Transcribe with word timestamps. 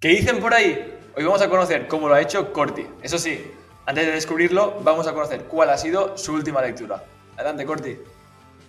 ¿Qué 0.00 0.08
dicen 0.08 0.40
por 0.40 0.54
ahí? 0.54 0.96
Hoy 1.14 1.24
vamos 1.24 1.42
a 1.42 1.50
conocer 1.50 1.86
cómo 1.86 2.08
lo 2.08 2.14
ha 2.14 2.22
hecho 2.22 2.54
Corti. 2.54 2.86
Eso 3.02 3.18
sí, 3.18 3.52
antes 3.84 4.06
de 4.06 4.12
descubrirlo, 4.12 4.80
vamos 4.82 5.06
a 5.06 5.12
conocer 5.12 5.44
cuál 5.44 5.68
ha 5.68 5.76
sido 5.76 6.16
su 6.16 6.32
última 6.32 6.62
lectura. 6.62 7.04
Adelante, 7.36 7.66
Corti. 7.66 7.98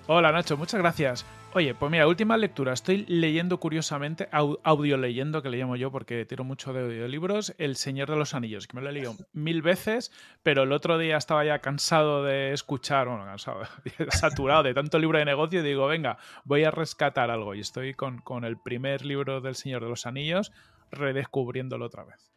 Hola 0.08 0.34
Nacho, 0.34 0.58
muchas 0.58 0.82
gracias. 0.82 1.26
Oye, 1.54 1.74
pues 1.74 1.90
mira, 1.90 2.06
última 2.06 2.36
lectura. 2.36 2.74
Estoy 2.74 3.06
leyendo 3.08 3.62
curiosamente, 3.62 4.28
audio 4.32 4.98
leyendo, 4.98 5.42
que 5.42 5.50
le 5.50 5.58
llamo 5.58 5.78
yo 5.78 5.90
porque 5.90 6.26
tiro 6.26 6.44
mucho 6.44 6.74
de 6.74 6.82
audiolibros, 6.82 7.56
El 7.58 7.78
Señor 7.78 8.10
de 8.10 8.18
los 8.18 8.34
Anillos, 8.34 8.68
que 8.68 8.76
me 8.76 8.82
lo 8.82 8.90
he 8.90 8.94
leído 8.94 9.16
mil 9.32 9.62
veces, 9.62 10.12
pero 10.44 10.64
el 10.64 10.72
otro 10.74 10.98
día 10.98 11.16
estaba 11.16 11.46
ya 11.46 11.60
cansado 11.60 12.24
de 12.26 12.52
escuchar, 12.52 13.08
bueno, 13.08 13.24
cansado, 13.24 13.62
saturado 14.10 14.64
de 14.64 14.74
tanto 14.74 15.00
libro 15.00 15.18
de 15.18 15.26
negocio 15.26 15.62
y 15.62 15.64
digo, 15.64 15.88
venga, 15.88 16.18
voy 16.46 16.66
a 16.66 16.72
rescatar 16.72 17.32
algo. 17.32 17.54
Y 17.54 17.62
estoy 17.62 17.94
con, 17.94 18.20
con 18.20 18.44
el 18.44 18.58
primer 18.58 19.06
libro 19.06 19.42
del 19.42 19.56
Señor 19.56 19.84
de 19.84 19.90
los 19.90 20.06
Anillos, 20.06 20.54
redescubriéndolo 20.92 21.86
otra 21.86 22.04
vez. 22.04 22.32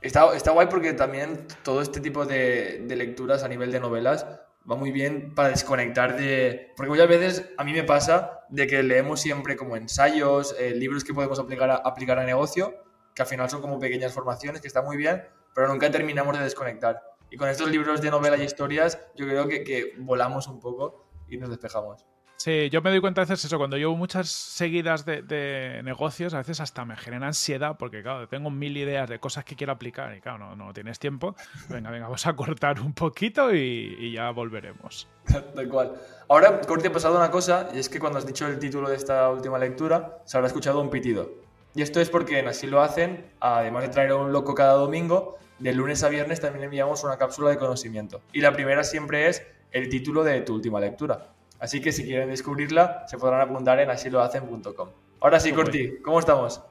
Está, 0.00 0.34
está 0.34 0.50
guay 0.52 0.66
porque 0.68 0.92
también 0.94 1.46
todo 1.62 1.82
este 1.82 2.00
tipo 2.00 2.24
de, 2.24 2.84
de 2.86 2.96
lecturas 2.96 3.42
a 3.42 3.48
nivel 3.48 3.70
de 3.70 3.80
novelas 3.80 4.26
va 4.70 4.76
muy 4.76 4.92
bien 4.92 5.34
para 5.34 5.50
desconectar 5.50 6.16
de... 6.16 6.72
Porque 6.76 6.90
muchas 6.90 7.08
veces 7.08 7.50
a 7.56 7.64
mí 7.64 7.72
me 7.72 7.84
pasa 7.84 8.44
de 8.48 8.66
que 8.66 8.82
leemos 8.82 9.20
siempre 9.20 9.56
como 9.56 9.76
ensayos, 9.76 10.54
eh, 10.58 10.74
libros 10.74 11.04
que 11.04 11.14
podemos 11.14 11.38
aplicar 11.38 11.70
a, 11.70 11.76
aplicar 11.76 12.18
a 12.18 12.24
negocio, 12.24 12.74
que 13.14 13.22
al 13.22 13.28
final 13.28 13.48
son 13.48 13.60
como 13.60 13.78
pequeñas 13.78 14.12
formaciones, 14.12 14.60
que 14.60 14.68
está 14.68 14.82
muy 14.82 14.96
bien, 14.96 15.24
pero 15.54 15.68
nunca 15.68 15.90
terminamos 15.90 16.36
de 16.36 16.44
desconectar. 16.44 17.02
Y 17.30 17.36
con 17.36 17.48
estos 17.48 17.70
libros 17.70 18.00
de 18.00 18.10
novela 18.10 18.36
y 18.36 18.42
historias, 18.42 18.98
yo 19.14 19.26
creo 19.26 19.48
que, 19.48 19.62
que 19.64 19.94
volamos 19.98 20.48
un 20.48 20.60
poco 20.60 21.06
y 21.28 21.36
nos 21.36 21.48
despejamos. 21.48 22.06
Sí, 22.40 22.70
yo 22.70 22.80
me 22.80 22.88
doy 22.88 23.02
cuenta 23.02 23.20
a 23.20 23.24
veces 23.24 23.44
eso, 23.44 23.58
cuando 23.58 23.76
llevo 23.76 23.94
muchas 23.94 24.30
seguidas 24.30 25.04
de, 25.04 25.82
negocios, 25.84 26.32
a 26.32 26.38
veces 26.38 26.58
hasta 26.60 26.86
me 26.86 26.96
genera 26.96 27.26
ansiedad 27.26 27.76
porque, 27.78 28.02
claro, 28.02 28.26
tengo 28.28 28.48
mil 28.48 28.78
ideas 28.78 29.10
de 29.10 29.18
cosas 29.18 29.44
que 29.44 29.56
quiero 29.56 29.74
aplicar 29.74 30.16
y, 30.16 30.22
claro, 30.22 30.38
no, 30.38 30.56
no 30.56 30.72
tienes 30.72 30.98
tiempo. 30.98 31.36
Venga, 31.68 31.90
venga, 31.90 32.06
vamos 32.06 32.26
a 32.26 32.34
cortar 32.34 32.80
un 32.80 32.94
poquito 32.94 33.54
y, 33.54 34.12
ya 34.14 34.30
volveremos. 34.30 35.06
Tal 35.54 35.68
cual. 35.68 35.92
Ahora, 36.30 36.62
Corti, 36.62 36.86
ha 36.86 36.92
pasado 36.92 37.18
una 37.18 37.30
cosa, 37.30 37.68
y 37.74 37.78
es 37.78 37.90
que 37.90 38.00
cuando 38.00 38.18
has 38.18 38.26
dicho 38.26 38.46
el 38.46 38.58
título 38.58 38.88
de 38.88 38.96
esta 38.96 39.28
última 39.28 39.58
lectura, 39.58 40.22
se 40.24 40.38
habrá 40.38 40.46
escuchado 40.46 40.80
un 40.80 40.88
pitido. 40.88 41.30
Y 41.74 41.82
esto 41.82 42.00
es 42.00 42.08
porque 42.08 42.38
en 42.38 42.48
Así 42.48 42.66
lo 42.66 42.80
hacen, 42.80 43.26
además 43.40 43.82
de 43.82 43.90
traer 43.90 44.12
a 44.12 44.16
un 44.16 44.32
loco 44.32 44.54
cada 44.54 44.72
domingo, 44.72 45.36
de 45.58 45.74
lunes 45.74 46.02
a 46.04 46.08
viernes 46.08 46.40
también 46.40 46.64
enviamos 46.64 47.04
una 47.04 47.18
cápsula 47.18 47.50
de 47.50 47.58
conocimiento. 47.58 48.22
Y 48.32 48.40
la 48.40 48.54
primera 48.54 48.82
siempre 48.82 49.28
es 49.28 49.42
el 49.72 49.90
título 49.90 50.24
de 50.24 50.40
tu 50.40 50.54
última 50.54 50.80
lectura. 50.80 51.34
Así 51.60 51.80
que 51.80 51.92
si 51.92 52.04
quieren 52.04 52.30
descubrirla, 52.30 53.04
se 53.06 53.18
podrán 53.18 53.42
apuntar 53.42 53.78
en 53.80 53.90
asilohacen.com. 53.90 54.88
Ahora 55.20 55.38
sí, 55.38 55.52
Corti, 55.52 55.98
¿cómo 56.02 56.18
estamos? 56.18 56.62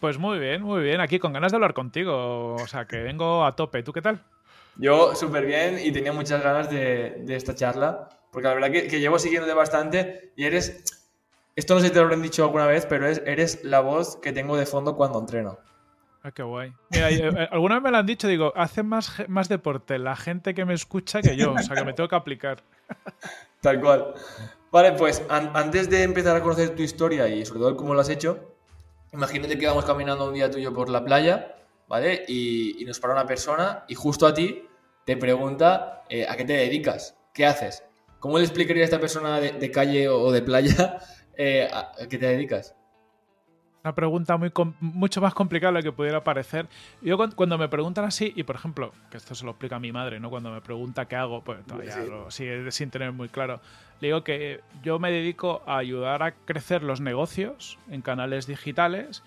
Pues 0.00 0.18
muy 0.18 0.38
bien, 0.38 0.62
muy 0.62 0.82
bien. 0.82 1.00
Aquí 1.00 1.18
con 1.18 1.34
ganas 1.34 1.52
de 1.52 1.56
hablar 1.56 1.74
contigo. 1.74 2.54
O 2.54 2.66
sea, 2.66 2.86
que 2.86 2.96
vengo 2.96 3.44
a 3.44 3.54
tope. 3.54 3.82
¿Tú 3.82 3.92
qué 3.92 4.00
tal? 4.00 4.24
Yo 4.76 5.14
súper 5.14 5.44
bien 5.44 5.78
y 5.78 5.92
tenía 5.92 6.12
muchas 6.12 6.42
ganas 6.42 6.70
de, 6.70 7.22
esta 7.28 7.54
charla, 7.54 8.08
porque 8.32 8.48
la 8.48 8.54
verdad 8.54 8.70
que, 8.70 8.88
que, 8.88 8.98
llevo 8.98 9.18
siguiéndote 9.18 9.52
bastante 9.52 10.32
y 10.36 10.44
eres, 10.44 10.84
esto 11.54 11.74
no 11.74 11.80
sé 11.80 11.88
si 11.88 11.92
te 11.92 11.98
lo 11.98 12.06
habrán 12.06 12.22
dicho 12.22 12.44
alguna 12.44 12.66
vez, 12.66 12.86
pero 12.86 13.06
eres 13.06 13.62
la 13.62 13.80
voz 13.80 14.16
que 14.16 14.32
tengo 14.32 14.56
de 14.56 14.64
fondo 14.64 14.96
cuando 14.96 15.18
entreno. 15.18 15.58
Ah, 16.22 16.30
qué 16.30 16.42
guay. 16.42 16.72
Mira, 16.90 17.10
eh, 17.10 17.48
alguna 17.50 17.76
vez 17.76 17.84
me 17.84 17.90
lo 17.90 17.98
han 17.98 18.06
dicho, 18.06 18.28
digo, 18.28 18.52
hace 18.56 18.82
más, 18.82 19.28
más 19.28 19.48
deporte 19.48 19.98
la 19.98 20.16
gente 20.16 20.54
que 20.54 20.64
me 20.64 20.74
escucha 20.74 21.20
que 21.20 21.36
yo, 21.36 21.52
o 21.52 21.58
sea, 21.58 21.76
que 21.76 21.84
me 21.84 21.92
tengo 21.92 22.08
que 22.08 22.16
aplicar. 22.16 22.62
Tal 23.60 23.80
cual. 23.80 24.14
Vale, 24.70 24.92
pues 24.92 25.22
antes 25.28 25.90
de 25.90 26.02
empezar 26.02 26.36
a 26.36 26.42
conocer 26.42 26.74
tu 26.74 26.82
historia 26.82 27.28
y 27.28 27.44
sobre 27.44 27.60
todo 27.60 27.76
cómo 27.76 27.92
lo 27.92 28.00
has 28.00 28.08
hecho, 28.08 28.54
imagínate 29.12 29.58
que 29.58 29.66
vamos 29.66 29.84
caminando 29.84 30.28
un 30.28 30.34
día 30.34 30.50
tuyo 30.50 30.72
por 30.72 30.88
la 30.88 31.04
playa, 31.04 31.56
¿vale? 31.88 32.24
Y, 32.28 32.84
nos 32.86 33.00
para 33.00 33.14
una 33.14 33.26
persona 33.26 33.84
y 33.88 33.94
justo 33.94 34.26
a 34.26 34.34
ti 34.34 34.66
te 35.04 35.16
pregunta 35.16 36.04
eh, 36.08 36.26
a 36.28 36.36
qué 36.36 36.44
te 36.44 36.52
dedicas, 36.54 37.16
qué 37.34 37.46
haces. 37.46 37.82
¿Cómo 38.20 38.38
le 38.38 38.44
explicaría 38.44 38.82
a 38.82 38.84
esta 38.84 39.00
persona 39.00 39.40
de, 39.40 39.70
calle 39.70 40.08
o 40.08 40.30
de 40.30 40.42
playa 40.42 40.98
eh, 41.36 41.68
a 41.70 41.92
qué 42.08 42.18
te 42.18 42.26
dedicas? 42.26 42.74
Una 43.82 43.94
pregunta 43.94 44.36
muy 44.36 44.52
mucho 44.80 45.22
más 45.22 45.32
complicada 45.32 45.72
de 45.72 45.78
lo 45.78 45.82
que 45.82 45.92
pudiera 45.92 46.22
parecer. 46.22 46.66
Yo 47.00 47.16
cuando, 47.16 47.56
me 47.56 47.68
preguntan 47.68 48.04
así, 48.04 48.32
y 48.36 48.42
por 48.42 48.56
ejemplo, 48.56 48.92
que 49.10 49.16
esto 49.16 49.34
se 49.34 49.44
lo 49.44 49.52
explica 49.52 49.76
a 49.76 49.80
mi 49.80 49.90
madre, 49.90 50.20
¿no? 50.20 50.28
Cuando 50.28 50.50
me 50.50 50.60
pregunta 50.60 51.06
qué 51.06 51.16
hago, 51.16 51.42
pues 51.42 51.64
todavía 51.64 51.96
lo 52.04 52.30
sigue 52.30 52.70
sin 52.72 52.90
tener 52.90 53.12
muy 53.12 53.28
claro. 53.28 53.60
Le 54.00 54.08
digo 54.08 54.22
que 54.22 54.60
yo 54.82 54.98
me 54.98 55.10
dedico 55.10 55.62
a 55.66 55.78
ayudar 55.78 56.22
a 56.22 56.32
crecer 56.32 56.82
los 56.82 57.00
negocios 57.00 57.78
en 57.90 58.02
canales 58.02 58.46
digitales 58.46 59.22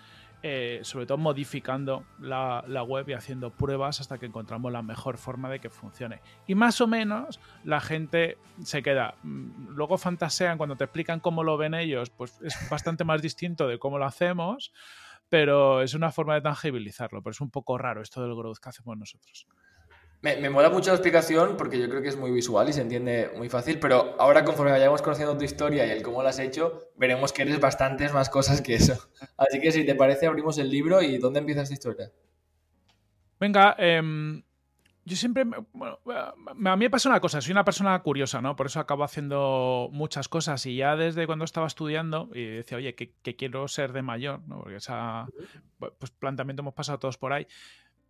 eh, 0.46 0.82
sobre 0.84 1.06
todo 1.06 1.18
modificando 1.18 2.04
la, 2.20 2.62
web 2.84 3.08
y 3.08 3.14
haciendo 3.14 3.50
pruebas 3.50 4.02
hasta 4.02 4.18
que 4.18 4.26
encontramos 4.26 4.74
la 4.74 4.82
mejor 4.82 5.18
forma 5.18 5.50
de 5.50 5.60
que 5.60 5.70
funcione. 5.70 6.20
Y 6.48 6.54
más 6.54 6.82
o 6.82 6.88
menos 6.88 7.40
la 7.64 7.80
gente 7.80 8.38
se 8.62 8.84
queda. 8.84 9.16
Mm, 9.24 9.70
luego 9.70 9.98
fantasean 9.98 10.58
cuando 10.58 10.76
te 10.76 10.84
explican 10.84 11.22
cómo 11.22 11.46
lo 11.46 11.56
ven 11.56 11.74
ellos, 11.74 12.10
pues 12.10 12.42
es 12.42 12.54
bastante 12.70 13.06
más 13.06 13.22
distinto 13.22 13.70
de 13.70 13.80
cómo 13.80 13.98
lo 13.98 14.04
hacemos, 14.04 14.74
pero 15.30 15.82
es 15.82 15.94
una 15.94 16.12
forma 16.12 16.36
de 16.36 16.42
tangibilizarlo, 16.42 17.24
pero 17.24 17.32
es 17.32 17.40
un 17.40 17.50
poco 17.50 17.78
raro 17.78 18.02
esto 18.02 18.22
del 18.22 18.36
growth 18.36 18.58
que 18.58 18.68
hacemos 18.68 18.98
nosotros. 18.98 19.48
Me, 20.24 20.50
mola 20.50 20.70
mucho 20.70 20.90
la 20.90 20.96
explicación 20.96 21.58
porque 21.58 21.78
yo 21.78 21.90
creo 21.90 22.02
que 22.02 22.08
es 22.08 22.16
muy 22.16 22.32
visual 22.32 22.70
y 22.70 22.72
se 22.72 22.80
entiende 22.80 23.30
muy 23.36 23.50
fácil, 23.50 23.78
pero 23.78 24.16
ahora 24.18 24.46
conforme 24.46 24.72
vayamos 24.72 25.02
conociendo 25.02 25.38
tu 25.38 25.44
historia 25.44 25.86
y 25.86 25.92
el 25.92 26.02
cómo 26.02 26.24
lo 26.24 26.30
has 26.30 26.40
hecho, 26.40 26.92
veremos 26.96 27.34
que 27.34 27.42
eres 27.42 27.60
bastantes 27.60 28.14
más 28.14 28.30
cosas 28.30 28.62
que 28.62 28.76
eso. 28.76 28.94
Así 29.38 29.60
que 29.60 29.74
si 29.74 29.86
te 29.86 29.96
parece, 29.96 30.26
abrimos 30.26 30.58
el 30.60 30.70
libro 30.70 31.02
y 31.02 31.18
¿dónde 31.18 31.40
empieza 31.40 31.64
esta 31.64 31.74
historia? 31.74 32.10
Venga, 33.38 33.76
em, 33.78 34.42
yo 35.04 35.18
siempre, 35.18 35.44
bueno, 35.74 36.00
a 36.06 36.76
mí 36.78 36.86
me 36.86 36.90
pasa 36.90 37.10
una 37.10 37.20
cosa, 37.20 37.42
soy 37.42 37.52
una 37.52 37.66
persona 37.66 38.02
curiosa, 38.02 38.42
¿no? 38.42 38.56
Por 38.56 38.68
eso 38.68 38.80
acabo 38.80 39.04
haciendo 39.04 39.90
muchas 39.92 40.30
cosas 40.30 40.66
y 40.66 40.78
ya 40.78 40.96
desde 40.96 41.28
cuando 41.28 41.44
estaba 41.44 41.68
estudiando 41.68 42.30
y 42.34 42.46
decía, 42.46 42.78
oye, 42.78 42.96
que, 42.96 43.36
quiero 43.36 43.68
ser 43.68 43.92
de 43.92 44.02
mayor, 44.02 44.40
¿no? 44.48 44.62
Porque 44.62 44.78
esa, 44.78 45.28
pues 45.78 46.12
planteamiento 46.12 46.62
hemos 46.62 46.76
pasado 46.76 46.98
todos 46.98 47.18
por 47.18 47.34
ahí. 47.34 47.46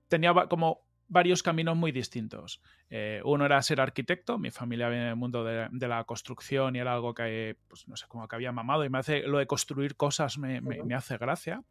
Tenía 0.09 0.31
como 0.47 0.92
varios 1.07 1.43
caminos 1.43 1.75
muy 1.75 1.91
distintos. 1.91 2.61
Eh, 2.89 3.21
uno 3.25 3.45
era 3.45 3.61
ser 3.61 3.81
arquitecto, 3.81 4.37
mi 4.37 4.51
familia 4.51 4.89
viene 4.89 5.05
del 5.05 5.15
mundo 5.15 5.43
de, 5.43 5.87
la 5.87 6.03
construcción 6.05 6.75
y 6.75 6.79
era 6.79 6.93
algo 6.93 7.13
que, 7.13 7.57
pues, 7.67 7.87
no 7.87 7.95
sé, 7.95 8.05
como 8.07 8.27
que 8.27 8.35
había 8.35 8.51
mamado 8.51 8.85
y 8.85 8.89
me 8.89 8.99
hace, 8.99 9.21
lo 9.21 9.37
de 9.37 9.47
construir 9.47 9.95
cosas 9.95 10.37
me, 10.37 10.61
hace 10.95 11.17
gracia. 11.17 11.63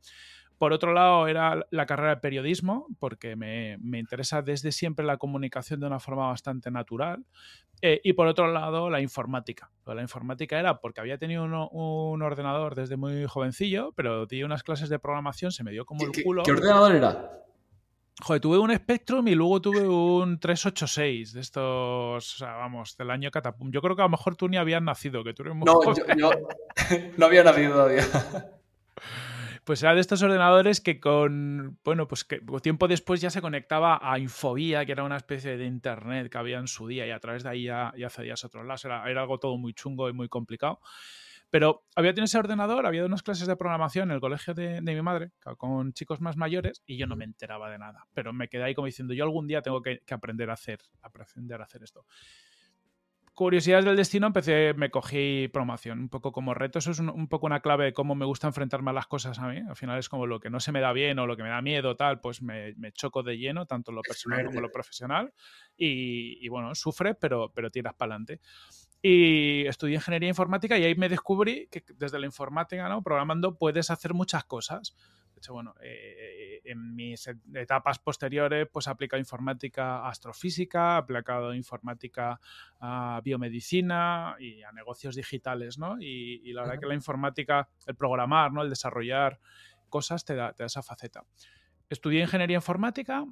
Por 0.59 0.72
otro 0.72 0.93
lado, 0.93 1.26
era 1.26 1.66
la 1.70 1.87
carrera 1.87 2.10
de 2.10 2.16
periodismo, 2.19 2.87
porque 3.00 3.34
me, 3.34 3.78
interesa 3.98 4.43
desde 4.43 4.70
siempre 4.70 5.04
la 5.04 5.16
comunicación 5.16 5.81
de 5.81 5.87
una 5.87 5.99
forma 5.99 6.28
bastante 6.28 6.70
natural. 6.70 7.25
Eh, 7.81 8.00
y 8.04 8.12
por 8.12 8.28
otro 8.28 8.47
lado, 8.47 8.88
la 8.88 9.00
informática. 9.00 9.72
La 9.87 10.03
informática 10.03 10.60
era 10.60 10.78
porque 10.78 11.00
había 11.00 11.19
tenido 11.19 11.43
un 11.43 12.22
ordenador 12.22 12.76
desde 12.76 12.97
muy 12.97 13.26
jovencillo, 13.26 13.93
pero 13.97 14.26
di 14.26 14.44
unas 14.44 14.62
clases 14.62 14.88
de 14.88 15.00
programación, 15.00 15.50
se 15.50 15.64
me 15.64 15.72
dio 15.72 15.84
como 15.84 16.04
el 16.04 16.22
culo. 16.22 16.44
¿Qué 16.44 16.53
ordenador 16.53 16.94
era? 16.94 17.43
Joder, 18.21 18.41
tuve 18.41 18.59
un 18.59 18.75
Spectrum 18.75 19.27
y 19.28 19.34
luego 19.34 19.61
tuve 19.62 19.89
un 19.89 20.39
386 20.39 21.33
de 21.33 21.41
estos, 21.41 22.34
o 22.34 22.39
sea, 22.39 22.53
vamos, 22.56 22.97
del 22.97 23.11
año 23.11 23.31
Catapum. 23.31 23.71
Yo 23.73 23.81
creo 23.81 23.97
que 23.97 24.03
a 24.03 24.05
lo 24.05 24.11
mejor 24.11 24.37
tú 24.37 24.49
ni 24.49 24.59
habías 24.59 24.83
nacido, 24.83 25.25
que 25.25 25.33
tú 25.33 25.43
eres 25.43 25.55
muy 25.55 25.65
No, 25.65 25.81
yo, 26.17 26.31
no 27.17 27.27
había 27.27 27.43
nacido 27.43 27.73
todavía. 27.73 28.05
Pues 29.65 29.81
era 29.83 29.95
de 29.95 30.00
estos 30.00 30.21
ordenadores 30.23 30.81
que 30.81 30.99
con, 30.99 31.78
bueno, 31.84 32.09
pues 32.09 32.25
que 32.25 32.43
tiempo 32.62 32.89
después 32.89 33.21
ya 33.21 33.31
se 33.31 33.41
conectaba 33.41 34.00
a 34.03 34.19
Infobía, 34.19 34.84
que 34.84 34.93
era 34.93 35.05
una 35.05 35.17
especie 35.17 35.56
de 35.56 35.67
internet 35.67 36.31
que 36.31 36.39
había 36.39 36.59
en 36.59 36.67
su 36.67 36.89
día 36.89 37.06
y 37.06 37.12
a 37.12 37.21
través 37.21 37.44
de 37.44 37.50
ahí 37.50 37.62
ya, 37.65 37.93
ya 37.97 38.09
accedías 38.09 38.43
a 38.43 38.49
otros 38.49 38.67
lados. 38.67 38.84
Era, 38.84 39.09
era 39.09 39.21
algo 39.23 39.39
todo 39.39 39.56
muy 39.59 39.73
chungo 39.73 40.09
y 40.09 40.12
muy 40.12 40.29
complicado. 40.29 40.81
Pero 41.52 41.84
había 41.96 42.14
tenido 42.14 42.24
ese 42.24 42.38
ordenador, 42.38 42.86
había 42.86 43.04
unas 43.04 43.22
clases 43.22 43.46
de 43.46 43.56
programación 43.56 44.08
en 44.08 44.14
el 44.14 44.20
colegio 44.22 44.54
de, 44.54 44.80
mi 44.80 45.02
madre, 45.02 45.32
con 45.58 45.92
chicos 45.92 46.18
más 46.18 46.38
mayores, 46.38 46.82
y 46.86 46.96
yo 46.96 47.06
no 47.06 47.14
me 47.14 47.26
enteraba 47.26 47.68
de 47.68 47.78
nada. 47.78 48.06
Pero 48.14 48.32
me 48.32 48.49
quedé 48.49 48.62
ahí 48.62 48.75
como 48.75 48.87
diciendo, 48.87 49.12
yo 49.12 49.22
algún 49.25 49.46
día 49.46 49.60
tengo 49.60 49.82
que, 49.82 50.00
aprender 50.10 50.49
a 50.49 50.54
hacer, 50.54 50.78
aprender 51.02 51.60
a 51.60 51.64
hacer 51.64 51.82
esto. 51.82 52.06
Curiosidades 53.34 53.84
del 53.84 53.96
destino, 53.96 54.28
empecé, 54.28 54.72
me 54.72 54.90
cogí 54.90 55.49
programación, 55.49 55.99
un 55.99 56.08
poco 56.08 56.32
como 56.32 56.54
reto. 56.54 56.78
Eso 56.78 56.90
es 56.90 57.00
un, 57.00 57.28
poco 57.28 57.44
una 57.44 57.60
clave 57.60 57.84
de 57.84 57.93
cómo 57.93 58.14
me 58.14 58.25
gusta 58.25 58.46
enfrentarme 58.46 58.88
a 58.88 58.94
las 58.94 59.06
cosas 59.06 59.38
a 59.38 59.48
mí. 59.48 59.58
Al 59.69 59.76
final 59.76 59.98
es 59.98 60.08
como 60.08 60.26
lo 60.26 60.40
que 60.40 60.48
no 60.48 60.58
se 60.58 60.72
me 60.72 60.81
da 60.81 60.94
bien 60.94 61.19
o 61.19 61.26
lo 61.26 61.37
que 61.37 61.43
me 61.43 61.50
da 61.50 61.60
miedo, 61.60 61.96
tal, 61.96 62.19
pues 62.20 62.40
me, 62.40 62.75
choco 62.94 63.22
de 63.22 63.37
lleno, 63.37 63.66
tanto 63.66 63.93
lo 63.93 64.00
personal 64.00 64.46
como 64.46 64.62
lo 64.62 64.70
profesional. 64.70 65.34
Y, 65.76 66.48
bueno, 66.48 66.75
sufre, 66.75 67.14
pero, 67.14 67.52
pero 67.55 67.70
tiras 67.70 67.93
para 67.93 68.14
adelante. 68.14 68.40
Y 69.04 69.66
estudié 69.66 69.96
ingeniería 69.96 70.28
informática 70.28 70.78
y 70.78 70.84
ahí 70.84 70.94
me 70.94 71.08
descubrí 71.08 71.66
que 71.72 71.82
desde 71.96 72.20
la 72.20 72.26
informática, 72.26 72.88
¿no? 72.88 73.02
Programando 73.02 73.58
puedes 73.58 73.90
hacer 73.90 74.14
muchas 74.14 74.44
cosas. 74.44 74.94
De 75.34 75.38
hecho, 75.38 75.54
bueno, 75.54 75.75
eh, 75.82 76.60
en 76.64 76.94
mis 76.94 77.28
etapas 77.54 77.99
posteriores, 77.99 78.69
pues 78.72 78.87
he 78.87 78.90
aplicado 78.90 79.19
informática 79.19 79.99
a 79.99 80.08
astrofísica, 80.08 80.94
he 80.94 80.99
aplicado 80.99 81.52
informática 81.52 82.40
a 82.78 83.20
biomedicina 83.25 84.37
y 84.38 84.62
a 84.62 84.70
negocios 84.70 85.16
digitales, 85.16 85.78
¿no? 85.78 85.96
Y, 86.00 86.52
la 86.52 86.62
verdad 86.62 86.78
que 86.78 86.87
la 86.87 86.94
informática, 86.94 87.69
el 87.87 87.96
programar, 87.96 88.52
¿no? 88.52 88.62
El 88.62 88.70
desarrollar 88.70 89.40
cosas 89.88 90.25
te 90.25 90.37
da, 90.37 90.52
te 90.52 90.62
da 90.62 90.66
esa 90.66 90.82
faceta. 90.82 91.25
estudié 91.88 92.20
ingeniería 92.22 92.56
informática. 92.56 93.26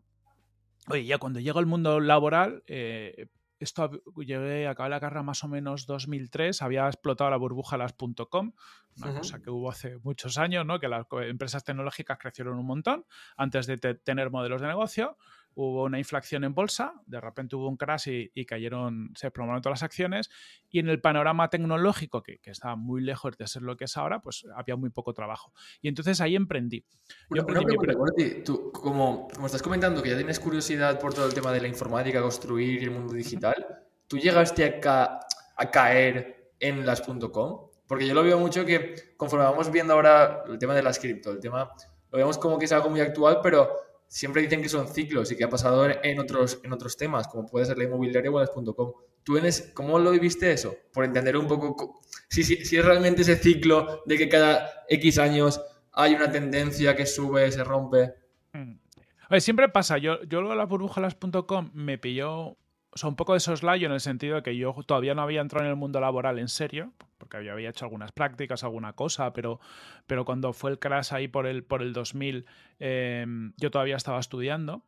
Oye, 0.88 1.05
ya 1.05 1.19
cuando 1.19 1.40
llego 1.40 1.58
al 1.58 1.66
mundo 1.66 2.00
laboral, 2.00 2.62
eh, 2.66 3.28
esto 3.61 4.03
llegué, 4.17 4.67
acabé 4.67 4.89
la 4.89 5.01
carrera 5.01 5.23
más 5.23 5.45
o 5.45 5.49
menos 5.49 5.87
2003, 5.87 6.62
había 6.62 6.87
explotado 6.87 7.31
la 7.31 7.37
burbuja 7.37 7.77
las 7.77 7.95
.com, 8.29 8.53
una 8.97 9.15
cosa 9.15 9.41
que 9.41 9.51
hubo 9.51 9.71
hace 9.71 9.99
muchos 9.99 10.39
años, 10.39 10.67
¿no? 10.67 10.81
que 10.81 10.89
las 10.89 11.07
empresas 11.11 11.62
tecnológicas 11.62 12.19
crecieron 12.19 12.59
un 12.59 12.67
montón 12.67 13.05
antes 13.37 13.67
de 13.67 13.77
tener 13.77 14.31
modelos 14.31 14.61
de 14.61 14.69
negocio 14.69 15.17
hubo 15.55 15.85
una 15.85 15.99
inflación 15.99 16.44
en 16.44 16.55
bolsa, 16.55 16.94
de 17.06 17.20
repente 17.20 17.56
hubo 17.56 17.69
un 17.69 17.76
crash 17.76 18.08
y, 18.35 18.44
cayeron, 18.44 19.12
se 19.14 19.26
desplomaron 19.26 19.62
todas 19.62 19.81
las 19.81 19.82
acciones, 19.82 20.31
y 20.70 20.79
en 20.79 20.88
el 20.88 21.00
panorama 21.00 21.49
tecnológico, 21.50 22.23
que, 22.23 22.41
estaba 22.44 22.76
muy 22.76 23.00
lejos 23.02 23.37
de 23.37 23.47
ser 23.47 23.62
lo 23.62 23.76
que 23.76 23.85
es 23.85 23.97
ahora, 23.97 24.20
pues 24.20 24.47
había 24.56 24.76
muy 24.76 24.91
poco 24.91 25.12
trabajo. 25.12 25.52
Y 25.82 25.88
entonces 25.88 26.20
ahí 26.20 26.37
emprendí. 26.37 26.85
Yo 27.31 27.43
emprendí 27.43 28.43
tú, 28.44 28.73
como, 28.73 29.29
como 29.29 29.47
estás 29.47 29.62
comentando 29.62 30.02
que 30.02 30.11
ya 30.11 30.17
tienes 30.17 30.41
curiosidad 30.41 30.99
por 30.99 31.14
todo 31.14 31.26
el 31.26 31.35
tema 31.35 31.52
de 31.52 31.61
la 31.61 31.69
informática, 31.69 32.20
construir 32.23 32.82
y 32.82 32.85
el 32.85 32.91
mundo 32.91 33.14
digital, 33.14 33.67
¿tú 34.06 34.19
llegaste 34.19 34.81
a, 34.85 35.20
a 35.56 35.70
caer 35.70 36.52
en 36.58 36.87
las.com? 36.87 37.70
Porque 37.87 38.06
yo 38.06 38.14
lo 38.14 38.23
veo 38.23 38.38
mucho 38.38 38.64
que 38.64 39.14
conforme 39.17 39.44
vamos 39.44 39.70
viendo 39.70 39.94
ahora 39.94 40.44
el 40.49 40.58
tema 40.58 40.75
de 40.75 40.82
las 40.82 40.99
cripto, 40.99 41.32
el 41.32 41.41
tema, 41.41 41.73
lo 42.12 42.19
vemos 42.19 42.38
como 42.38 42.58
que 42.58 42.67
es 42.67 42.73
algo 42.73 42.88
muy 42.88 43.00
actual, 43.00 43.41
pero 43.43 43.89
siempre 44.11 44.43
dicen 44.43 44.61
que 44.61 44.69
son 44.69 44.89
ciclos 44.89 45.31
y 45.31 45.37
que 45.37 45.45
ha 45.45 45.49
pasado 45.49 45.89
en 45.89 46.19
otros, 46.19 46.61
en 46.65 46.73
otros 46.73 46.97
temas, 46.97 47.29
como 47.29 47.47
puede 47.47 47.65
ser 47.65 47.79
la 47.79 47.85
inmobiliaria 47.85 48.31
o 48.31 48.41
las.com. 48.41 48.93
¿Tú 49.23 49.39
cómo 49.73 49.99
lo 50.01 50.11
viviste 50.11 50.51
eso? 50.51 50.75
Por 50.93 51.05
entender 51.05 51.37
un 51.37 51.47
poco 51.47 52.01
si, 52.29 52.43
si, 52.43 52.65
si, 52.65 52.77
es 52.77 52.85
realmente 52.85 53.23
ese 53.23 53.37
ciclo 53.37 54.03
de 54.07 54.19
que 54.19 54.29
cada 54.29 54.85
X 54.89 55.19
años 55.19 55.61
hay 55.93 56.15
una 56.15 56.31
tendencia 56.31 56.97
que 56.97 57.07
sube, 57.07 57.51
se 57.53 57.62
rompe. 57.62 58.15
Mm. 58.53 58.73
A 59.21 59.29
ver, 59.29 59.41
siempre 59.41 59.69
pasa. 59.69 59.97
Yo, 59.99 60.23
yo 60.25 60.43
lo 60.43 60.51
de 60.51 60.57
la 60.57 60.65
burbujalas.com 60.65 61.71
me 61.73 61.97
pilló 61.97 62.57
o 62.92 62.98
sea, 62.98 63.08
un 63.08 63.16
poco 63.16 63.34
de 63.34 63.40
soslayo 63.40 63.87
en 63.87 63.92
el 63.92 64.00
sentido 64.00 64.37
de 64.37 64.42
que 64.42 64.56
yo 64.56 64.75
todavía 64.87 65.14
no 65.14 65.22
había 65.22 65.40
entrado 65.40 65.64
en 65.64 65.70
el 65.70 65.76
mundo 65.76 66.00
laboral 66.00 66.38
en 66.38 66.48
serio, 66.48 66.92
porque 67.19 67.37
había, 67.37 67.52
había 67.52 67.70
hecho 67.70 67.84
algunas 67.84 68.10
prácticas, 68.12 68.64
alguna 68.64 68.94
cosa, 68.94 69.32
pero, 69.32 69.60
pero 70.06 70.25
cuando 70.25 70.52
fue 70.52 70.72
el 70.72 70.78
crash 70.78 71.12
ahí 71.12 71.28
por 71.28 71.46
el, 71.46 71.62
por 71.62 71.82
el 71.82 71.92
2000, 71.92 72.46
em, 72.81 73.52
yo 73.56 73.70
todavía 73.70 73.96
estaba 73.96 74.19
estudiando. 74.19 74.82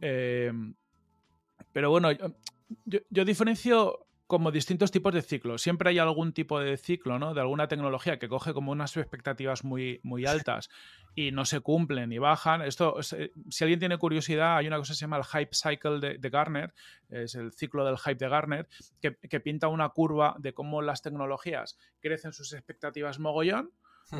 Em, 0.00 0.74
pero 1.72 1.90
bueno, 1.90 2.10
yo, 2.12 2.98
yo, 3.10 3.24
diferencio 3.24 4.05
como 4.26 4.50
distintos 4.50 4.90
tipos 4.90 5.14
de 5.14 5.22
ciclos. 5.22 5.62
Siempre 5.62 5.90
hay 5.90 5.98
algún 5.98 6.32
tipo 6.32 6.58
de 6.58 6.76
ciclo, 6.76 7.18
¿no? 7.18 7.32
De 7.32 7.40
alguna 7.40 7.68
tecnología 7.68 8.18
que 8.18 8.28
coge 8.28 8.52
como 8.52 8.72
unas 8.72 8.96
expectativas 8.96 9.64
muy, 9.64 10.00
muy 10.02 10.26
altas 10.26 10.68
y 11.14 11.30
no 11.30 11.44
se 11.44 11.60
cumplen 11.60 12.12
y 12.12 12.18
bajan. 12.18 12.62
Esto, 12.62 12.98
eh, 13.16 13.32
si 13.50 13.64
alguien 13.64 13.78
tiene 13.78 13.98
curiosidad, 13.98 14.56
hay 14.56 14.66
una 14.66 14.78
cosa 14.78 14.92
que 14.92 14.96
se 14.96 15.00
llama 15.02 15.18
el 15.18 15.24
hype 15.24 15.54
cycle 15.54 16.18
de, 16.18 16.30
Garner, 16.30 16.74
es 17.08 17.36
el 17.36 17.52
ciclo 17.52 17.84
del 17.84 17.98
hype 17.98 18.16
de 18.16 18.28
Garner, 18.28 18.68
que, 19.00 19.16
que 19.16 19.40
pinta 19.40 19.68
una 19.68 19.88
curva 19.90 20.34
de 20.38 20.52
cómo 20.52 20.82
las 20.82 21.02
tecnologías 21.02 21.78
crecen 22.00 22.32
sus 22.32 22.52
expectativas 22.52 23.20
mogollón 23.20 23.70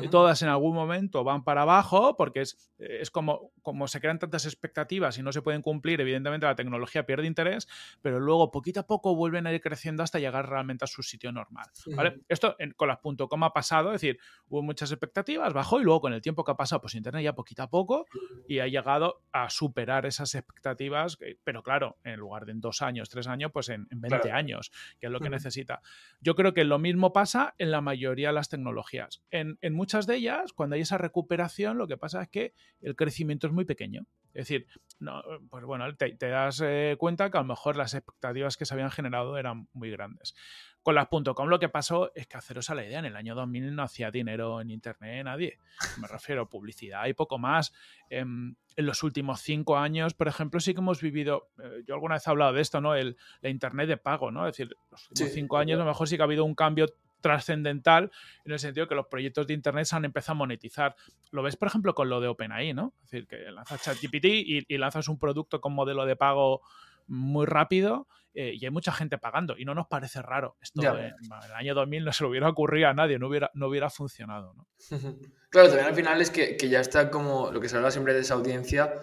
y 0.01 0.09
todas 0.09 0.41
en 0.41 0.49
algún 0.49 0.75
momento 0.75 1.23
van 1.23 1.43
para 1.43 1.61
abajo 1.61 2.17
porque 2.17 2.41
es, 2.41 2.73
es 2.79 3.09
como, 3.11 3.51
como 3.61 3.87
se 3.87 4.01
crean 4.01 4.19
tantas 4.19 4.45
expectativas 4.45 5.17
y 5.17 5.23
no 5.23 5.31
se 5.31 5.41
pueden 5.41 5.61
cumplir, 5.61 6.01
evidentemente 6.01 6.45
la 6.45 6.55
tecnología 6.55 7.05
pierde 7.05 7.27
interés, 7.27 7.67
pero 8.01 8.19
luego 8.19 8.51
poquito 8.51 8.81
a 8.81 8.87
poco 8.87 9.15
vuelven 9.15 9.47
a 9.47 9.53
ir 9.53 9.61
creciendo 9.61 10.03
hasta 10.03 10.19
llegar 10.19 10.49
realmente 10.49 10.83
a 10.83 10.87
su 10.87 11.03
sitio 11.03 11.31
normal. 11.31 11.67
¿vale? 11.95 12.21
Esto 12.27 12.55
en, 12.59 12.71
con 12.71 12.89
las 12.89 12.99
.com 12.99 13.43
ha 13.43 13.53
pasado, 13.53 13.93
es 13.93 14.01
decir, 14.01 14.19
hubo 14.49 14.61
muchas 14.61 14.91
expectativas, 14.91 15.53
bajó 15.53 15.79
y 15.79 15.83
luego 15.83 16.01
con 16.01 16.13
el 16.13 16.21
tiempo 16.21 16.43
que 16.43 16.51
ha 16.51 16.57
pasado, 16.57 16.81
pues 16.81 16.95
Internet 16.95 17.23
ya 17.23 17.33
poquito 17.33 17.63
a 17.63 17.69
poco 17.69 18.05
y 18.47 18.59
ha 18.59 18.67
llegado 18.67 19.21
a 19.31 19.49
superar 19.49 20.05
esas 20.05 20.35
expectativas, 20.35 21.17
pero 21.43 21.63
claro, 21.63 21.97
en 22.03 22.19
lugar 22.19 22.45
de 22.45 22.51
en 22.51 22.61
dos 22.61 22.81
años, 22.81 23.09
tres 23.09 23.27
años, 23.27 23.51
pues 23.51 23.69
en, 23.69 23.87
20 23.89 24.31
años, 24.31 24.71
que 24.99 25.07
es 25.07 25.11
lo 25.11 25.19
que 25.19 25.29
necesita. 25.29 25.81
Yo 26.21 26.35
creo 26.35 26.53
que 26.53 26.63
lo 26.63 26.79
mismo 26.79 27.13
pasa 27.13 27.55
en 27.57 27.71
la 27.71 27.81
mayoría 27.81 28.29
de 28.29 28.33
las 28.33 28.49
tecnologías. 28.49 29.21
En, 29.31 29.57
en 29.61 29.73
muchas 29.77 30.07
de 30.07 30.15
ellas, 30.15 30.51
cuando 30.51 30.75
hay 30.75 30.81
esa 30.81 30.97
recuperación, 30.97 31.77
lo 31.77 31.87
que 31.87 31.95
pasa 31.95 32.23
es 32.23 32.29
que 32.29 32.53
el 32.81 32.95
crecimiento 32.95 33.47
es 33.47 33.53
muy 33.53 33.63
pequeño. 33.63 34.05
Es 34.33 34.47
decir, 34.47 34.67
no, 34.99 35.23
pues 35.49 35.63
bueno, 35.63 35.95
te, 35.95 36.15
das 36.17 36.61
eh, 36.63 36.95
cuenta 36.99 37.31
que 37.31 37.37
a 37.37 37.41
lo 37.41 37.47
mejor 37.47 37.75
las 37.77 37.93
expectativas 37.93 38.57
que 38.57 38.65
se 38.65 38.73
habían 38.73 38.91
generado 38.91 39.37
eran 39.37 39.67
muy 39.73 39.89
grandes. 39.89 40.35
Con 40.83 40.95
las 40.95 41.07
.com 41.09 41.49
lo 41.49 41.59
que 41.59 41.69
pasó 41.69 42.11
es 42.15 42.27
que 42.27 42.37
haceros 42.37 42.69
a 42.69 42.75
la 42.75 42.85
idea, 42.85 42.99
en 42.99 43.05
el 43.05 43.15
año 43.15 43.35
2000 43.35 43.75
no 43.75 43.83
hacía 43.83 44.09
dinero 44.09 44.61
en 44.61 44.71
Internet 44.71 45.25
nadie. 45.25 45.59
Me 45.99 46.07
refiero 46.11 46.43
a 46.43 46.49
publicidad 46.49 47.05
y 47.07 47.13
poco 47.13 47.37
más. 47.37 47.73
Em, 48.09 48.55
en, 48.75 48.85
los 48.85 49.03
últimos 49.03 49.41
cinco 49.41 49.77
años, 49.77 50.13
por 50.13 50.27
ejemplo, 50.27 50.59
sí 50.59 50.73
que 50.73 50.79
hemos 50.79 51.01
vivido, 51.01 51.49
eh, 51.61 51.83
yo 51.85 51.95
alguna 51.95 52.15
vez 52.15 52.25
he 52.25 52.29
hablado 52.29 52.53
de 52.53 52.61
esto, 52.61 52.79
¿no? 52.79 52.95
El, 52.95 53.17
la 53.41 53.49
Internet 53.49 53.89
de 53.89 53.97
pago, 53.97 54.31
¿no? 54.31 54.47
Es 54.47 54.55
decir, 54.55 54.75
los 54.89 55.09
últimos 55.09 55.33
cinco 55.33 55.57
años 55.57 55.77
a 55.77 55.83
lo 55.83 55.89
mejor 55.89 56.07
sí 56.07 56.15
que 56.15 56.21
ha 56.21 56.25
habido 56.25 56.45
un 56.45 56.55
cambio 56.55 56.85
trascendental 57.21 58.11
en 58.45 58.51
el 58.51 58.59
sentido 58.59 58.87
que 58.87 58.95
los 58.95 59.07
proyectos 59.07 59.47
de 59.47 59.53
Internet 59.53 59.85
se 59.85 59.95
han 59.95 60.05
empezado 60.05 60.33
a 60.33 60.39
monetizar. 60.39 60.95
Lo 61.31 61.43
ves, 61.43 61.55
por 61.55 61.67
ejemplo, 61.67 61.93
con 61.93 62.09
lo 62.09 62.21
de 62.21 62.27
OpenAI, 62.27 62.73
¿no? 62.73 62.93
Es 63.03 63.11
decir, 63.11 63.27
que 63.27 63.51
lanzas 63.51 63.81
ChatGPT 63.81 64.25
y, 64.25 64.65
y 64.67 64.77
lanzas 64.77 65.07
un 65.07 65.19
producto 65.19 65.61
con 65.61 65.73
modelo 65.73 66.05
de 66.05 66.15
pago 66.15 66.61
muy 67.07 67.45
rápido 67.45 68.07
eh, 68.39 68.53
y 68.53 68.65
hay 68.65 68.71
mucha 68.71 68.91
gente 68.91 69.17
pagando 69.17 69.55
y 69.57 69.65
no 69.65 69.73
nos 69.73 69.87
parece 69.87 70.21
raro. 70.21 70.57
Esto 70.61 70.81
en, 70.95 71.15
el 71.45 71.53
año 71.55 71.73
2000 71.73 72.05
no 72.05 72.13
se 72.13 72.23
lo 72.23 72.29
hubiera 72.29 72.47
ocurrido 72.47 72.87
a 72.87 72.93
nadie, 72.93 73.17
no 73.17 73.29
hubiera, 73.29 73.49
no 73.55 73.67
hubiera 73.67 73.89
funcionado. 73.89 74.53
¿no? 74.53 74.67
claro, 75.49 75.69
también 75.69 75.87
al 75.87 75.95
final 75.95 76.21
es 76.21 76.29
que, 76.29 76.55
que, 76.55 76.69
ya 76.69 76.79
está 76.79 77.09
como 77.09 77.51
lo 77.51 77.59
que 77.59 77.67
se 77.67 77.77
habla 77.77 77.89
siempre 77.89 78.13
de 78.13 78.19
esa 78.19 78.35
audiencia, 78.35 78.93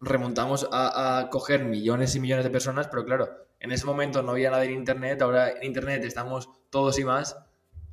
remontamos 0.00 0.66
a, 0.72 1.18
a, 1.18 1.28
coger 1.28 1.64
millones 1.64 2.14
y 2.14 2.20
millones 2.20 2.44
de 2.46 2.50
personas, 2.50 2.88
pero 2.88 3.04
claro, 3.04 3.28
en 3.60 3.72
ese 3.72 3.84
momento 3.84 4.22
no 4.22 4.30
había 4.32 4.50
nada 4.50 4.64
en 4.64 4.72
Internet, 4.72 5.20
ahora 5.20 5.50
en 5.50 5.64
Internet 5.64 6.04
estamos 6.04 6.48
todos 6.70 6.98
y 6.98 7.04
más 7.04 7.36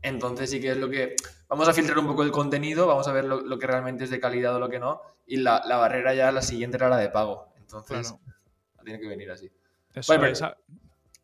entonces 0.07 0.49
sí 0.49 0.61
que 0.61 0.71
es 0.71 0.77
lo 0.77 0.89
que... 0.89 1.15
Vamos 1.47 1.67
a 1.67 1.73
filtrar 1.73 1.99
un 1.99 2.07
poco 2.07 2.23
el 2.23 2.31
contenido, 2.31 2.87
vamos 2.87 3.07
a 3.07 3.13
ver 3.13 3.25
lo, 3.25 3.59
que 3.59 3.67
realmente 3.67 4.03
es 4.03 4.09
de 4.09 4.19
calidad 4.19 4.55
o 4.55 4.59
lo 4.59 4.69
que 4.69 4.79
no. 4.79 5.01
Y 5.25 5.37
la, 5.37 5.61
barrera 5.65 6.13
ya, 6.13 6.31
la 6.31 6.41
siguiente 6.41 6.77
era 6.77 6.89
la 6.89 6.97
de 6.97 7.09
pago. 7.09 7.53
Entonces, 7.57 8.15
tiene 8.83 8.99
que 8.99 9.07
venir 9.07 9.31
así. 9.31 9.51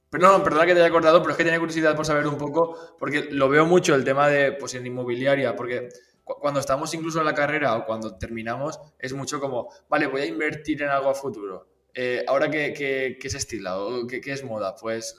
pero, 0.10 0.20
no, 0.20 0.44
perdona 0.44 0.66
que 0.66 0.74
te 0.74 0.80
haya 0.80 0.90
acordado, 0.90 1.22
pero 1.22 1.32
es 1.32 1.38
que 1.38 1.44
tenía 1.44 1.60
curiosidad 1.60 1.96
por 1.96 2.06
saber 2.06 2.28
un 2.28 2.38
poco, 2.38 2.96
porque 3.00 3.30
lo 3.32 3.50
veo 3.50 3.66
mucho 3.66 3.96
el 3.96 4.04
tema 4.04 4.28
de, 4.28 4.52
pues 4.52 4.74
en 4.76 4.86
inmobiliaria, 4.86 5.56
porque 5.56 5.90
cuando 6.24 6.60
estamos 6.60 6.94
incluso 6.94 7.20
en 7.20 7.26
la 7.26 7.34
carrera 7.34 7.76
o 7.76 7.86
cuando 7.86 8.18
terminamos, 8.18 8.80
es 9.00 9.14
mucho 9.14 9.40
como, 9.40 9.70
vale, 9.90 10.08
voy 10.08 10.22
a 10.22 10.26
invertir 10.26 10.82
en 10.84 10.90
algo 10.90 11.10
a 11.10 11.16
futuro. 11.16 11.68
Eh, 11.94 12.24
ahora 12.28 12.50
que, 12.50 12.74
que, 12.74 13.18
es 13.22 13.36
estilo 13.36 13.86
o 13.86 14.08
que, 14.08 14.22
es 14.26 14.44
moda, 14.44 14.76
pues 14.76 15.18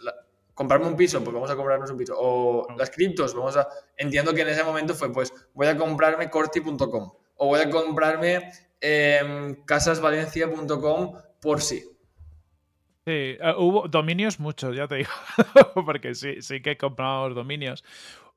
comprarme 0.62 0.86
un 0.86 0.96
piso, 0.96 1.22
pues 1.22 1.34
vamos 1.34 1.50
a 1.50 1.56
comprarnos 1.56 1.90
un 1.90 1.96
piso. 1.96 2.14
O 2.16 2.66
las 2.78 2.90
criptos, 2.90 3.34
vamos 3.34 3.56
a... 3.56 3.68
Entiendo 3.96 4.32
que 4.32 4.42
en 4.42 4.48
ese 4.48 4.62
momento 4.62 4.94
fue, 4.94 5.12
pues 5.12 5.32
voy 5.54 5.66
a 5.66 5.76
comprarme 5.76 6.30
corti.com 6.30 7.12
o 7.36 7.46
voy 7.46 7.60
a 7.60 7.68
comprarme 7.68 8.52
casasvalencia.com 9.66 11.12
por 11.40 11.60
sí. 11.60 11.84
Sí, 13.04 13.36
eh, 13.40 13.54
hubo 13.58 13.88
dominios 13.88 14.38
muchos, 14.38 14.76
ya 14.76 14.86
te 14.86 14.94
digo, 14.96 15.10
porque 15.84 16.14
sí, 16.14 16.40
sí 16.40 16.62
que 16.62 16.76
compramos 16.76 17.34
dominios. 17.34 17.82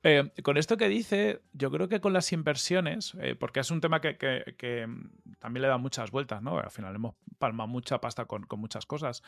Eh, 0.01 0.31
con 0.43 0.57
esto 0.57 0.77
que 0.77 0.87
dice, 0.87 1.41
yo 1.53 1.71
creo 1.71 1.87
que 1.87 1.99
con 1.99 2.13
las 2.13 2.31
inversiones, 2.31 3.15
eh, 3.21 3.35
porque 3.35 3.59
es 3.59 3.71
un 3.71 3.81
tema 3.81 4.01
que, 4.01 4.85
mm, 4.87 5.35
también 5.39 5.63
le 5.63 5.67
da 5.67 5.77
muchas 5.77 6.11
vueltas, 6.11 6.41
¿no? 6.41 6.59
Al 6.59 6.69
final 6.69 6.95
hemos 6.95 7.15
palmado 7.39 7.67
mucha 7.67 7.99
pasta 7.99 8.25
con, 8.25 8.45
muchas 8.57 8.85
cosas. 8.85 9.23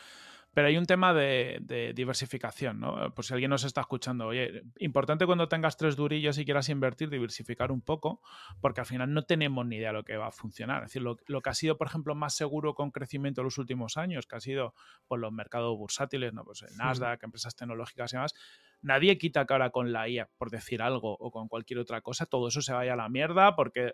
Pero 0.58 0.70
hay 0.70 0.78
un 0.78 0.88
tema 0.88 1.14
de, 1.14 1.94
diversificación, 1.96 2.80
¿no? 2.80 3.14
Por 3.14 3.24
si 3.24 3.32
alguien 3.32 3.52
nos 3.52 3.64
está 3.64 3.82
escuchando, 3.82 4.26
oye, 4.26 4.64
importante 4.80 5.28
cuando 5.28 5.48
tengas 5.48 5.78
tres 5.78 5.96
durillos 5.96 6.40
y 6.40 6.46
quieras 6.46 6.68
invertir, 6.70 7.12
diversificar 7.12 7.72
un 7.72 7.82
poco, 7.82 8.24
porque 8.60 8.80
al 8.80 8.88
final 8.88 9.14
no 9.14 9.22
tenemos 9.22 9.68
ni 9.68 9.76
idea 9.76 9.90
de 9.90 9.94
lo 9.94 10.04
que 10.04 10.18
va 10.18 10.30
a 10.30 10.32
funcionar. 10.32 10.82
Es 10.82 10.90
decir, 10.90 11.04
lo, 11.04 11.16
que 11.16 11.50
ha 11.52 11.54
sido, 11.54 11.78
por 11.78 11.86
ejemplo, 11.86 12.16
más 12.16 12.36
seguro 12.36 12.74
con 12.74 12.90
crecimiento 12.90 13.42
en 13.42 13.46
los 13.46 13.60
últimos 13.60 13.98
años, 13.98 14.26
que 14.26 14.36
ha 14.36 14.40
sido 14.40 14.74
pues, 15.08 15.22
los 15.22 15.32
mercados 15.32 15.78
bursátiles, 15.78 16.34
¿no? 16.34 16.44
Pues 16.44 16.64
el 16.64 16.76
Nasdaq, 16.76 17.22
empresas 17.22 17.56
tecnológicas 17.56 18.12
y 18.14 18.16
demás, 18.16 18.34
nadie 18.82 19.20
quita 19.20 19.46
cara 19.46 19.70
con 19.70 19.92
la 19.92 20.10
IA, 20.10 20.28
por 20.40 20.50
decir 20.50 20.82
algo, 20.82 21.16
o 21.20 21.30
con 21.30 21.50
cualquier 21.50 21.78
otra 21.78 22.02
cosa, 22.02 22.26
todo 22.26 22.48
eso 22.48 22.64
se 22.64 22.74
vaya 22.74 22.94
a 22.94 22.98
la 22.98 23.10
mierda 23.10 23.56
porque 23.56 23.94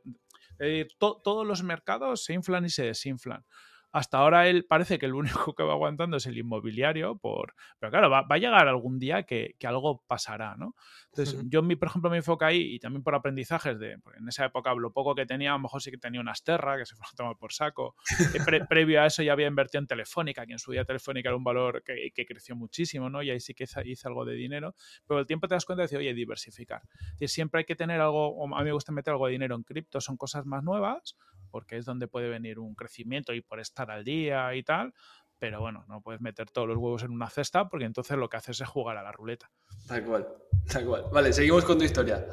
todos 0.98 1.46
los 1.46 1.62
mercados 1.62 2.24
se 2.24 2.32
inflan 2.32 2.63
y 2.63 2.70
se 2.70 2.86
desinflan 2.86 3.43
hasta 3.93 4.17
ahora 4.17 4.47
él 4.47 4.65
parece 4.65 4.97
que 4.97 5.05
el 5.05 5.13
único 5.13 5.53
que 5.53 5.62
va 5.62 5.73
aguantando 5.73 6.17
es 6.17 6.25
el 6.25 6.35
inmobiliario, 6.35 7.15
por, 7.15 7.53
pero 7.79 7.91
claro, 7.91 8.09
va, 8.09 8.25
a 8.27 8.38
llegar 8.38 8.67
algún 8.67 8.97
día 8.97 9.23
que, 9.23 9.55
algo 9.63 10.03
pasará, 10.07 10.55
¿no? 10.57 10.75
Entonces, 11.12 11.39
yo, 11.45 11.62
mi, 11.62 11.75
por 11.75 11.89
ejemplo, 11.89 12.09
me 12.09 12.17
enfoco 12.17 12.43
ahí 12.43 12.73
y 12.73 12.79
también 12.79 13.03
por 13.03 13.13
aprendizajes 13.13 13.77
de, 13.77 13.91
en 13.91 14.27
esa 14.27 14.45
época 14.45 14.73
lo 14.73 14.91
poco 14.91 15.13
que 15.13 15.27
tenía, 15.27 15.51
a 15.51 15.53
lo 15.53 15.59
mejor 15.59 15.81
sí 15.81 15.91
que 15.91 16.00
tenía 16.00 16.19
una 16.19 16.31
Asterra, 16.31 16.75
que 16.77 16.88
se 16.88 16.95
fue 16.95 17.05
a 17.05 17.15
tomar 17.15 17.38
por 17.38 17.53
saco. 17.53 17.95
Eh, 18.33 18.39
previo 18.67 19.00
a 19.00 19.05
eso 19.05 19.21
ya 19.21 19.31
había 19.31 19.45
invertido 19.45 19.79
en 19.79 19.88
Telefónica, 19.88 20.45
que 20.47 20.53
en 20.53 20.59
su 20.59 20.71
día 20.71 20.85
Telefónica 20.85 21.29
era 21.29 21.35
un 21.38 21.43
valor 21.43 21.83
que, 21.83 22.25
creció 22.25 22.55
muchísimo, 22.55 23.12
¿no? 23.12 23.21
Y 23.21 23.29
ahí 23.29 23.39
sí 23.39 23.53
que 23.53 23.65
hice, 23.85 24.07
algo 24.07 24.25
de 24.25 24.33
dinero, 24.33 24.73
pero 25.05 25.19
el 25.19 25.27
tiempo 25.27 25.47
te 25.47 25.53
das 25.53 25.65
cuenta 25.65 25.81
de 25.81 25.85
decir, 25.85 26.00
oye, 26.00 26.15
diversificar. 26.15 26.81
siempre 27.27 27.59
hay 27.59 27.65
que 27.65 27.75
tener 27.75 28.01
algo, 28.01 28.43
a 28.55 28.59
mí 28.59 28.65
me 28.65 28.71
gusta 28.71 28.91
meter 28.91 29.12
algo 29.12 29.27
de 29.27 29.33
dinero 29.33 29.55
en 29.55 29.63
cripto, 29.63 30.01
son 30.01 30.17
cosas 30.17 30.47
más 30.47 30.63
nuevas, 30.63 31.15
porque 31.53 31.77
es 31.77 31.86
donde 31.86 32.07
puede 32.07 32.29
venir 32.29 32.57
un 32.57 32.74
crecimiento 32.74 33.31
y 33.31 33.41
por 33.41 33.60
estar 33.60 33.91
al 33.91 34.03
día 34.03 34.55
y 34.55 34.63
tal, 34.63 34.91
pero 35.38 35.62
bueno, 35.62 35.86
no 35.88 36.01
puedes 36.01 36.19
meter 36.19 36.50
todos 36.50 36.67
los 36.67 36.77
huevos 36.77 37.03
en 37.03 37.12
una 37.12 37.29
cesta 37.29 37.69
porque 37.69 37.86
entonces 37.86 38.17
lo 38.17 38.27
que 38.27 38.38
haces 38.38 38.60
es 38.60 38.67
jugar 38.67 38.98
a 38.98 39.03
la 39.03 39.12
ruleta. 39.12 39.51
Tal 39.88 40.03
cual, 40.03 40.27
tal 40.67 40.83
cual. 40.83 41.05
Vale, 41.13 41.31
seguimos 41.31 41.63
con 41.63 41.77
tu 41.77 41.83
historia. 41.83 42.25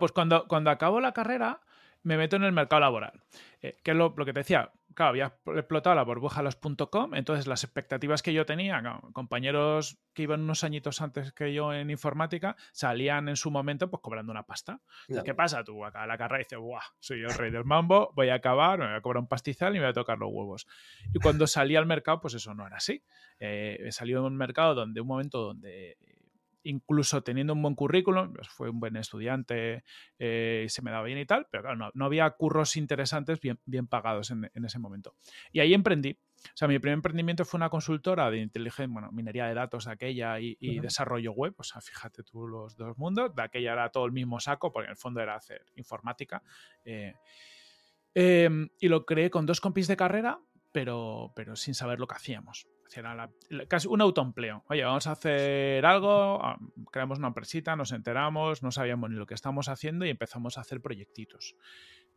pues 0.00 0.12
cuando, 0.12 0.48
cuando 0.48 0.70
acabo 0.70 1.00
la 1.00 1.12
carrera 1.12 1.60
me 2.04 2.16
meto 2.16 2.36
en 2.36 2.44
el 2.44 2.52
mercado 2.52 2.80
laboral. 2.80 3.22
Eh, 3.60 3.80
que 3.82 3.90
es 3.90 3.96
lo, 3.96 4.14
que 4.14 4.32
te 4.32 4.40
decía, 4.40 4.70
claro, 4.94 5.08
había 5.10 5.38
explotado 5.56 5.96
la 5.96 6.02
burbuja 6.04 6.42
los.com, 6.42 7.14
entonces 7.14 7.46
las 7.46 7.64
expectativas 7.64 8.22
que 8.22 8.32
yo 8.32 8.44
tenía, 8.44 8.82
compañeros 9.12 9.98
que 10.12 10.22
iban 10.22 10.42
unos 10.42 10.64
añitos 10.64 11.00
antes 11.00 11.32
que 11.32 11.52
yo 11.52 11.72
en 11.72 11.90
informática, 11.90 12.56
salían 12.72 13.28
en 13.28 13.36
su 13.36 13.50
momento 13.50 13.90
pues 13.90 14.02
cobrando 14.02 14.30
una 14.32 14.44
pasta. 14.44 14.80
¿Qué 15.24 15.34
pasa? 15.34 15.64
Tú 15.64 15.84
acá 15.84 16.06
la 16.06 16.18
carrera 16.18 16.38
dices, 16.38 16.58
¡buah! 16.58 16.82
Soy 17.00 17.22
el 17.22 17.34
rey 17.34 17.50
del 17.50 17.64
mambo, 17.64 18.12
voy 18.14 18.28
a 18.28 18.34
acabar, 18.34 18.78
me 18.78 18.86
voy 18.86 18.94
a 18.94 19.00
cobrar 19.00 19.22
un 19.22 19.28
pastizal 19.28 19.74
y 19.74 19.78
me 19.78 19.86
voy 19.86 19.90
a 19.90 19.94
tocar 19.94 20.18
los 20.18 20.28
huevos. 20.30 20.66
Y 21.14 21.18
cuando 21.18 21.46
salí 21.46 21.74
al 21.74 21.86
mercado, 21.86 22.20
pues 22.20 22.34
eso 22.34 22.54
no 22.54 22.66
era 22.66 22.76
así. 22.76 23.02
Eh, 23.40 23.78
he 23.80 23.92
salido 23.92 24.20
en 24.20 24.26
un 24.26 24.36
mercado 24.36 24.74
donde, 24.74 25.00
un 25.00 25.08
momento 25.08 25.40
donde 25.40 25.96
incluso 26.64 27.22
teniendo 27.22 27.52
un 27.52 27.62
buen 27.62 27.74
currículum, 27.74 28.32
pues 28.32 28.48
fue 28.48 28.70
un 28.70 28.80
buen 28.80 28.96
estudiante, 28.96 29.84
eh, 30.18 30.66
se 30.68 30.82
me 30.82 30.90
daba 30.90 31.04
bien 31.04 31.18
y 31.18 31.26
tal, 31.26 31.46
pero 31.50 31.62
claro, 31.62 31.90
no, 31.94 32.04
había 32.04 32.28
curros 32.30 32.76
interesantes 32.76 33.40
bien, 33.40 33.60
bien 33.64 33.86
pagados 33.86 34.30
en, 34.30 34.50
ese 34.64 34.78
momento. 34.78 35.14
Y 35.52 35.60
ahí 35.60 35.74
emprendí. 35.74 36.18
O 36.44 36.56
sea, 36.56 36.68
mi 36.68 36.78
primer 36.78 36.94
emprendimiento 36.94 37.44
fue 37.44 37.58
una 37.58 37.70
consultora 37.70 38.30
de 38.30 38.38
inteligencia, 38.38 38.92
bueno, 38.92 39.10
minería 39.12 39.46
de 39.46 39.54
datos 39.54 39.86
de 39.86 39.92
aquella 39.92 40.38
y, 40.40 40.78
desarrollo 40.78 41.32
web. 41.32 41.54
O 41.56 41.62
sea, 41.62 41.80
fíjate 41.80 42.22
tú 42.22 42.46
los 42.46 42.76
dos 42.76 42.98
mundos. 42.98 43.34
De 43.34 43.42
aquella 43.42 43.72
era 43.72 43.88
todo 43.90 44.04
el 44.04 44.12
mismo 44.12 44.38
saco, 44.40 44.70
porque 44.70 44.86
en 44.86 44.90
el 44.90 44.96
fondo 44.96 45.20
era 45.20 45.36
hacer 45.36 45.64
informática. 45.76 46.42
Eh, 46.84 47.14
em, 48.14 48.68
y 48.78 48.88
lo 48.88 49.06
creé 49.06 49.30
con 49.30 49.46
dos 49.46 49.60
compis 49.60 49.88
de 49.88 49.96
carrera, 49.96 50.38
pero, 50.70 51.32
pero 51.34 51.56
sin 51.56 51.74
saber 51.74 51.98
lo 51.98 52.06
que 52.06 52.16
hacíamos. 52.16 52.66
Casi 53.68 53.88
un 53.88 54.00
autoempleo. 54.00 54.64
Oye, 54.68 54.84
vamos 54.84 55.06
a 55.06 55.12
hacer 55.12 55.84
algo, 55.84 56.42
ah, 56.42 56.58
creamos 56.90 57.18
una 57.18 57.28
empresita, 57.28 57.76
nos 57.76 57.92
enteramos, 57.92 58.62
no 58.62 58.70
sabíamos 58.70 59.10
ni 59.10 59.16
lo 59.16 59.26
que 59.26 59.34
estamos 59.34 59.68
haciendo 59.68 60.04
y 60.04 60.10
empezamos 60.10 60.58
a 60.58 60.62
hacer 60.62 60.80
proyectitos. 60.80 61.56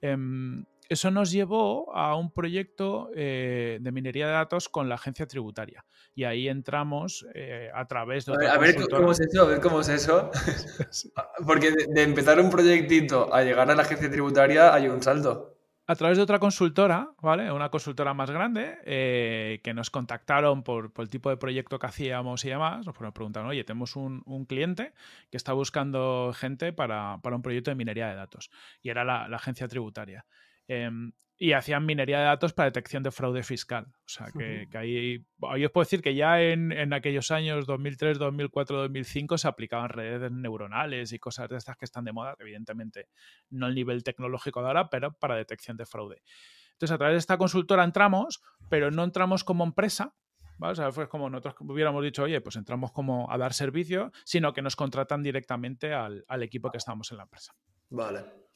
Em, 0.02 0.66
eso 0.90 1.12
nos 1.12 1.32
llevó 1.32 1.94
a 1.96 2.16
un 2.16 2.32
proyecto 2.32 3.10
eh, 3.16 3.80
de 3.82 3.92
minería 3.92 4.28
de 4.28 4.34
datos 4.34 4.70
con 4.70 4.88
la 4.88 4.96
agencia 4.96 5.28
tributaria. 5.28 5.86
Y 6.16 6.24
ahí 6.24 6.48
entramos 6.48 7.26
eh, 7.34 7.70
a 7.74 7.86
través 7.88 8.26
de... 8.26 8.34
A 8.48 8.58
ver, 8.58 8.76
cómo 8.90 9.12
es 9.12 9.20
eso, 9.20 9.42
a 9.42 9.46
ver 9.46 9.60
cómo 9.60 9.82
es 9.82 9.90
eso. 9.90 10.32
Porque 11.46 11.72
de 11.72 12.04
empezar 12.04 12.40
un 12.40 12.50
proyectito 12.50 13.34
a 13.34 13.44
llegar 13.44 13.70
a 13.70 13.76
la 13.76 13.82
agencia 13.82 14.10
tributaria 14.10 14.74
hay 14.74 14.88
un 14.88 15.02
salto 15.02 15.57
a 15.90 15.96
través 15.96 16.18
de 16.18 16.24
otra 16.24 16.40
consultora, 16.40 17.12
¿vale? 17.22 17.50
Una 17.50 17.70
consultora 17.70 18.14
más 18.14 18.30
grande, 18.30 18.78
eh, 18.84 19.62
que 19.64 19.74
nos 19.74 19.90
contactaron 19.90 20.62
por, 20.62 20.92
el 20.98 21.10
tipo 21.10 21.30
de 21.30 21.38
proyecto 21.38 21.80
que 21.80 21.88
hacíamos 21.88 22.44
y 22.44 22.50
demás. 22.50 22.86
Nos 22.86 22.96
preguntaron, 23.14 23.50
oye, 23.50 23.64
tenemos 23.64 23.96
un, 23.96 24.22
cliente 24.48 24.94
que 25.32 25.38
está 25.38 25.54
buscando 25.54 26.34
gente 26.36 26.74
para, 26.74 27.20
un 27.24 27.42
proyecto 27.42 27.72
de 27.72 27.76
minería 27.76 28.10
de 28.10 28.16
datos. 28.16 28.52
Y 28.82 28.90
era 28.90 29.06
la, 29.06 29.24
agencia 29.28 29.70
tributaria. 29.70 30.26
Em, 30.68 31.12
y 31.40 31.54
hacían 31.54 31.86
minería 31.86 32.20
de 32.20 32.26
datos 32.26 32.54
para 32.54 32.66
detección 32.66 33.04
de 33.04 33.12
fraude 33.12 33.44
fiscal. 33.44 33.86
O 33.88 34.08
sea, 34.08 34.28
que, 34.36 34.68
ahí, 34.76 35.24
ahí, 35.50 35.66
os 35.66 35.72
puedo 35.72 35.86
decir 35.86 36.02
que 36.02 36.16
ya 36.16 36.42
en, 36.42 36.94
aquellos 36.94 37.30
años 37.30 37.68
2003, 37.68 38.18
2004, 38.18 38.78
2005 38.78 39.38
se 39.38 39.48
aplicaban 39.48 39.90
redes 39.90 40.32
neuronales 40.32 41.14
y 41.14 41.20
cosas 41.20 41.48
de 41.50 41.58
estas 41.58 41.78
que 41.78 41.86
están 41.86 42.06
de 42.06 42.12
moda, 42.12 42.36
evidentemente 42.40 43.10
no 43.52 43.68
al 43.68 43.76
nivel 43.76 44.04
tecnológico 44.04 44.62
de 44.62 44.68
ahora, 44.68 44.90
pero 44.90 45.14
para 45.14 45.36
detección 45.36 45.78
de 45.78 45.86
fraude. 45.86 46.24
Entonces, 46.72 46.94
a 46.94 46.98
través 46.98 47.14
de 47.14 47.20
esta 47.20 47.38
consultora 47.38 47.84
entramos, 47.84 48.42
pero 48.70 48.90
no 48.90 49.04
entramos 49.04 49.44
como 49.44 49.64
empresa, 49.64 50.16
¿Vale? 50.60 50.72
O 50.72 50.76
sea, 50.76 50.92
fue 50.92 51.08
como 51.08 51.30
nosotros 51.30 51.54
hubiéramos 51.60 52.04
dicho, 52.04 52.24
oye, 52.24 52.42
pues 52.42 52.56
entramos 52.56 52.92
como 52.92 53.32
a 53.32 53.38
dar 53.38 53.54
servicio, 53.54 54.12
sino 54.26 54.54
que 54.54 54.64
nos 54.64 54.76
contratan 54.76 55.22
directamente 55.22 55.94
al, 55.94 56.26
al 56.28 56.42
equipo 56.42 56.72
que 56.72 56.80
estamos 56.80 57.12
en 57.12 57.18
la 57.18 57.24
empresa. 57.26 57.54
Vale. 57.92 58.47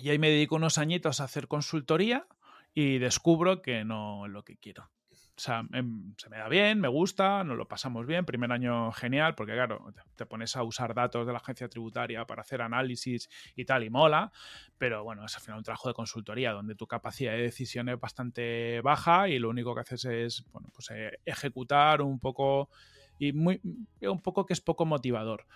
Y 0.00 0.10
ahí 0.10 0.18
me 0.18 0.30
dedico 0.30 0.56
unos 0.56 0.78
añitos 0.78 1.20
a 1.20 1.24
hacer 1.24 1.48
consultoría 1.48 2.26
y 2.74 2.98
descubro 2.98 3.62
que 3.62 3.84
no 3.84 4.26
es 4.26 4.32
lo 4.32 4.44
que 4.44 4.56
quiero. 4.56 4.90
O 5.34 5.40
sea, 5.40 5.66
em, 5.72 6.14
se 6.18 6.28
me 6.28 6.36
da 6.36 6.48
bien, 6.48 6.78
me 6.78 6.88
gusta, 6.88 7.42
nos 7.42 7.56
lo 7.56 7.66
pasamos 7.66 8.06
bien. 8.06 8.24
Primer 8.26 8.52
año 8.52 8.92
genial, 8.92 9.34
porque 9.34 9.54
claro, 9.54 9.92
te 10.14 10.26
pones 10.26 10.56
a 10.56 10.62
usar 10.62 10.94
datos 10.94 11.26
de 11.26 11.32
la 11.32 11.38
agencia 11.38 11.68
tributaria 11.68 12.26
para 12.26 12.42
hacer 12.42 12.60
análisis 12.60 13.28
y 13.56 13.64
tal, 13.64 13.82
y 13.82 13.90
mola. 13.90 14.30
Pero 14.76 15.04
bueno, 15.04 15.24
es 15.24 15.34
al 15.34 15.40
final 15.42 15.58
un 15.58 15.64
trabajo 15.64 15.88
de 15.88 15.94
consultoría 15.94 16.52
donde 16.52 16.74
tu 16.74 16.86
capacidad 16.86 17.32
de 17.32 17.42
decisión 17.42 17.88
es 17.88 17.98
bastante 17.98 18.80
baja 18.82 19.28
y 19.28 19.38
lo 19.38 19.48
único 19.48 19.74
que 19.74 19.80
haces 19.80 20.04
es, 20.04 20.44
bueno, 20.52 20.68
pues 20.74 20.90
eh, 20.90 21.18
ejecutar 21.24 22.02
un 22.02 22.20
poco 22.20 22.68
y 23.18 23.32
muy, 23.32 23.60
un 24.02 24.20
poco 24.20 24.44
que 24.44 24.52
es 24.52 24.60
poco 24.60 24.84
motivador. 24.84 25.46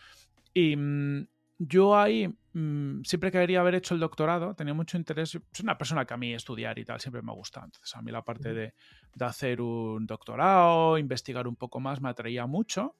Y, 0.54 0.74
mm, 0.74 1.26
yo 1.58 1.96
ahí 1.96 2.28
mm, 2.52 3.02
siempre 3.02 3.30
quería 3.32 3.60
haber 3.60 3.76
hecho 3.76 3.94
el 3.94 4.00
doctorado, 4.00 4.54
tenía 4.54 4.74
mucho 4.74 4.96
interés. 4.96 5.30
Soy 5.30 5.42
una 5.62 5.78
persona 5.78 6.04
que 6.04 6.14
a 6.14 6.16
mí 6.16 6.34
estudiar 6.34 6.78
y 6.78 6.84
tal 6.84 7.00
siempre 7.00 7.22
me 7.22 7.32
ha 7.32 7.34
gustado. 7.34 7.66
Entonces, 7.66 7.94
a 7.96 8.02
mí 8.02 8.12
la 8.12 8.22
parte 8.22 8.52
de, 8.52 8.74
hacer 9.20 9.60
un 9.60 10.06
doctorado, 10.06 10.98
investigar 10.98 11.48
un 11.48 11.56
poco 11.56 11.80
más, 11.80 12.00
me 12.00 12.10
atraía 12.10 12.46
mucho. 12.46 12.96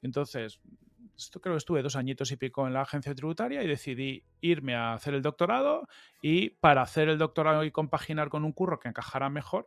Entonces, 0.00 0.60
esto 1.16 1.40
creo 1.40 1.54
que 1.54 1.58
estuve 1.58 1.82
dos 1.82 1.96
añitos 1.96 2.30
y 2.30 2.36
pico 2.36 2.66
en 2.66 2.72
la 2.72 2.82
agencia 2.82 3.14
tributaria 3.14 3.62
y 3.62 3.66
decidí 3.66 4.22
irme 4.40 4.74
a 4.74 4.94
hacer 4.94 5.14
el 5.14 5.22
doctorado 5.22 5.88
y 6.22 6.50
para 6.50 6.82
hacer 6.82 7.08
el 7.08 7.18
doctorado 7.18 7.64
y 7.64 7.72
compaginar 7.72 8.28
con 8.28 8.44
un 8.44 8.52
curro 8.52 8.78
que 8.78 8.88
encajara 8.88 9.28
mejor, 9.28 9.66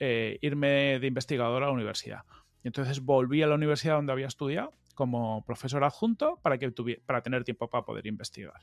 eh, 0.00 0.38
irme 0.42 0.98
de 0.98 1.06
investigador 1.06 1.62
a 1.62 1.66
la 1.66 1.72
universidad. 1.72 2.22
Y 2.64 2.68
entonces 2.68 3.00
volví 3.00 3.42
a 3.42 3.46
la 3.46 3.54
universidad 3.54 3.94
donde 3.94 4.12
había 4.12 4.26
estudiado 4.26 4.72
como 4.98 5.44
profesor 5.44 5.84
adjunto 5.84 6.40
para, 6.42 6.58
que 6.58 6.72
para 7.06 7.22
tener 7.22 7.44
tiempo 7.44 7.70
para 7.70 7.84
poder 7.84 8.04
investigar. 8.08 8.60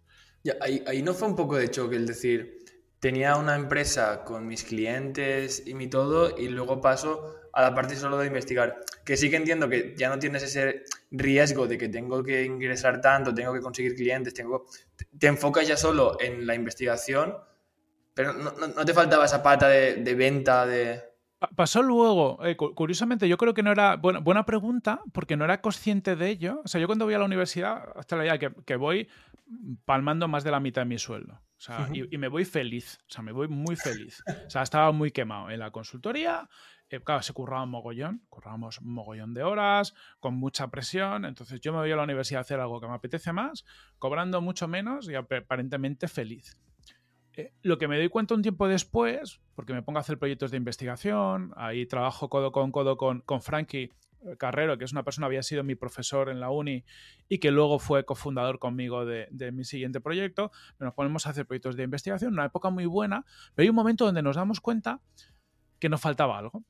ahí, 0.60 1.02
no 1.02 1.14
fue 1.14 1.30
un 1.30 1.36
poco 1.38 1.56
de 1.56 1.72
choque 1.72 1.96
el 1.96 2.06
decir, 2.06 2.60
tenía 3.00 3.38
una 3.38 3.56
empresa 3.56 4.26
con 4.26 4.46
mis 4.46 4.66
clientes 4.66 5.64
y 5.66 5.74
mi 5.76 5.88
todo 5.88 6.38
y 6.38 6.50
luego 6.50 6.82
paso 6.82 7.38
a 7.54 7.62
la 7.62 7.74
parte 7.74 7.96
solo 7.96 8.18
de 8.18 8.28
investigar. 8.28 8.82
Que 9.06 9.16
sí 9.16 9.30
que 9.30 9.38
entiendo 9.38 9.70
que 9.70 9.96
ya 9.98 10.10
no 10.10 10.20
tienes 10.20 10.44
ese 10.44 10.84
riesgo 11.10 11.68
de 11.68 11.78
que 11.78 11.88
tengo 11.88 12.22
que 12.22 12.44
ingresar 12.44 13.00
tanto, 13.00 13.34
tengo 13.34 13.54
que 13.54 13.62
conseguir 13.62 13.96
clientes, 13.96 14.34
tengo... 14.34 14.66
te 15.18 15.28
enfocas 15.28 15.66
ya 15.66 15.78
solo 15.78 16.18
en 16.20 16.46
la 16.46 16.54
investigación, 16.54 17.34
pero 18.14 18.34
no, 18.34 18.84
te 18.84 18.94
faltaba 18.94 19.24
esa 19.24 19.42
pata 19.42 19.70
de 19.70 20.16
venta, 20.16 20.66
de... 20.66 21.15
Pasó 21.56 21.84
luego, 21.84 22.40
eh, 22.46 22.56
curiosamente, 22.56 23.28
yo 23.28 23.38
creo 23.38 23.54
que 23.54 23.64
no 23.64 23.72
era 23.72 23.96
buena, 23.96 24.20
buena 24.20 24.46
pregunta 24.46 25.02
porque 25.14 25.38
no 25.38 25.46
era 25.46 25.62
consciente 25.62 26.16
de 26.16 26.30
ello. 26.30 26.62
O 26.64 26.68
sea, 26.68 26.80
yo 26.80 26.88
cuando 26.88 27.06
voy 27.06 27.14
a 27.14 27.20
la 27.20 27.26
universidad, 27.26 27.84
hasta 27.96 28.16
la 28.16 28.26
idea 28.26 28.40
que, 28.40 28.52
que 28.66 28.76
voy 28.76 29.08
palmando 29.86 30.28
más 30.28 30.44
de 30.44 30.52
la 30.52 30.60
mitad 30.60 30.82
de 30.82 30.86
mi 30.86 30.98
sueldo. 30.98 31.34
O 31.34 31.62
sea, 31.62 31.90
y, 31.94 32.18
me 32.18 32.28
voy 32.28 32.46
feliz. 32.46 33.00
O 33.08 33.12
sea, 33.12 33.24
me 33.24 33.32
voy 33.32 33.48
muy 33.48 33.76
feliz. 33.76 34.22
O 34.46 34.50
sea, 34.50 34.64
estaba 34.64 34.92
muy 34.92 35.12
quemado 35.12 35.50
en 35.50 35.60
la 35.60 35.72
consultoría. 35.72 36.50
Eh, 36.90 37.00
claro, 37.00 37.22
se 37.22 37.34
curraba 37.34 37.66
mogollón, 37.66 38.22
currábamos 38.30 38.82
mogollón 38.82 39.34
de 39.34 39.44
horas, 39.44 39.94
con 40.20 40.36
mucha 40.36 40.68
presión. 40.68 41.26
Entonces 41.26 41.62
yo 41.62 41.72
me 41.72 41.80
voy 41.80 41.92
a 41.92 41.96
la 41.96 42.04
universidad 42.04 42.40
a 42.40 42.42
hacer 42.42 42.60
algo 42.60 42.80
que 42.80 42.88
me 42.88 42.94
apetece 42.94 43.32
más, 43.34 43.66
cobrando 43.98 44.42
mucho 44.42 44.68
menos 44.68 45.10
y 45.10 45.16
aparentemente 45.16 46.08
feliz. 46.08 46.58
Eh, 47.38 47.54
lo 47.64 47.78
que 47.78 47.88
me 47.88 47.98
doy 47.98 48.10
cuenta 48.10 48.34
un 48.34 48.42
tiempo 48.42 48.68
después, 48.68 49.42
porque 49.56 49.74
me 49.74 49.82
pongo 49.82 50.00
a 50.00 50.02
hacer 50.02 50.18
proyectos 50.18 50.52
de 50.52 50.58
investigación, 50.58 51.54
ahí 51.58 51.86
trabajo 51.86 52.30
codo 52.30 52.52
con 52.52 52.72
codo 52.72 52.98
con, 52.98 53.22
con 53.22 53.42
Frankie 53.42 53.92
eh, 54.26 54.38
Carrero, 54.38 54.78
que 54.78 54.86
es 54.86 54.92
una 54.92 55.04
persona, 55.04 55.28
había 55.28 55.44
sido 55.44 55.64
mi 55.64 55.76
profesor 55.76 56.30
en 56.30 56.40
la 56.40 56.50
uni 56.50 56.84
y 57.30 57.40
que 57.40 57.52
luego 57.52 57.80
fue 57.80 58.06
cofundador 58.06 58.60
conmigo 58.60 59.06
de, 59.06 59.52
mi 59.52 59.64
siguiente 59.64 60.02
proyecto. 60.02 60.52
Nos 60.80 60.94
ponemos 60.94 61.28
a 61.28 61.32
hacer 61.32 61.46
proyectos 61.46 61.76
de 61.76 61.84
investigación, 61.84 62.34
una 62.34 62.46
época 62.46 62.70
muy 62.70 62.86
buena, 62.86 63.26
pero 63.54 63.66
hay 63.66 63.70
un 63.70 63.76
momento 63.76 64.06
donde 64.06 64.22
nos 64.22 64.36
damos 64.36 64.62
cuenta 64.62 65.02
que 65.80 65.90
nos 65.90 66.02
faltaba 66.02 66.38
algo. 66.38 66.64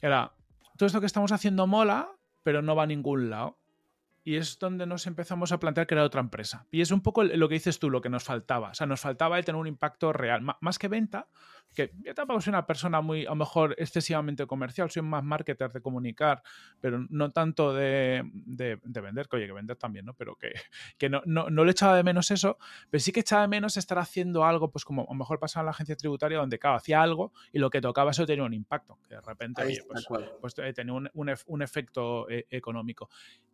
Era, 0.00 0.34
todo 0.76 0.86
esto 0.86 1.00
que 1.00 1.06
estamos 1.06 1.32
haciendo 1.32 1.66
mola, 1.66 2.10
pero 2.42 2.62
no 2.62 2.76
va 2.76 2.84
a 2.84 2.86
ningún 2.86 3.30
lado. 3.30 3.58
Y 4.24 4.36
es 4.36 4.58
donde 4.58 4.86
nos 4.86 5.06
empezamos 5.06 5.52
a 5.52 5.60
plantear 5.60 5.86
crear 5.86 6.04
otra 6.04 6.20
empresa. 6.20 6.66
Y 6.70 6.80
es 6.80 6.90
un 6.90 7.02
poco 7.02 7.22
lo 7.22 7.48
que 7.48 7.54
dices 7.54 7.78
tú, 7.78 7.90
lo 7.90 8.00
que 8.00 8.08
nos 8.08 8.24
faltaba. 8.24 8.70
O 8.70 8.74
sea, 8.74 8.86
nos 8.86 9.00
faltaba 9.00 9.38
el 9.38 9.44
tener 9.44 9.60
un 9.60 9.66
impacto 9.66 10.12
real. 10.12 10.42
más 10.60 10.78
que 10.78 10.88
venta, 10.88 11.28
que 11.74 11.92
yo 12.02 12.14
tampoco 12.14 12.40
soy 12.40 12.52
una 12.52 12.66
persona 12.66 13.00
muy, 13.00 13.26
a 13.26 13.30
lo 13.30 13.36
mejor, 13.36 13.74
excesivamente 13.78 14.46
comercial, 14.46 14.90
soy 14.90 15.02
más 15.02 15.24
marketer 15.24 15.72
de 15.72 15.80
comunicar, 15.80 16.42
pero 16.80 17.04
no 17.10 17.32
tanto 17.32 17.74
de, 17.74 18.22
de, 18.32 18.78
vender, 19.00 19.28
que 19.28 19.36
oye, 19.36 19.46
que 19.46 19.52
vender 19.52 19.76
también, 19.76 20.06
¿no? 20.06 20.14
Pero 20.14 20.36
que, 20.36 20.52
que 20.98 21.08
no, 21.08 21.22
no, 21.26 21.50
no, 21.50 21.64
le 21.64 21.72
echaba 21.72 21.96
de 21.96 22.02
menos 22.02 22.30
eso, 22.30 22.58
pero 22.90 23.00
sí 23.00 23.12
que 23.12 23.20
echaba 23.20 23.42
de 23.42 23.48
menos 23.48 23.76
estar 23.76 23.98
haciendo 23.98 24.44
algo, 24.44 24.70
pues 24.70 24.84
como 24.84 25.02
a 25.02 25.12
lo 25.12 25.14
mejor 25.14 25.38
pasaba 25.38 25.62
en 25.62 25.66
la 25.66 25.70
agencia 25.72 25.96
tributaria, 25.96 26.38
donde, 26.38 26.58
claro, 26.58 26.76
hacía 26.76 27.02
algo 27.02 27.32
y 27.52 27.58
lo 27.58 27.70
que 27.70 27.80
tocaba 27.80 28.12
eso 28.12 28.24
tenía 28.24 28.44
un 28.44 28.54
impacto, 28.54 28.98
que 29.08 29.16
de 29.16 29.20
repente, 29.20 29.62
oye, 29.62 29.82
pues, 29.88 30.06
pues 30.40 30.54
eh, 30.58 30.72
tenía 30.72 30.94
un, 30.94 31.10
un, 31.14 31.34
un 31.46 31.62
efecto 31.62 32.28
eh, 32.30 32.46
económico. 32.50 33.08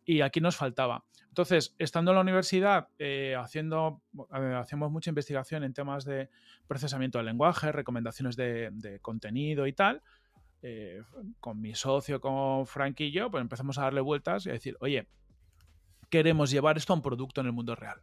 Y 0.05 0.21
aquí 0.21 0.41
nos 0.41 0.55
faltaba. 0.55 1.03
Entonces, 1.27 1.75
estando 1.79 2.11
en 2.11 2.15
la 2.15 2.21
universidad, 2.21 2.89
eh, 2.99 3.35
haciendo, 3.37 4.01
hacemos 4.31 4.91
mucha 4.91 5.09
investigación 5.09 5.63
en 5.63 5.73
temas 5.73 6.03
de 6.03 6.29
procesamiento 6.67 7.19
del 7.19 7.27
lenguaje, 7.27 7.71
recomendaciones 7.71 8.10
de, 8.35 8.99
contenido 9.01 9.67
y 9.67 9.73
tal, 9.73 10.01
eh, 10.61 11.01
con 11.39 11.59
mi 11.59 11.75
socio, 11.75 12.21
con 12.21 12.65
Frank 12.65 12.99
y 13.01 13.11
yo, 13.11 13.31
pues 13.31 13.41
empezamos 13.41 13.77
a 13.77 13.83
darle 13.83 14.01
vueltas 14.01 14.45
y 14.45 14.49
a 14.49 14.53
decir, 14.53 14.77
oye, 14.79 15.07
queremos 16.09 16.51
llevar 16.51 16.77
esto 16.77 16.93
a 16.93 16.95
un 16.97 17.01
producto 17.01 17.41
en 17.41 17.47
el 17.47 17.53
mundo 17.53 17.75
real. 17.75 18.01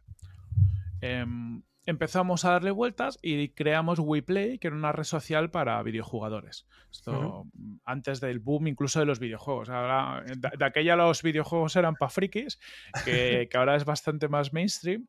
Em, 1.01 1.61
empezamos 1.85 2.45
a 2.45 2.51
darle 2.51 2.71
vueltas 2.71 3.17
y 3.21 3.49
creamos 3.49 3.99
WePlay, 3.99 4.59
que 4.59 4.67
era 4.67 4.75
una 4.75 4.91
red 4.91 5.05
social 5.05 5.49
para 5.49 5.81
videojugadores. 5.83 6.67
Esto 6.91 7.45
antes 7.85 8.19
del 8.19 8.39
boom 8.39 8.67
incluso 8.67 8.99
de 8.99 9.05
los 9.05 9.19
videojuegos. 9.19 9.69
Ahora, 9.69 10.23
de, 10.25 10.65
aquella 10.65 10.95
los 10.95 11.23
videojuegos 11.23 11.75
eran 11.75 11.95
para 11.95 12.09
frikis, 12.09 12.59
que, 13.05 13.47
que, 13.49 13.57
ahora 13.57 13.75
es 13.75 13.85
bastante 13.85 14.27
más 14.27 14.53
mainstream. 14.53 15.07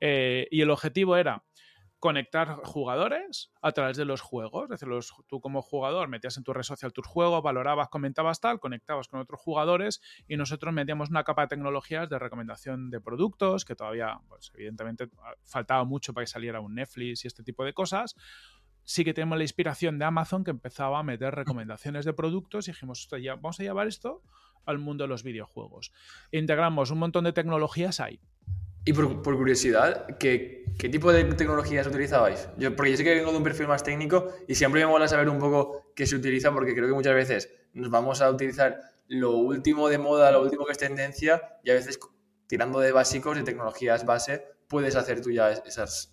Eh, 0.00 0.48
y 0.50 0.62
el 0.62 0.70
objetivo 0.70 1.16
era 1.16 1.44
conectar 2.02 2.56
jugadores 2.64 3.52
a 3.62 3.70
través 3.70 3.96
de 3.96 4.04
los 4.04 4.20
juegos. 4.20 4.64
Es 4.64 4.80
decir, 4.80 4.88
tú 5.28 5.40
como 5.40 5.62
jugador 5.62 6.08
metías 6.08 6.36
en 6.36 6.42
tu 6.42 6.52
red 6.52 6.64
social 6.64 6.92
tus 6.92 7.06
juegos, 7.06 7.44
valorabas, 7.44 7.90
comentabas 7.90 8.40
tal, 8.40 8.58
conectabas 8.58 9.06
con 9.06 9.20
otros 9.20 9.40
jugadores 9.40 10.00
y 10.26 10.36
nosotros 10.36 10.74
metíamos 10.74 11.10
una 11.10 11.22
capa 11.22 11.42
de 11.42 11.48
tecnologías 11.48 12.10
de 12.10 12.18
recomendación 12.18 12.90
de 12.90 13.00
productos, 13.00 13.64
que 13.64 13.76
todavía, 13.76 14.18
pues 14.28 14.50
evidentemente, 14.56 15.10
faltaba 15.44 15.84
mucho 15.84 16.12
para 16.12 16.24
que 16.24 16.32
saliera 16.32 16.58
un 16.58 16.74
Netflix 16.74 17.24
y 17.24 17.28
este 17.28 17.44
tipo 17.44 17.64
de 17.64 17.72
cosas. 17.72 18.16
Sí 18.82 19.04
que 19.04 19.14
tenemos 19.14 19.38
la 19.38 19.44
inspiración 19.44 20.00
de 20.00 20.04
Amazon 20.04 20.42
que 20.42 20.50
empezaba 20.50 20.98
a 20.98 21.04
meter 21.04 21.32
recomendaciones 21.32 22.04
de 22.04 22.14
productos 22.14 22.66
y 22.66 22.72
dijimos, 22.72 23.08
vamos 23.40 23.60
a 23.60 23.62
llevar 23.62 23.86
esto 23.86 24.24
al 24.66 24.80
mundo 24.80 25.04
de 25.04 25.08
los 25.08 25.22
videojuegos. 25.22 25.92
Integramos 26.32 26.90
un 26.90 26.98
montón 26.98 27.22
de 27.22 27.32
tecnologías 27.32 28.00
ahí. 28.00 28.20
Y 28.84 28.92
por, 28.92 29.22
curiosidad, 29.22 30.06
¿qué, 30.18 30.64
¿qué, 30.76 30.88
tipo 30.88 31.12
de 31.12 31.24
tecnologías 31.24 31.86
utilizabais? 31.86 32.48
Yo, 32.58 32.74
porque 32.74 32.90
yo 32.90 32.96
sé 32.96 33.04
que 33.04 33.14
vengo 33.14 33.30
de 33.30 33.36
un 33.36 33.44
perfil 33.44 33.68
más 33.68 33.84
técnico 33.84 34.28
y 34.48 34.56
siempre 34.56 34.80
me 34.80 34.88
mola 34.88 35.06
saber 35.06 35.28
un 35.28 35.38
poco 35.38 35.92
qué 35.94 36.04
se 36.04 36.16
utiliza 36.16 36.52
porque 36.52 36.74
creo 36.74 36.88
que 36.88 36.94
muchas 36.94 37.14
veces 37.14 37.50
nos 37.74 37.90
vamos 37.90 38.20
a 38.20 38.30
utilizar 38.30 38.80
lo 39.06 39.36
último 39.36 39.88
de 39.88 39.98
moda, 39.98 40.32
lo 40.32 40.42
último 40.42 40.64
que 40.66 40.72
es 40.72 40.78
tendencia 40.78 41.58
y 41.62 41.70
a 41.70 41.74
veces 41.74 41.98
tirando 42.48 42.80
de 42.80 42.90
básicos, 42.90 43.36
de 43.36 43.44
tecnologías 43.44 44.04
base, 44.04 44.44
puedes 44.68 44.96
hacer 44.96 45.20
tú 45.20 45.30
ya 45.30 45.50
esas, 45.52 46.12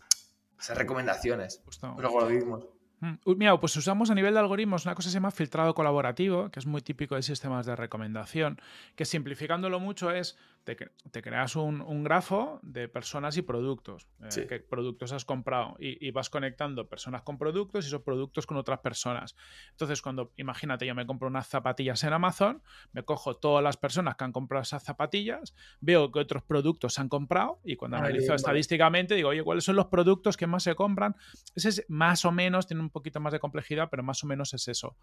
esas 0.60 0.78
recomendaciones, 0.78 1.64
los 1.66 1.84
algoritmos. 1.84 2.68
Mm, 3.02 3.14
mira, 3.38 3.60
pues 3.60 3.76
usamos 3.78 4.10
a 4.10 4.16
nivel 4.16 4.34
de 4.34 4.42
algoritmos 4.42 4.86
una 4.86 4.96
cosa 4.96 5.08
que 5.08 5.12
se 5.12 5.16
llama 5.16 5.32
filtrado 5.32 5.74
colaborativo, 5.74 6.50
que 6.50 6.60
es 6.60 6.66
muy 6.66 6.82
típico 6.82 7.16
de 7.16 7.24
sistemas 7.24 7.66
de 7.66 7.76
recomendación, 7.76 8.60
que 8.96 9.06
simplificándolo 9.06 9.80
mucho 9.80 10.12
es, 10.12 10.38
te, 10.64 10.76
te 10.76 11.22
creas 11.22 11.56
un, 11.56 12.04
grafo 12.04 12.60
de 12.62 12.88
personas 12.88 13.38
y 13.38 13.42
productos, 13.42 14.08
eh, 14.22 14.46
qué 14.48 14.60
productos 14.60 15.14
has 15.14 15.26
comprado, 15.26 15.76
y, 15.80 16.12
vas 16.12 16.30
conectando 16.30 16.88
personas 16.88 17.22
con 17.22 17.38
productos 17.38 17.86
y 17.86 17.88
esos 17.88 18.02
productos 18.02 18.46
con 18.46 18.58
otras 18.58 18.80
personas. 18.80 19.36
Entonces, 19.72 20.02
cuando, 20.02 20.34
imagínate, 20.36 20.86
yo 20.86 20.94
me 20.94 21.06
compro 21.06 21.28
unas 21.30 21.48
zapatillas 21.48 22.04
en 22.04 22.14
Amazon, 22.14 22.62
me 22.92 23.04
cojo 23.04 23.38
todas 23.38 23.64
las 23.64 23.78
personas 23.78 24.16
que 24.16 24.26
han 24.26 24.32
comprado 24.32 24.64
esas 24.64 24.84
zapatillas, 24.84 25.56
veo 25.80 26.12
que 26.12 26.20
otros 26.20 26.44
productos 26.44 26.96
se 26.96 27.02
han 27.02 27.10
comprado, 27.10 27.60
y 27.64 27.76
cuando 27.76 27.98
analizo 27.98 28.34
estadísticamente 28.34 29.16
digo, 29.16 29.30
oye, 29.30 29.44
¿cuáles 29.44 29.64
son 29.64 29.78
los 29.78 29.88
productos 29.88 30.36
que 30.36 30.48
más 30.48 30.64
se 30.64 30.76
compran? 30.76 31.16
Ese 31.56 31.70
es 31.70 31.86
más 31.88 32.26
o 32.26 32.32
menos, 32.32 32.68
tiene 32.68 32.82
un 32.82 32.90
un 32.90 32.92
poquito 32.92 33.20
más 33.20 33.32
de 33.32 33.40
complejidad, 33.40 33.88
pero 33.90 34.04
más 34.04 34.24
o 34.24 34.28
menos 34.28 34.54
es 34.54 34.68
eso. 34.68 34.98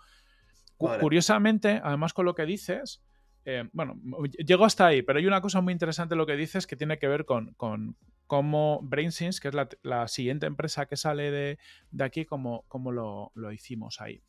Curiosamente, 0.77 1.81
además 1.83 2.13
con 2.13 2.27
lo 2.27 2.35
que 2.35 2.45
dices, 2.45 3.03
eh, 3.49 3.69
bueno, 3.73 3.95
llego 4.45 4.65
hasta 4.65 4.87
ahí, 4.87 5.03
pero 5.03 5.21
hay 5.21 5.27
una 5.27 5.41
cosa 5.41 5.61
muy 5.61 5.73
interesante 5.73 6.17
lo 6.17 6.27
que 6.27 6.35
dices 6.35 6.67
que 6.67 6.75
tiene 6.75 6.99
que 6.99 7.07
ver 7.07 7.25
con, 7.25 7.55
con 7.55 7.97
cómo 8.27 8.81
BrainSense, 8.83 9.41
que 9.41 9.49
es 9.49 9.55
la, 9.83 10.09
siguiente 10.09 10.47
empresa 10.47 10.87
que 10.87 10.97
sale 10.97 11.31
de, 11.31 11.59
aquí, 12.05 12.25
cómo, 12.25 12.65
cómo 12.67 12.91
lo, 12.91 13.31
lo, 13.37 13.53
hicimos 13.53 14.01
ahí. 14.01 14.21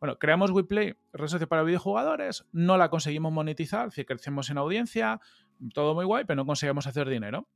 Bueno, 0.00 0.18
creamos 0.18 0.50
WePlay, 0.50 0.96
red 1.14 1.28
social 1.28 1.48
para 1.48 1.62
videojugadores, 1.62 2.44
no 2.52 2.76
la 2.76 2.90
conseguimos 2.90 3.32
monetizar, 3.32 3.88
es 3.88 4.06
crecemos 4.06 4.50
en 4.50 4.58
audiencia, 4.58 5.18
todo 5.72 5.94
muy 5.94 6.04
guay, 6.04 6.26
pero 6.26 6.36
no 6.36 6.44
conseguimos 6.44 6.86
hacer 6.86 7.08
dinero. 7.08 7.48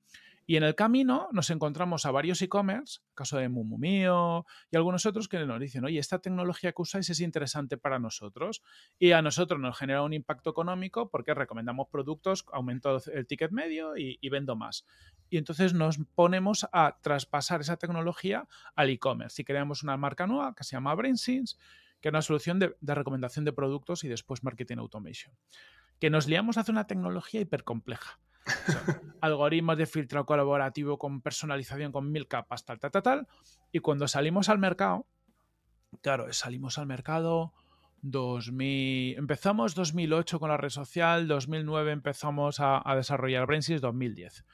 Y 0.46 0.57
en 0.57 0.64
el 0.64 0.74
camino 0.74 1.28
nos 1.33 1.50
encontramos 1.50 2.05
a 2.05 2.11
varios 2.11 2.42
e-commerce, 2.42 3.00
caso 3.14 3.38
de 3.38 3.48
Mumumio 3.48 4.44
y 4.70 4.76
algunos 4.76 5.07
otros 5.07 5.28
que 5.28 5.38
nos 5.46 5.61
dicen, 5.61 5.85
oye, 5.85 5.98
esta 5.98 6.18
tecnología 6.18 6.72
que 6.72 6.83
usáis 6.83 7.09
es 7.11 7.20
interesante 7.20 7.76
para 7.76 7.98
nosotros 7.98 8.62
y 8.98 9.12
a 9.12 9.22
nosotros 9.22 9.61
nos 9.61 9.78
genera 9.78 10.02
un 10.02 10.12
impacto 10.12 10.50
económico 10.50 11.11
porque 11.11 11.35
recomendamos 11.35 11.88
productos, 11.88 12.44
aumento 12.52 13.00
el 13.12 13.26
ticket 13.26 13.52
medio 13.52 13.96
y, 13.96 14.28
vendo 14.31 14.57
más. 14.57 14.85
Y 15.31 15.38
entonces 15.38 15.74
nos 15.74 15.98
ponemos 16.14 16.66
a 16.72 16.98
traspasar 17.00 17.61
esa 17.61 17.76
tecnología 17.76 18.48
al 18.74 18.90
e-commerce 18.90 19.42
y 19.42 19.44
creamos 19.44 19.83
una 19.83 19.96
marca 19.96 20.26
nueva 20.26 20.55
que 20.55 20.64
se 20.64 20.76
llama 20.76 20.94
BrainSense, 20.94 21.57
que 22.00 22.09
es 22.09 22.12
una 22.12 22.22
solución 22.22 22.59
de, 22.59 22.74
recomendación 22.81 23.44
de 23.44 23.52
productos 23.52 24.02
y 24.02 24.09
después 24.09 24.42
marketing 24.42 24.78
automation. 24.78 25.35
Que 26.00 26.11
nos 26.11 26.26
liamos 26.26 26.57
a 26.57 26.62
hacer 26.62 26.72
una 26.72 26.88
tecnología 26.88 27.40
hipercompleja 27.40 28.18
algoritmos 29.20 29.76
de 29.76 29.87
filtro 29.87 30.26
colaborativo 30.26 30.98
con 30.98 31.20
personalización 31.20 31.92
con 31.92 32.11
mil 32.11 32.26
capas, 32.26 32.64
tal, 32.64 32.78
tal, 32.78 32.90
tal. 32.90 33.28
Y 33.70 33.78
cuando 33.78 34.09
salimos 34.09 34.48
al 34.48 34.59
mercado, 34.59 35.07
claro, 36.00 36.33
salimos 36.33 36.78
al 36.78 36.87
mercado 36.87 37.52
2000, 38.02 39.16
empezamos 39.16 39.74
2008 39.74 40.40
con 40.40 40.50
la 40.50 40.57
red 40.57 40.70
social, 40.70 41.28
2009 41.28 41.92
empezamos 41.92 42.57
a, 42.59 42.83
desarrollar 42.96 43.46
Brainsys, 43.46 43.81
2010. 43.81 44.44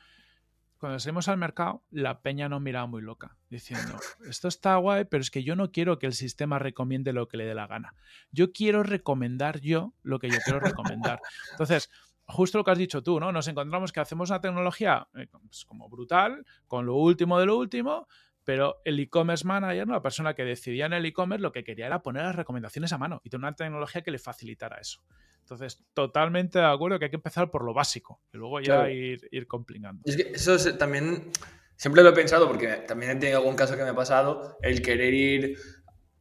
Cuando 0.78 1.00
salimos 1.00 1.26
al 1.26 1.38
mercado, 1.38 1.82
la 1.90 2.20
peña 2.20 2.48
nos 2.48 2.60
miraba 2.60 2.86
muy 2.86 3.02
loca, 3.02 3.36
diciendo, 3.50 3.98
esto 4.28 4.46
está 4.46 4.76
guay, 4.76 5.06
pero 5.06 5.22
es 5.22 5.30
que 5.30 5.42
yo 5.42 5.56
no 5.56 5.72
quiero 5.72 5.98
que 5.98 6.06
el 6.06 6.12
sistema 6.12 6.60
recomiende 6.60 7.12
lo 7.12 7.26
que 7.26 7.36
le 7.36 7.46
dé 7.46 7.54
la 7.54 7.66
gana. 7.66 7.94
Yo 8.30 8.52
quiero 8.52 8.84
recomendar 8.84 9.60
yo 9.60 9.92
lo 10.02 10.20
que 10.20 10.28
yo 10.28 10.38
quiero 10.44 10.60
recomendar. 10.60 11.20
Entonces, 11.50 11.90
justo 12.28 12.58
lo 12.58 12.64
que 12.64 12.70
has 12.70 12.78
dicho 12.78 13.02
tú, 13.02 13.18
¿no? 13.18 13.32
Nos 13.32 13.48
encontramos 13.48 13.90
que 13.90 14.00
hacemos 14.00 14.30
una 14.30 14.40
tecnología 14.40 15.08
eh, 15.14 15.26
pues, 15.30 15.64
como 15.64 15.88
brutal, 15.88 16.44
con 16.66 16.86
lo 16.86 16.94
último 16.94 17.40
de 17.40 17.46
lo 17.46 17.56
último, 17.56 18.06
pero 18.44 18.80
el 18.84 19.00
e-commerce 19.00 19.46
manager, 19.46 19.88
la 19.88 20.02
persona 20.02 20.34
que 20.34 20.44
decidía 20.44 20.86
en 20.86 20.92
el 20.92 21.06
e-commerce, 21.06 21.42
lo 21.42 21.52
que 21.52 21.64
quería 21.64 21.86
era 21.86 22.02
poner 22.02 22.24
las 22.24 22.36
recomendaciones 22.36 22.92
a 22.92 22.98
mano 22.98 23.20
y 23.24 23.30
tener 23.30 23.44
una 23.44 23.54
tecnología 23.54 24.02
que 24.02 24.10
le 24.10 24.18
facilitara 24.18 24.78
eso. 24.78 25.02
Entonces, 25.40 25.82
totalmente 25.94 26.58
de 26.58 26.66
acuerdo 26.66 26.98
que 26.98 27.06
hay 27.06 27.10
que 27.10 27.16
empezar 27.16 27.50
por 27.50 27.64
lo 27.64 27.72
básico 27.72 28.20
y 28.32 28.36
luego 28.36 28.60
ya 28.60 28.90
ir, 28.90 29.26
ir 29.30 29.46
complicando. 29.46 30.02
Es 30.04 30.16
que 30.16 30.30
eso 30.34 30.56
también, 30.76 31.30
siempre 31.76 32.02
lo 32.02 32.10
he 32.10 32.12
pensado 32.12 32.46
porque 32.46 32.68
también 32.86 33.12
he 33.12 33.16
tenido 33.16 33.38
algún 33.38 33.56
caso 33.56 33.74
que 33.74 33.82
me 33.82 33.90
ha 33.90 33.94
pasado, 33.94 34.58
el 34.60 34.82
querer 34.82 35.14
ir 35.14 35.58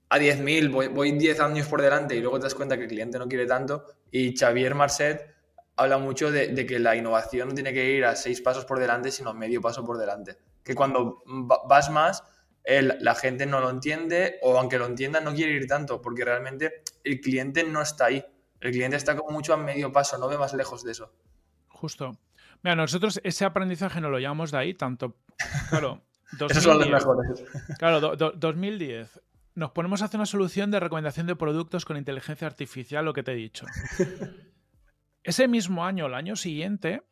a 0.08 0.18
10.000, 0.18 0.72
voy, 0.72 0.88
voy 0.88 1.12
10 1.12 1.42
años 1.42 1.68
por 1.68 1.82
delante 1.82 2.16
y 2.16 2.22
luego 2.22 2.40
te 2.40 2.44
das 2.44 2.56
cuenta 2.56 2.78
que 2.78 2.84
el 2.84 2.90
cliente 2.90 3.20
no 3.20 3.28
quiere 3.28 3.46
tanto 3.46 3.84
y 4.10 4.34
Xavier 4.38 4.74
Marcet 4.74 5.37
habla 5.78 5.98
mucho 5.98 6.32
de, 6.32 6.66
que 6.66 6.80
la 6.80 6.96
innovación 6.96 7.50
no 7.50 7.54
tiene 7.54 7.74
que 7.74 7.92
ir 7.92 8.06
a 8.06 8.16
seis 8.16 8.42
pasos 8.42 8.66
por 8.66 8.80
delante, 8.80 9.12
sino 9.12 9.34
medio 9.34 9.62
paso 9.62 9.86
por 9.86 9.98
delante. 9.98 10.38
Que 10.64 10.76
cuando 10.76 11.24
vas 11.26 11.90
más, 11.90 12.24
la 12.66 13.16
gente 13.16 13.46
no 13.46 13.62
lo 13.62 13.70
entiende 13.70 14.40
o 14.42 14.58
aunque 14.58 14.78
lo 14.78 14.86
entienda 14.86 15.22
no 15.22 15.34
quiere 15.34 15.54
ir 15.54 15.68
tanto, 15.68 16.02
porque 16.02 16.26
realmente 16.26 16.82
el 17.04 17.22
cliente 17.22 17.64
no 17.64 17.82
está 17.82 18.06
ahí. 18.06 18.26
El 18.60 18.72
cliente 18.72 18.98
está 18.98 19.16
como 19.16 19.32
mucho 19.32 19.54
a 19.54 19.58
medio 19.58 19.92
paso, 19.92 20.18
no 20.18 20.28
ve 20.28 20.38
más 20.38 20.54
lejos 20.54 20.84
de 20.84 20.92
eso. 20.92 21.14
Justo. 21.70 22.18
Mira, 22.64 22.76
nosotros 22.76 23.22
ese 23.24 23.46
aprendizaje 23.46 24.02
no 24.02 24.10
lo 24.10 24.20
llamamos 24.20 24.50
de 24.52 24.58
ahí, 24.58 24.74
tanto, 24.74 25.16
claro, 25.70 26.02
Esos 26.50 26.64
son 26.64 26.80
los 26.80 26.90
mejores. 26.90 27.44
Claro, 27.78 28.16
2010. 28.16 29.22
Nos 29.56 29.72
ponemos 29.72 30.02
a 30.02 30.06
hacer 30.06 30.20
una 30.20 30.26
solución 30.26 30.70
de 30.72 30.80
recomendación 30.80 31.26
de 31.26 31.36
productos 31.36 31.86
con 31.86 31.98
inteligencia 31.98 32.48
artificial, 32.48 33.06
lo 33.06 33.14
que 33.14 33.24
te 33.24 33.32
he 33.32 33.36
dicho. 33.36 33.66
Ese 35.28 35.50
mismo 35.50 35.84
año, 35.84 36.06
el 36.06 36.14
año 36.14 36.38
siguiente, 36.38 37.04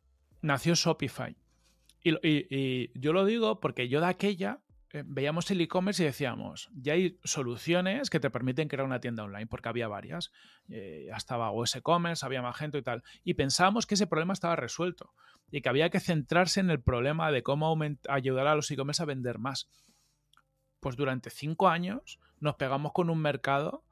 nació 0.41 0.73
Shopify. 0.73 1.36
Y, 2.01 2.97
yo 2.97 3.12
lo 3.12 3.25
digo 3.25 3.60
porque 3.60 3.89
yo 3.89 3.99
de 3.99 4.06
aquella 4.06 4.62
eh, 4.93 5.04
veíamos 5.06 5.51
el 5.51 5.60
e-commerce 5.60 6.01
y 6.01 6.06
decíamos, 6.06 6.69
ya 6.73 6.93
hay 6.93 7.19
soluciones 7.25 8.10
que 8.10 8.21
te 8.21 8.30
permiten 8.30 8.69
crear 8.69 8.86
una 8.86 9.01
tienda 9.01 9.25
online, 9.25 9.47
porque 9.47 9.67
había 9.67 9.89
varias. 9.89 10.32
Eh, 10.69 11.08
ya 11.10 11.17
estaba 11.17 11.51
OS 11.51 11.82
Commerce, 11.84 12.25
había 12.25 12.41
Magento 12.41 12.78
y 12.78 12.84
tal. 12.84 13.04
Y 13.25 13.34
pensábamos 13.34 13.86
que 13.86 13.95
ese 13.95 14.08
problema 14.08 14.32
estaba 14.32 14.56
resuelto 14.56 15.13
y 15.51 15.60
que 15.60 15.67
había 15.67 15.89
que 15.89 15.99
centrarse 15.99 16.62
en 16.62 16.69
el 16.69 16.82
problema 16.82 17.34
de 17.34 17.43
cómo 17.43 17.78
ayudar 18.08 18.47
a 18.47 18.56
los 18.56 18.71
e-commerce 18.71 19.04
a 19.04 19.08
vender 19.08 19.39
más. 19.39 19.67
pues 20.80 20.95
durante 20.95 21.32
cinco 21.32 21.67
años 21.67 22.17
nos 22.39 22.56
pegamos 22.56 22.93
con 22.93 23.10
un 23.10 23.19
mercado 23.19 23.84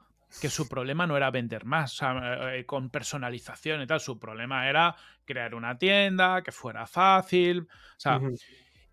que 0.41 0.49
su 0.49 0.67
problema 0.67 1.07
no 1.07 1.17
era 1.17 1.31
vender 1.31 1.65
más, 1.65 1.93
o 1.93 1.95
sea, 1.97 2.55
eh, 2.55 2.65
con 2.65 2.89
personalización 2.89 3.81
y 3.81 3.87
tal, 3.87 3.99
su 3.99 4.19
problema 4.19 4.69
era 4.69 4.95
crear 5.25 5.55
una 5.55 5.77
tienda, 5.77 6.41
que 6.41 6.51
fuera 6.51 6.85
fácil, 6.85 7.61
o 7.61 7.99
sea, 7.99 8.19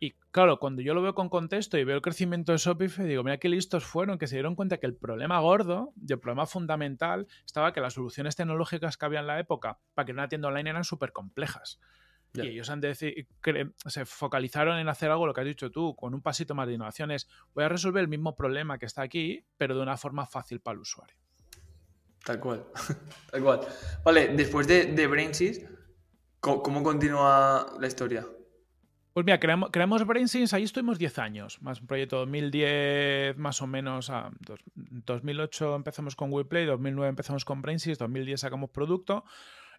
y 0.02 0.12
claro, 0.30 0.58
cuando 0.58 0.80
yo 0.80 0.94
lo 0.94 1.02
veo 1.02 1.14
con 1.14 1.28
contexto 1.28 1.76
y 1.76 1.84
veo 1.84 1.96
el 1.96 2.02
crecimiento 2.02 2.52
de 2.52 2.58
Shopify, 2.58 3.06
digo, 3.06 3.22
mira 3.22 3.36
qué 3.36 3.50
listos 3.50 3.84
fueron, 3.84 4.16
que 4.16 4.26
se 4.26 4.36
dieron 4.36 4.54
cuenta 4.54 4.78
que 4.78 4.86
el 4.86 4.96
problema 4.96 5.38
gordo 5.40 5.92
y 5.96 6.10
el 6.10 6.18
problema 6.18 6.46
fundamental 6.46 7.26
estaba 7.44 7.74
que 7.74 7.82
las 7.82 7.92
soluciones 7.92 8.34
tecnológicas 8.34 8.96
que 8.96 9.04
había 9.04 9.20
en 9.20 9.26
la 9.26 9.38
época 9.38 9.78
para 9.92 10.06
que 10.06 10.12
una 10.12 10.26
tienda 10.26 10.48
online 10.48 10.70
eran 10.70 10.84
súper 10.84 11.12
complejas. 11.12 11.80
Y 12.32 12.46
ellos 12.46 12.70
han 12.70 12.80
se 12.80 14.04
focalizaron 14.06 14.78
en 14.78 14.88
hacer 14.88 15.10
algo, 15.10 15.26
lo 15.26 15.34
que 15.34 15.40
has 15.40 15.46
dicho 15.46 15.70
tú, 15.70 15.94
con 15.96 16.14
un 16.14 16.22
pasito 16.22 16.54
más 16.54 16.66
de 16.68 16.74
innovaciones. 16.74 17.28
Voy 17.54 17.64
a 17.64 17.68
resolver 17.68 18.00
el 18.00 18.08
mismo 18.08 18.36
problema 18.36 18.78
que 18.78 18.86
está 18.86 19.02
aquí, 19.02 19.44
pero 19.58 19.74
de 19.74 19.82
una 19.82 19.96
forma 19.96 20.26
fácil 20.26 20.60
para 20.60 20.76
el 20.76 20.80
usuario. 20.80 21.16
Tal 22.24 22.40
cual. 22.40 22.64
Tal 23.30 23.42
cual. 23.42 23.60
Vale, 24.04 24.28
después 24.28 24.66
de, 24.66 24.86
de 24.86 25.06
Brainsys, 25.06 25.66
¿cómo, 26.40 26.82
continúa 26.82 27.74
la 27.78 27.86
historia? 27.86 28.26
Pues 29.12 29.26
mira, 29.26 29.40
creamos, 29.40 29.70
creamos 29.72 30.06
BrainSense, 30.06 30.54
ahí 30.54 30.62
estuvimos 30.62 30.98
10 30.98 31.18
años, 31.18 31.60
más 31.62 31.80
un 31.80 31.88
proyecto 31.88 32.18
2010 32.18 33.36
más 33.38 33.60
o 33.60 33.66
menos, 33.66 34.08
a 34.08 34.30
2008 34.78 35.74
empezamos 35.74 36.14
con 36.14 36.32
WePlay, 36.32 36.64
2009 36.64 37.08
empezamos 37.08 37.44
con 37.44 37.60
BrainSense, 37.60 37.98
2010 37.98 38.40
sacamos 38.40 38.70
producto 38.70 39.24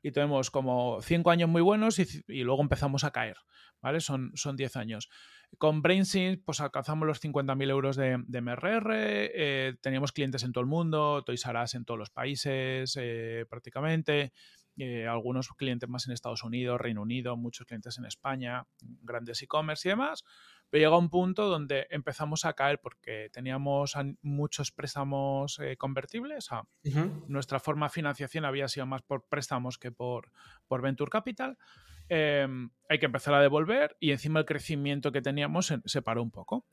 y 0.04 0.12
tenemos 0.12 0.52
como 0.52 1.02
5 1.02 1.32
años 1.32 1.48
muy 1.48 1.62
buenos 1.62 1.98
y, 2.00 2.44
luego 2.44 2.62
empezamos 2.62 3.06
a 3.06 3.12
caer, 3.12 3.38
¿vale? 3.82 4.02
Son, 4.02 4.32
son 4.36 4.58
10 4.58 4.76
años. 4.76 5.10
Con 5.58 5.82
BrainSense 5.82 6.42
pues 6.44 6.62
alcanzamos 6.62 7.08
los 7.08 7.22
50.000 7.22 7.70
euros 7.70 7.96
de, 7.96 8.18
MRR, 8.18 8.92
eh, 8.94 9.76
teníamos 9.82 10.12
clientes 10.12 10.44
en 10.44 10.54
todo 10.54 10.62
el 10.62 10.68
mundo, 10.68 11.24
Toys 11.24 11.46
R 11.46 11.62
Us 11.62 11.76
en 11.76 11.86
todos 11.86 12.00
los 12.00 12.10
países 12.10 12.98
eh, 13.00 13.46
prácticamente, 13.50 14.34
eh, 14.78 15.06
algunos 15.06 15.50
clientes 15.50 15.90
más 15.90 16.08
en 16.08 16.14
Estados 16.14 16.44
Unidos, 16.44 16.80
Reino 16.80 17.02
Unido, 17.02 17.36
muchos 17.36 17.68
clientes 17.68 17.98
en 17.98 18.06
España, 18.06 18.66
grandes 19.02 19.42
e-commerce 19.42 19.88
y 19.88 19.92
demás. 19.92 20.24
Pero 20.70 20.86
llega 20.86 20.98
un 20.98 21.10
punto 21.10 21.50
donde 21.50 21.88
empezamos 21.90 22.46
a 22.46 22.54
caer 22.54 22.80
porque 22.80 23.30
teníamos 23.34 23.94
muchos 24.22 24.72
préstamos 24.72 25.60
eh, 25.60 25.76
convertibles. 25.76 26.48
Nuestra 27.28 27.60
forma 27.60 27.88
de 27.88 27.92
financiación 27.92 28.46
había 28.46 28.70
sido 28.70 28.86
más 28.86 29.02
por 29.02 29.28
préstamos 29.28 29.78
que 29.78 29.92
por, 29.92 30.32
por 30.68 30.82
Venture 30.82 31.12
Capital. 31.12 31.58
Em, 32.14 32.72
hay 32.90 33.00
que 33.00 33.06
empezar 33.06 33.34
a 33.34 33.40
devolver 33.40 33.96
y 34.02 34.12
encima 34.12 34.42
el 34.42 34.46
crecimiento 34.46 35.14
que 35.14 35.22
teníamos 35.22 35.74
se 35.86 36.02
paró 36.02 36.22
un 36.22 36.30
poco. 36.30 36.66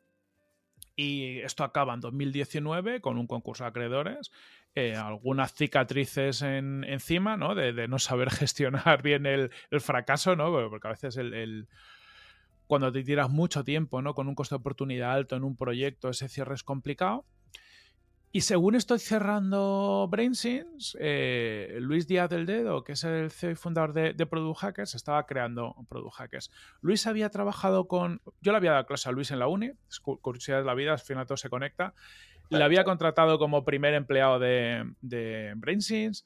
Y 0.96 1.38
esto 1.42 1.62
acaba 1.62 1.94
en 1.94 2.00
2019 2.00 3.00
con 3.00 3.18
un 3.18 3.28
concurso 3.28 3.62
de 3.62 3.68
acreedores, 3.68 4.32
eh, 4.74 4.96
algunas 4.96 5.54
cicatrices 5.54 6.42
en, 6.42 6.82
encima, 6.82 7.36
¿no? 7.36 7.54
De, 7.54 7.86
no 7.86 8.00
saber 8.00 8.30
gestionar 8.32 9.00
bien 9.00 9.26
el, 9.26 9.52
fracaso, 9.78 10.34
¿no? 10.34 10.50
Porque 10.70 10.88
a 10.88 10.90
veces 10.90 11.16
el, 11.16 11.68
cuando 12.66 12.90
te 12.90 13.04
tiras 13.04 13.30
mucho 13.30 13.62
tiempo, 13.62 14.02
¿no? 14.02 14.14
Con 14.14 14.26
un 14.26 14.34
costo 14.34 14.56
de 14.56 14.60
oportunidad 14.60 15.12
alto 15.12 15.36
en 15.36 15.44
un 15.44 15.54
proyecto, 15.54 16.08
ese 16.08 16.28
cierre 16.28 16.56
es 16.56 16.64
complicado. 16.64 17.24
Y 18.30 18.42
según 18.42 18.74
estoy 18.74 18.98
cerrando 18.98 20.06
BrainSins, 20.10 20.96
eh, 21.00 21.78
Luis 21.80 22.06
Díaz 22.06 22.28
del 22.28 22.44
Dedo, 22.44 22.84
que 22.84 22.92
es 22.92 23.02
el 23.04 23.30
CEO 23.30 23.52
y 23.52 23.54
fundador 23.54 23.94
de, 23.94 24.26
Product 24.26 24.60
Hackers, 24.60 24.94
estaba 24.94 25.24
creando 25.24 25.74
Product 25.88 26.14
Hackers. 26.14 26.50
Luis 26.82 27.06
había 27.06 27.30
trabajado 27.30 27.88
con. 27.88 28.20
Yo 28.42 28.52
le 28.52 28.58
había 28.58 28.72
dado 28.72 28.86
clase 28.86 29.08
a 29.08 29.12
Luis 29.12 29.30
en 29.30 29.38
la 29.38 29.48
uni, 29.48 29.70
es 29.88 30.00
curiosidad 30.00 30.58
de 30.58 30.64
la 30.64 30.74
vida, 30.74 30.92
al 30.92 30.98
final 30.98 31.26
todo 31.26 31.38
se 31.38 31.48
conecta. 31.48 31.94
Le 32.50 32.62
había 32.62 32.84
contratado 32.84 33.38
como 33.38 33.64
primer 33.64 33.94
empleado 33.94 34.38
de, 34.38 34.92
de 35.00 35.54
BrainSins. 35.56 36.24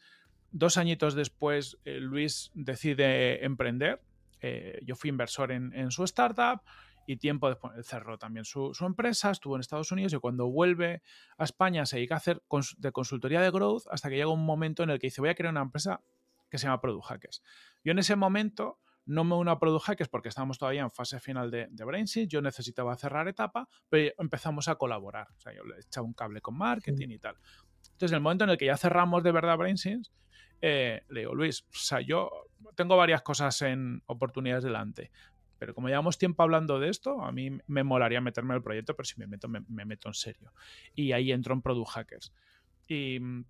Dos 0.50 0.78
añitos 0.78 1.14
después, 1.14 1.78
eh, 1.84 1.98
Luis 2.00 2.50
decide 2.54 3.44
emprender. 3.44 4.00
Eh, 4.40 4.80
yo 4.84 4.96
fui 4.96 5.08
inversor 5.08 5.52
en, 5.52 5.72
en 5.72 5.92
su 5.92 6.02
startup 6.04 6.62
y 7.06 7.16
tiempo 7.16 7.48
después 7.48 7.86
cerró 7.86 8.18
también 8.18 8.44
su, 8.44 8.72
empresa, 8.80 9.30
estuvo 9.30 9.56
en 9.56 9.60
Estados 9.60 9.92
Unidos 9.92 10.12
y 10.12 10.18
cuando 10.18 10.48
vuelve 10.48 11.02
a 11.36 11.44
España 11.44 11.86
se 11.86 11.96
dedica 11.96 12.14
a 12.14 12.18
hacer 12.18 12.42
de 12.78 12.92
consultoría 12.92 13.40
de 13.40 13.50
growth 13.50 13.84
hasta 13.90 14.08
que 14.08 14.16
llega 14.16 14.28
un 14.28 14.44
momento 14.44 14.82
en 14.82 14.90
el 14.90 14.98
que 14.98 15.08
dice 15.08 15.20
voy 15.20 15.30
a 15.30 15.34
crear 15.34 15.52
una 15.52 15.62
empresa 15.62 16.00
que 16.50 16.58
se 16.58 16.66
llama 16.66 16.80
Product 16.80 17.06
Hackers. 17.06 17.42
Yo 17.84 17.92
en 17.92 17.98
ese 17.98 18.16
momento 18.16 18.78
no 19.06 19.24
me 19.24 19.34
uno 19.34 19.50
a 19.50 19.58
Product 19.58 19.84
Hackers 19.84 20.08
porque 20.08 20.28
estábamos 20.28 20.58
todavía 20.58 20.82
en 20.82 20.90
fase 20.90 21.18
final 21.18 21.50
de, 21.50 21.68
de 21.70 22.26
yo 22.28 22.40
necesitaba 22.40 22.96
cerrar 22.96 23.26
etapa, 23.28 23.68
pero 23.88 24.12
empezamos 24.18 24.68
a 24.68 24.76
colaborar. 24.76 25.28
O 25.36 25.40
sea, 25.40 25.52
yo 25.54 25.64
le 25.64 25.76
he 25.76 25.80
echado 25.80 26.06
un 26.06 26.12
cable 26.12 26.40
con 26.40 26.56
marketing 26.56 27.08
y 27.08 27.18
tal. 27.18 27.36
Entonces, 27.84 28.12
en 28.12 28.16
el 28.16 28.20
momento 28.20 28.44
en 28.44 28.50
el 28.50 28.58
que 28.58 28.66
ya 28.66 28.76
cerramos 28.76 29.22
de 29.22 29.32
verdad 29.32 29.58
BrainSense, 29.58 30.12
eh, 30.60 31.02
le 31.08 31.20
digo, 31.20 31.34
Luis, 31.34 31.62
o 31.62 31.74
sea, 31.74 32.00
yo 32.00 32.30
tengo 32.76 32.96
varias 32.96 33.22
cosas 33.22 33.60
en 33.62 34.02
oportunidades 34.06 34.62
delante. 34.62 35.10
Pero 35.62 35.76
como 35.76 35.86
llevamos 35.86 36.18
tiempo 36.18 36.42
hablando 36.42 36.80
de 36.80 36.88
esto, 36.88 37.22
a 37.22 37.30
mí 37.30 37.56
me 37.68 37.84
molaría 37.84 38.20
meterme 38.20 38.52
al 38.52 38.64
proyecto, 38.64 38.96
pero 38.96 39.04
si 39.04 39.16
me 39.20 39.28
meto, 39.28 39.46
me, 39.46 39.62
meto 39.84 40.08
en 40.08 40.14
serio. 40.14 40.52
Y 40.92 41.12
ahí 41.12 41.30
entro 41.30 41.54
en 41.54 41.62
Product 41.62 41.88
Hackers. 41.90 42.34
Y 42.88 43.20
mm, 43.20 43.44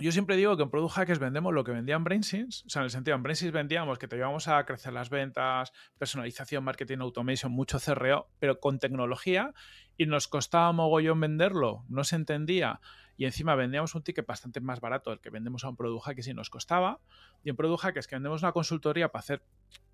yo 0.00 0.12
siempre 0.12 0.36
digo 0.36 0.54
que 0.58 0.64
en 0.64 0.68
Product 0.68 0.92
Hackers 0.92 1.18
vendemos 1.18 1.54
lo 1.54 1.64
que 1.64 1.72
vendían 1.72 2.04
BrainSense. 2.04 2.62
O 2.66 2.68
sea, 2.68 2.80
en 2.80 2.84
el 2.84 2.90
sentido, 2.90 3.16
en 3.16 3.22
BrainSense 3.22 3.52
vendíamos 3.52 3.98
que 3.98 4.06
te 4.06 4.16
llevamos 4.16 4.46
a 4.48 4.66
crecer 4.66 4.92
las 4.92 5.08
ventas, 5.08 5.72
personalización, 5.96 6.62
marketing, 6.62 6.98
automation, 6.98 7.50
mucho 7.50 7.78
CRO, 7.80 8.28
pero 8.38 8.60
con 8.60 8.78
tecnología. 8.78 9.54
Y 9.96 10.04
nos 10.04 10.28
costaba 10.28 10.72
mogollón 10.72 11.20
venderlo, 11.20 11.86
no 11.88 12.04
se 12.04 12.16
entendía. 12.16 12.82
Y 13.16 13.24
encima 13.24 13.54
vendíamos 13.54 13.94
un 13.94 14.02
ticket 14.02 14.26
bastante 14.26 14.60
más 14.60 14.80
barato 14.80 15.10
del 15.10 15.20
que 15.20 15.30
vendemos 15.30 15.64
a 15.64 15.68
un 15.68 15.76
Product 15.76 16.04
Hackers 16.04 16.28
y 16.28 16.34
nos 16.34 16.50
costaba. 16.50 17.00
Y 17.42 17.50
en 17.50 17.56
Product 17.56 17.82
Hackers 17.82 18.06
que 18.06 18.16
vendemos 18.16 18.42
una 18.42 18.52
consultoría 18.52 19.10
para 19.10 19.20
hacer 19.20 19.42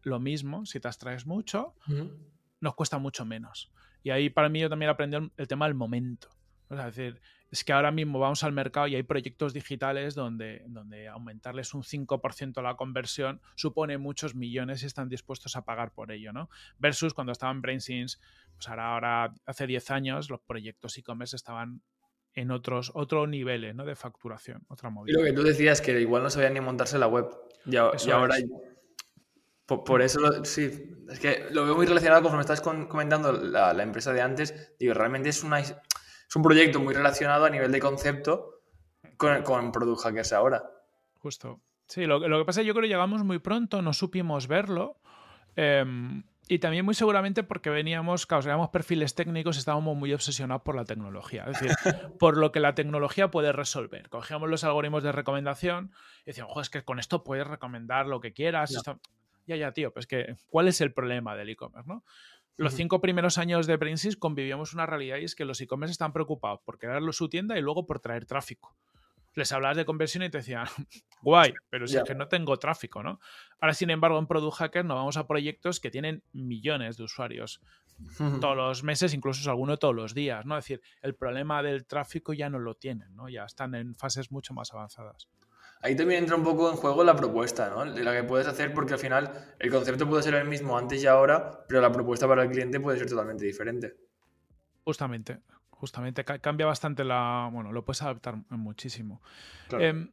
lo 0.03 0.19
mismo, 0.21 0.65
si 0.67 0.81
te 0.81 0.89
abstraes 0.89 1.27
mucho, 1.27 1.75
nos 2.61 2.75
cuesta 2.75 2.99
mucho 2.99 3.25
menos. 3.25 3.71
Y 4.03 4.11
ahí 4.11 4.31
para 4.31 4.49
mí 4.49 4.61
yo 4.61 4.71
también 4.71 4.91
aprendí 4.91 5.17
el 5.37 5.49
tema 5.49 5.67
del 5.67 5.75
momento. 5.75 6.29
es 6.71 6.79
decir, 6.79 7.21
es 7.51 7.65
que 7.65 7.73
ahora 7.73 7.91
mismo 7.91 8.19
vamos 8.21 8.45
al 8.45 8.53
mercado 8.53 8.87
y 8.87 8.95
hay 8.95 9.03
proyectos 9.03 9.53
digitales 9.53 10.15
donde, 10.15 10.65
donde 10.69 11.09
aumentarles 11.09 11.75
un 11.75 11.83
5% 11.83 12.63
la 12.63 12.77
conversión 12.77 13.41
supone 13.57 13.99
muchos 13.99 14.37
millones 14.37 14.83
y 14.83 14.87
están 14.87 15.09
dispuestos 15.09 15.57
a 15.57 15.65
pagar 15.65 15.93
por 15.93 16.13
ello, 16.13 16.33
¿no? 16.33 16.49
Versus 16.79 17.13
cuando 17.13 17.33
estaban 17.33 17.61
BrainSins, 17.61 18.21
pues 18.55 18.69
ahora, 18.69 18.93
ahora 18.95 19.35
hace 19.47 19.67
10 19.67 19.91
años 19.91 20.31
los 20.31 20.41
proyectos 20.41 20.97
e-commerce 20.97 21.35
estaban 21.35 21.83
en 22.35 22.51
otros, 22.51 22.93
otros 22.95 23.29
niveles 23.29 23.75
¿no? 23.75 23.85
de 23.85 23.97
facturación, 23.97 24.65
otra 24.69 24.91
movida. 24.91 25.13
Y 25.13 25.21
lo 25.21 25.25
que 25.25 25.33
tú 25.33 25.43
decías, 25.43 25.81
que 25.81 26.01
igual 26.01 26.23
no 26.23 26.31
sabían 26.31 26.55
ni 26.55 26.61
montarse 26.61 26.99
la 26.99 27.07
web. 27.07 27.29
Y, 27.67 27.77
ahora, 27.77 28.37
por, 29.67 30.03
eso, 30.03 30.45
sí, 30.45 30.97
es 31.09 31.21
que 31.21 31.47
lo 31.51 31.65
veo 31.65 31.77
muy 31.77 31.87
relacionado 31.87 32.23
conforme 32.23 32.43
estás 32.43 32.61
comentando 32.61 33.33
la, 33.33 33.83
empresa 33.83 34.13
de 34.13 34.23
antes. 34.23 34.75
Digo, 34.79 34.95
realmente 34.95 35.29
es, 35.29 35.45
una, 35.45 35.61
es 35.61 35.77
un 36.35 36.43
proyecto 36.43 36.81
muy 36.81 36.95
relacionado 36.95 37.45
a 37.45 37.51
nivel 37.51 37.71
de 37.71 37.81
concepto 37.81 38.63
con, 39.17 39.43
con 39.43 39.71
Product 39.71 40.03
Hackers 40.03 40.33
ahora. 40.33 40.63
Justo. 41.19 41.61
Sí, 41.87 42.07
lo, 42.07 42.21
que 42.21 42.45
pasa 42.45 42.61
es 42.61 42.65
que 42.65 42.69
yo 42.69 42.75
creo 42.75 42.83
que 42.83 42.89
llegamos 42.89 43.25
muy 43.25 43.41
pronto, 43.41 43.83
no 43.83 43.93
supimos 43.93 44.47
verlo. 44.47 45.01
Em, 45.57 46.23
y 46.51 46.59
también 46.59 46.85
muy 46.85 46.95
seguramente 46.95 47.45
porque 47.45 47.71
veníamos, 47.71 48.27
claro, 48.27 48.71
perfiles 48.73 49.15
técnicos 49.15 49.55
y 49.55 49.61
estábamos 49.61 49.97
muy 49.97 50.13
obsesionados 50.13 50.63
por 50.65 50.75
la 50.75 50.85
tecnología. 50.85 51.45
Es 51.45 51.61
decir, 51.61 51.77
por 52.19 52.37
lo 52.37 52.51
que 52.51 52.59
la 52.59 52.75
tecnología 52.75 53.31
puede 53.31 53.53
resolver. 53.53 54.09
Cogíamos 54.09 54.51
los 54.51 54.65
algoritmos 54.65 55.05
de 55.05 55.13
recomendación 55.13 55.93
y 56.23 56.31
decíamos, 56.31 56.61
es 56.61 56.69
que 56.69 56.83
con 56.83 56.99
esto 56.99 57.23
puedes 57.23 57.47
recomendar 57.47 58.09
lo 58.09 58.21
que 58.21 58.33
quieras. 58.33 58.83
Ya, 59.47 59.55
ya, 59.55 59.71
tío, 59.71 59.93
pues 59.93 60.09
que, 60.09 60.35
¿cuál 60.49 60.67
es 60.67 60.81
el 60.81 60.93
problema 60.93 61.37
del 61.37 61.51
e-commerce, 61.51 61.89
no? 61.89 62.03
Los 62.57 62.75
cinco 62.75 63.01
primeros 63.01 63.39
años 63.39 63.69
de 63.69 63.79
Princess 63.79 64.17
convivíamos 64.17 64.75
una 64.75 64.87
realidad 64.87 65.19
y 65.19 65.25
es 65.25 65.37
que 65.37 65.45
los 65.45 65.61
e-commerce 65.61 65.93
están 65.93 66.13
preocupados 66.13 66.59
por 66.65 66.79
crear 66.79 67.01
su 67.13 67.29
tienda 67.29 67.57
y 67.59 67.63
luego 67.63 67.87
por 67.87 68.01
traer 68.01 68.27
tráfico. 68.27 68.75
Les 69.41 69.53
hablabas 69.53 69.79
de 69.79 69.87
conversión 69.87 70.23
y 70.23 70.29
te 70.29 70.37
decían, 70.37 70.67
guay, 71.23 71.55
pero 71.71 71.87
si 71.87 71.97
es 71.97 72.05
que 72.05 72.15
no 72.15 72.29
tengo 72.29 72.59
tráfico, 72.59 73.03
¿no? 73.03 73.21
Ahora, 73.59 73.73
sin 73.73 73.89
embargo, 73.89 74.19
en 74.19 74.27
Product 74.27 74.59
Hacker 74.59 74.85
nos 74.85 74.97
vamos 74.97 75.17
a 75.17 75.27
proyectos 75.27 75.81
que 75.81 75.91
tienen 75.91 76.23
millones 76.35 76.99
de 76.99 77.05
usuarios 77.05 77.63
todos 78.39 78.55
los 78.55 78.85
meses, 78.85 79.15
incluso 79.15 79.49
alguno 79.51 79.79
todos 79.79 79.95
los 79.95 80.13
días, 80.13 80.45
¿no? 80.45 80.59
Es 80.59 80.65
decir, 80.65 80.83
el 81.01 81.15
problema 81.15 81.63
del 81.63 81.87
tráfico 81.87 82.35
ya 82.35 82.51
no 82.51 82.59
lo 82.59 82.75
tienen, 82.75 83.17
¿no? 83.17 83.31
Ya 83.31 83.45
están 83.47 83.75
en 83.75 83.95
fases 83.95 84.31
mucho 84.31 84.53
más 84.53 84.75
avanzadas. 84.75 85.27
Ahí 85.81 85.97
también 85.97 86.25
entra 86.25 86.37
un 86.37 86.45
poco 86.45 86.71
en 86.71 86.77
juego 86.77 87.03
la 87.03 87.17
propuesta, 87.17 87.71
¿no? 87.71 87.91
De 87.91 88.05
la 88.05 88.13
que 88.13 88.25
puedes 88.25 88.47
hacer, 88.47 88.75
porque 88.75 88.93
al 88.93 88.99
final 88.99 89.55
el 89.59 89.71
concepto 89.71 90.07
puede 90.07 90.23
ser 90.23 90.35
el 90.35 90.47
mismo 90.47 90.77
antes 90.77 91.03
y 91.03 91.07
ahora, 91.07 91.65
pero 91.67 91.81
la 91.81 91.91
propuesta 91.91 92.29
para 92.29 92.43
el 92.43 92.51
cliente 92.51 92.79
puede 92.79 92.99
ser 92.99 93.09
totalmente 93.09 93.47
diferente. 93.47 93.97
Justamente, 94.85 95.41
justamente 95.81 96.25
cambia 96.25 96.67
bastante 96.67 97.05
la. 97.05 97.49
Bueno, 97.51 97.73
lo 97.73 97.85
puedes 97.85 98.03
adaptar 98.03 98.37
muchísimo. 98.51 99.23
Em, 99.73 100.11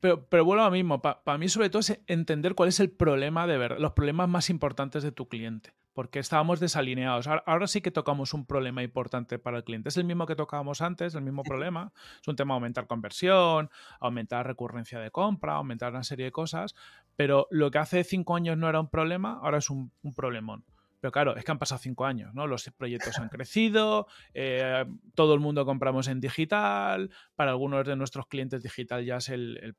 pero, 0.00 0.26
pero 0.26 0.44
vuelvo 0.44 0.64
a 0.64 0.66
lo 0.66 0.72
mismo. 0.72 1.00
Para 1.00 1.38
mí, 1.38 1.48
sobre 1.48 1.70
todo, 1.70 1.80
es 1.80 2.00
entender 2.08 2.54
cuál 2.56 2.68
es 2.68 2.80
el 2.80 2.90
problema 2.90 3.46
de 3.46 3.56
verdad, 3.56 3.78
los 3.78 3.92
problemas 3.92 4.28
más 4.28 4.50
importantes 4.50 5.02
de 5.04 5.12
tu 5.12 5.28
cliente. 5.28 5.72
porque 5.98 6.20
estábamos 6.20 6.60
desalineados. 6.60 7.26
Ahora, 7.26 7.66
sí 7.66 7.80
que 7.80 7.90
tocamos 7.90 8.32
un 8.32 8.46
problema 8.46 8.84
importante 8.84 9.40
para 9.40 9.56
el 9.56 9.64
cliente. 9.64 9.88
Es 9.88 9.96
el 9.96 10.04
mismo 10.04 10.26
que 10.26 10.36
tocábamos 10.36 10.80
antes, 10.80 11.16
el 11.16 11.22
mismo 11.22 11.42
problema. 11.42 11.90
Es 12.20 12.28
un 12.28 12.36
tema 12.36 12.54
aumentar 12.54 12.86
conversión, 12.86 13.68
aumentar 13.98 14.46
recurrencia 14.46 15.00
de 15.00 15.10
compra, 15.10 15.54
aumentar 15.54 15.90
una 15.90 16.04
serie 16.04 16.26
de 16.26 16.30
cosas, 16.30 16.76
pero 17.16 17.48
lo 17.50 17.72
que 17.72 17.78
hace 17.78 18.04
cinco 18.04 18.36
años 18.36 18.56
no 18.56 18.68
era 18.68 18.78
un 18.78 18.88
problema, 18.88 19.40
ahora 19.42 19.58
es 19.58 19.70
un, 19.70 19.90
un 20.02 20.14
problemón. 20.14 20.64
Pero 21.00 21.12
claro, 21.12 21.36
es 21.36 21.44
que 21.44 21.52
han 21.52 21.58
pasado 21.58 21.78
cinco 21.78 22.06
años, 22.06 22.34
¿no? 22.34 22.46
Los 22.46 22.70
proyectos 22.76 23.18
han 23.18 23.28
crecido, 23.28 24.06
eh, 24.34 24.84
todo 25.14 25.34
el 25.34 25.40
mundo 25.40 25.64
compramos 25.64 26.08
en 26.08 26.20
digital, 26.20 27.10
para 27.36 27.52
algunos 27.52 27.86
de 27.86 27.94
nuestros 27.94 28.26
clientes 28.26 28.62
digital 28.62 29.04
ya 29.04 29.18
es 29.18 29.28
el, 29.28 29.76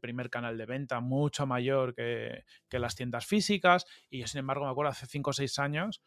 primer 0.00 0.28
canal 0.30 0.58
de 0.58 0.66
venta 0.66 1.00
mucho 1.00 1.46
mayor 1.46 1.94
que, 1.94 2.44
las 2.70 2.94
tiendas 2.94 3.26
físicas 3.26 3.86
y 4.08 4.20
yo 4.20 4.26
sin 4.26 4.38
embargo 4.40 4.64
me 4.64 4.70
acuerdo 4.70 4.90
hace 4.90 5.06
cinco 5.06 5.30
o 5.30 5.32
seis 5.32 5.58
años, 5.58 6.02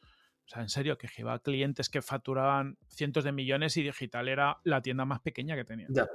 o 0.46 0.50
sea, 0.54 0.62
en 0.62 0.70
serio, 0.70 0.98
que 0.98 1.08
llevaba 1.08 1.40
clientes 1.40 1.90
que 1.90 2.02
facturaban 2.02 2.78
cientos 2.88 3.24
de 3.24 3.32
millones 3.32 3.78
y 3.78 3.84
digital 3.84 4.28
era 4.28 4.58
la 4.64 4.82
tienda 4.82 5.06
más 5.06 5.22
pequeña 5.22 5.56
que 5.56 5.66
tenía. 5.66 5.88
Ya, 5.90 6.08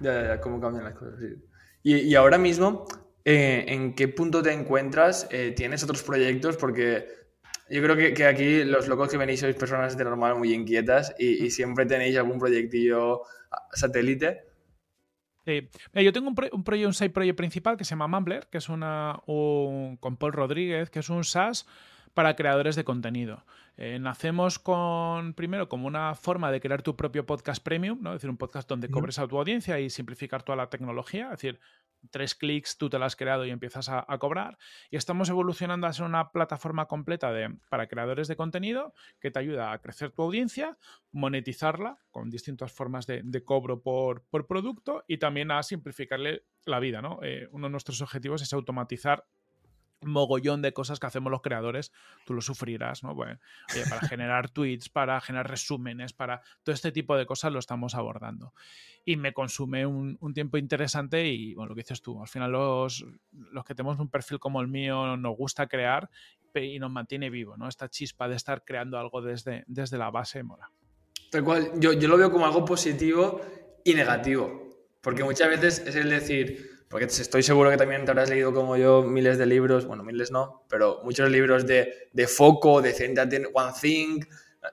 ya, 0.00 0.26
ya, 0.26 0.40
cómo 0.40 0.60
cambian 0.60 0.84
las 0.84 0.94
cosas. 0.94 1.20
Y, 1.82 2.14
ahora 2.14 2.38
mismo, 2.38 2.86
eh, 3.24 3.64
¿en 3.68 3.94
qué 3.94 4.08
punto 4.08 4.42
te 4.42 4.52
encuentras? 4.52 5.28
Eh, 5.30 5.52
¿Tienes 5.56 5.82
otros 5.84 6.02
proyectos? 6.02 6.56
Porque 6.56 7.23
yo 7.70 7.82
creo 7.82 7.96
que, 8.14 8.26
aquí 8.26 8.64
los 8.64 8.88
locos 8.88 9.10
que 9.10 9.16
venís 9.16 9.40
sois 9.40 9.56
personas 9.56 9.96
de 9.96 10.04
normal 10.04 10.36
muy 10.36 10.52
inquietas 10.52 11.14
y, 11.18 11.50
siempre 11.50 11.86
tenéis 11.86 12.16
algún 12.16 12.38
proyectillo 12.38 13.22
satélite. 13.72 14.44
Sí. 15.44 15.68
yo 15.92 16.12
tengo 16.12 16.28
un, 16.28 16.36
un, 16.52 16.64
proyecto, 16.64 16.88
un 16.88 16.94
side 16.94 17.10
project 17.10 17.36
principal 17.36 17.76
que 17.76 17.84
se 17.84 17.90
llama 17.90 18.08
Mumbler, 18.08 18.48
que 18.50 18.58
es 18.58 18.68
una, 18.68 19.20
un, 19.26 19.96
con 19.98 20.16
Paul 20.16 20.32
Rodríguez, 20.32 20.90
que 20.90 21.00
es 21.00 21.10
un 21.10 21.24
SaaS 21.24 21.66
para 22.14 22.36
creadores 22.36 22.76
de 22.76 22.84
contenido. 22.84 23.44
Eh, 23.76 23.98
nacemos 23.98 24.58
con, 24.58 25.34
primero, 25.34 25.68
como 25.68 25.88
una 25.88 26.14
forma 26.14 26.52
de 26.52 26.60
crear 26.60 26.82
tu 26.82 26.96
propio 26.96 27.26
podcast 27.26 27.62
premium, 27.62 27.98
¿no? 28.00 28.10
es 28.10 28.16
decir, 28.16 28.30
un 28.30 28.36
podcast 28.36 28.68
donde 28.68 28.88
cobres 28.88 29.18
a 29.18 29.26
tu 29.26 29.36
audiencia 29.36 29.80
y 29.80 29.90
simplificar 29.90 30.44
toda 30.44 30.56
la 30.56 30.70
tecnología, 30.70 31.24
es 31.24 31.30
decir, 31.32 31.60
tres 32.10 32.34
clics 32.34 32.76
tú 32.76 32.88
te 32.88 32.98
la 32.98 33.06
has 33.06 33.16
creado 33.16 33.44
y 33.44 33.50
empiezas 33.50 33.88
a, 33.88 34.04
cobrar. 34.18 34.58
Y 34.90 34.96
estamos 34.96 35.28
evolucionando 35.28 35.86
a 35.86 35.92
ser 35.92 36.06
una 36.06 36.30
plataforma 36.30 36.86
completa 36.86 37.32
de, 37.32 37.56
para 37.68 37.86
creadores 37.88 38.28
de 38.28 38.36
contenido 38.36 38.94
que 39.20 39.30
te 39.30 39.38
ayuda 39.38 39.72
a 39.72 39.80
crecer 39.80 40.12
tu 40.12 40.22
audiencia, 40.22 40.78
monetizarla 41.12 41.98
con 42.10 42.30
distintas 42.30 42.72
formas 42.72 43.06
de, 43.06 43.44
cobro 43.44 43.82
por, 43.82 44.24
producto 44.46 45.04
y 45.06 45.18
también 45.18 45.50
a 45.50 45.62
simplificarle 45.62 46.44
la 46.64 46.80
vida. 46.80 47.02
¿no? 47.02 47.20
Eh, 47.22 47.48
uno 47.50 47.66
de 47.66 47.72
nuestros 47.72 48.00
objetivos 48.00 48.42
es 48.42 48.52
automatizar 48.52 49.24
mogollón 50.04 50.62
de 50.62 50.72
cosas 50.72 50.98
que 50.98 51.06
hacemos 51.06 51.30
los 51.30 51.42
creadores, 51.42 51.92
tú 52.24 52.34
lo 52.34 52.40
sufrirás, 52.40 53.02
¿no? 53.02 53.14
Bueno, 53.14 53.38
para 53.88 54.00
generar 54.08 54.50
tweets, 54.50 54.88
para 54.88 55.20
generar 55.20 55.50
resúmenes, 55.50 56.12
para 56.12 56.42
todo 56.62 56.74
este 56.74 56.92
tipo 56.92 57.16
de 57.16 57.26
cosas 57.26 57.52
lo 57.52 57.58
estamos 57.58 57.94
abordando. 57.94 58.54
Y 59.04 59.16
me 59.16 59.32
consume 59.32 59.86
un, 59.86 60.18
tiempo 60.34 60.56
interesante 60.56 61.26
y, 61.26 61.54
bueno, 61.54 61.70
lo 61.70 61.74
que 61.74 61.82
dices 61.82 62.02
tú, 62.02 62.20
al 62.20 62.28
final 62.28 62.52
los, 62.52 63.04
los 63.32 63.64
que 63.64 63.74
tenemos 63.74 63.98
un 63.98 64.08
perfil 64.08 64.38
como 64.38 64.60
el 64.60 64.68
mío 64.68 65.16
nos 65.16 65.36
gusta 65.36 65.66
crear 65.66 66.08
y 66.54 66.78
nos 66.78 66.90
mantiene 66.90 67.30
vivo, 67.30 67.56
¿no? 67.56 67.68
Esta 67.68 67.88
chispa 67.88 68.28
de 68.28 68.36
estar 68.36 68.64
creando 68.64 68.98
algo 68.98 69.22
desde, 69.22 69.64
desde 69.66 69.98
la 69.98 70.10
base 70.10 70.42
mola. 70.42 70.70
Tal 71.30 71.42
cual, 71.42 71.72
yo, 71.78 71.92
yo 71.92 72.08
lo 72.08 72.16
veo 72.16 72.30
como 72.30 72.46
algo 72.46 72.64
positivo 72.64 73.40
y 73.84 73.94
negativo, 73.94 74.68
porque 75.00 75.24
muchas 75.24 75.48
veces 75.48 75.80
es 75.80 75.96
el 75.96 76.10
decir, 76.10 76.73
porque 76.94 77.06
estoy 77.06 77.42
seguro 77.42 77.70
que 77.70 77.76
también 77.76 78.04
te 78.04 78.12
habrás 78.12 78.30
leído 78.30 78.54
como 78.54 78.76
yo 78.76 79.02
miles 79.02 79.36
de 79.36 79.46
libros, 79.46 79.84
bueno, 79.84 80.04
miles 80.04 80.30
no, 80.30 80.62
pero 80.68 81.00
muchos 81.02 81.28
libros 81.28 81.66
de, 81.66 82.08
de 82.12 82.28
foco, 82.28 82.80
de 82.80 82.92
Céntrate 82.92 83.48
One 83.52 83.72
Thing, 83.80 84.20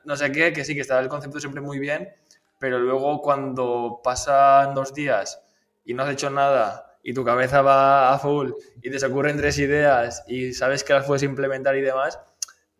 no 0.05 0.15
sé 0.15 0.31
qué, 0.31 0.53
que 0.53 0.63
sí, 0.63 0.75
que 0.75 0.81
está 0.81 0.99
el 0.99 1.07
concepto 1.07 1.39
siempre 1.39 1.61
muy 1.61 1.79
bien, 1.79 2.13
pero 2.59 2.77
luego 2.77 3.23
cuando 3.23 4.01
pasan 4.03 4.75
dos 4.75 4.93
días 4.93 5.41
y 5.83 5.95
no 5.95 6.03
has 6.03 6.11
hecho 6.11 6.29
nada 6.29 6.95
y 7.01 7.11
tu 7.15 7.25
cabeza 7.25 7.63
va 7.63 8.13
a 8.13 8.19
full 8.19 8.51
y 8.83 8.91
te 8.91 8.99
se 8.99 9.07
ocurren 9.07 9.37
tres 9.37 9.57
ideas 9.57 10.23
y 10.27 10.53
sabes 10.53 10.83
que 10.83 10.93
las 10.93 11.07
puedes 11.07 11.23
implementar 11.23 11.75
y 11.75 11.81
demás, 11.81 12.19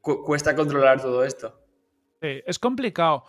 cuesta 0.02 0.56
controlar 0.56 1.02
todo 1.02 1.24
esto. 1.24 1.60
Sí, 2.22 2.44
es 2.46 2.60
complicado. 2.60 3.24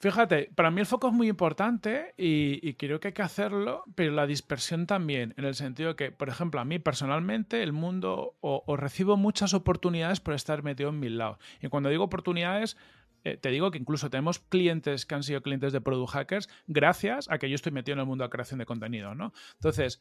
Fíjate, 0.00 0.50
para 0.54 0.70
mí 0.70 0.80
el 0.80 0.86
foco 0.86 1.08
es 1.08 1.12
muy 1.12 1.28
importante 1.28 2.14
y, 2.16 2.72
creo 2.74 3.00
que 3.00 3.08
hay 3.08 3.14
que 3.14 3.20
hacerlo, 3.20 3.84
pero 3.94 4.12
la 4.12 4.26
dispersión 4.26 4.86
también, 4.86 5.34
en 5.36 5.44
el 5.44 5.54
sentido 5.54 5.94
que, 5.94 6.10
por 6.10 6.30
ejemplo, 6.30 6.58
a 6.58 6.64
mí 6.64 6.78
personalmente 6.78 7.62
el 7.62 7.74
mundo 7.74 8.34
o, 8.40 8.76
recibo 8.78 9.18
muchas 9.18 9.52
oportunidades 9.52 10.18
por 10.18 10.32
estar 10.32 10.62
metido 10.62 10.88
en 10.88 11.00
mil 11.00 11.18
lados. 11.18 11.36
Y 11.60 11.68
cuando 11.68 11.90
digo 11.90 12.04
oportunidades, 12.04 12.78
eh, 13.24 13.36
te 13.36 13.50
digo 13.50 13.70
que 13.70 13.76
incluso 13.76 14.08
tenemos 14.08 14.38
clientes 14.38 15.04
que 15.04 15.14
han 15.14 15.22
sido 15.22 15.42
clientes 15.42 15.74
de 15.74 15.82
Product 15.82 16.12
Hackers 16.12 16.48
gracias 16.66 17.30
a 17.30 17.36
que 17.36 17.50
yo 17.50 17.54
estoy 17.54 17.72
metido 17.72 17.92
en 17.92 18.00
el 18.00 18.06
mundo 18.06 18.24
de 18.24 18.30
creación 18.30 18.58
de 18.58 18.64
contenido, 18.64 19.14
¿no? 19.14 19.34
Entonces, 19.56 20.00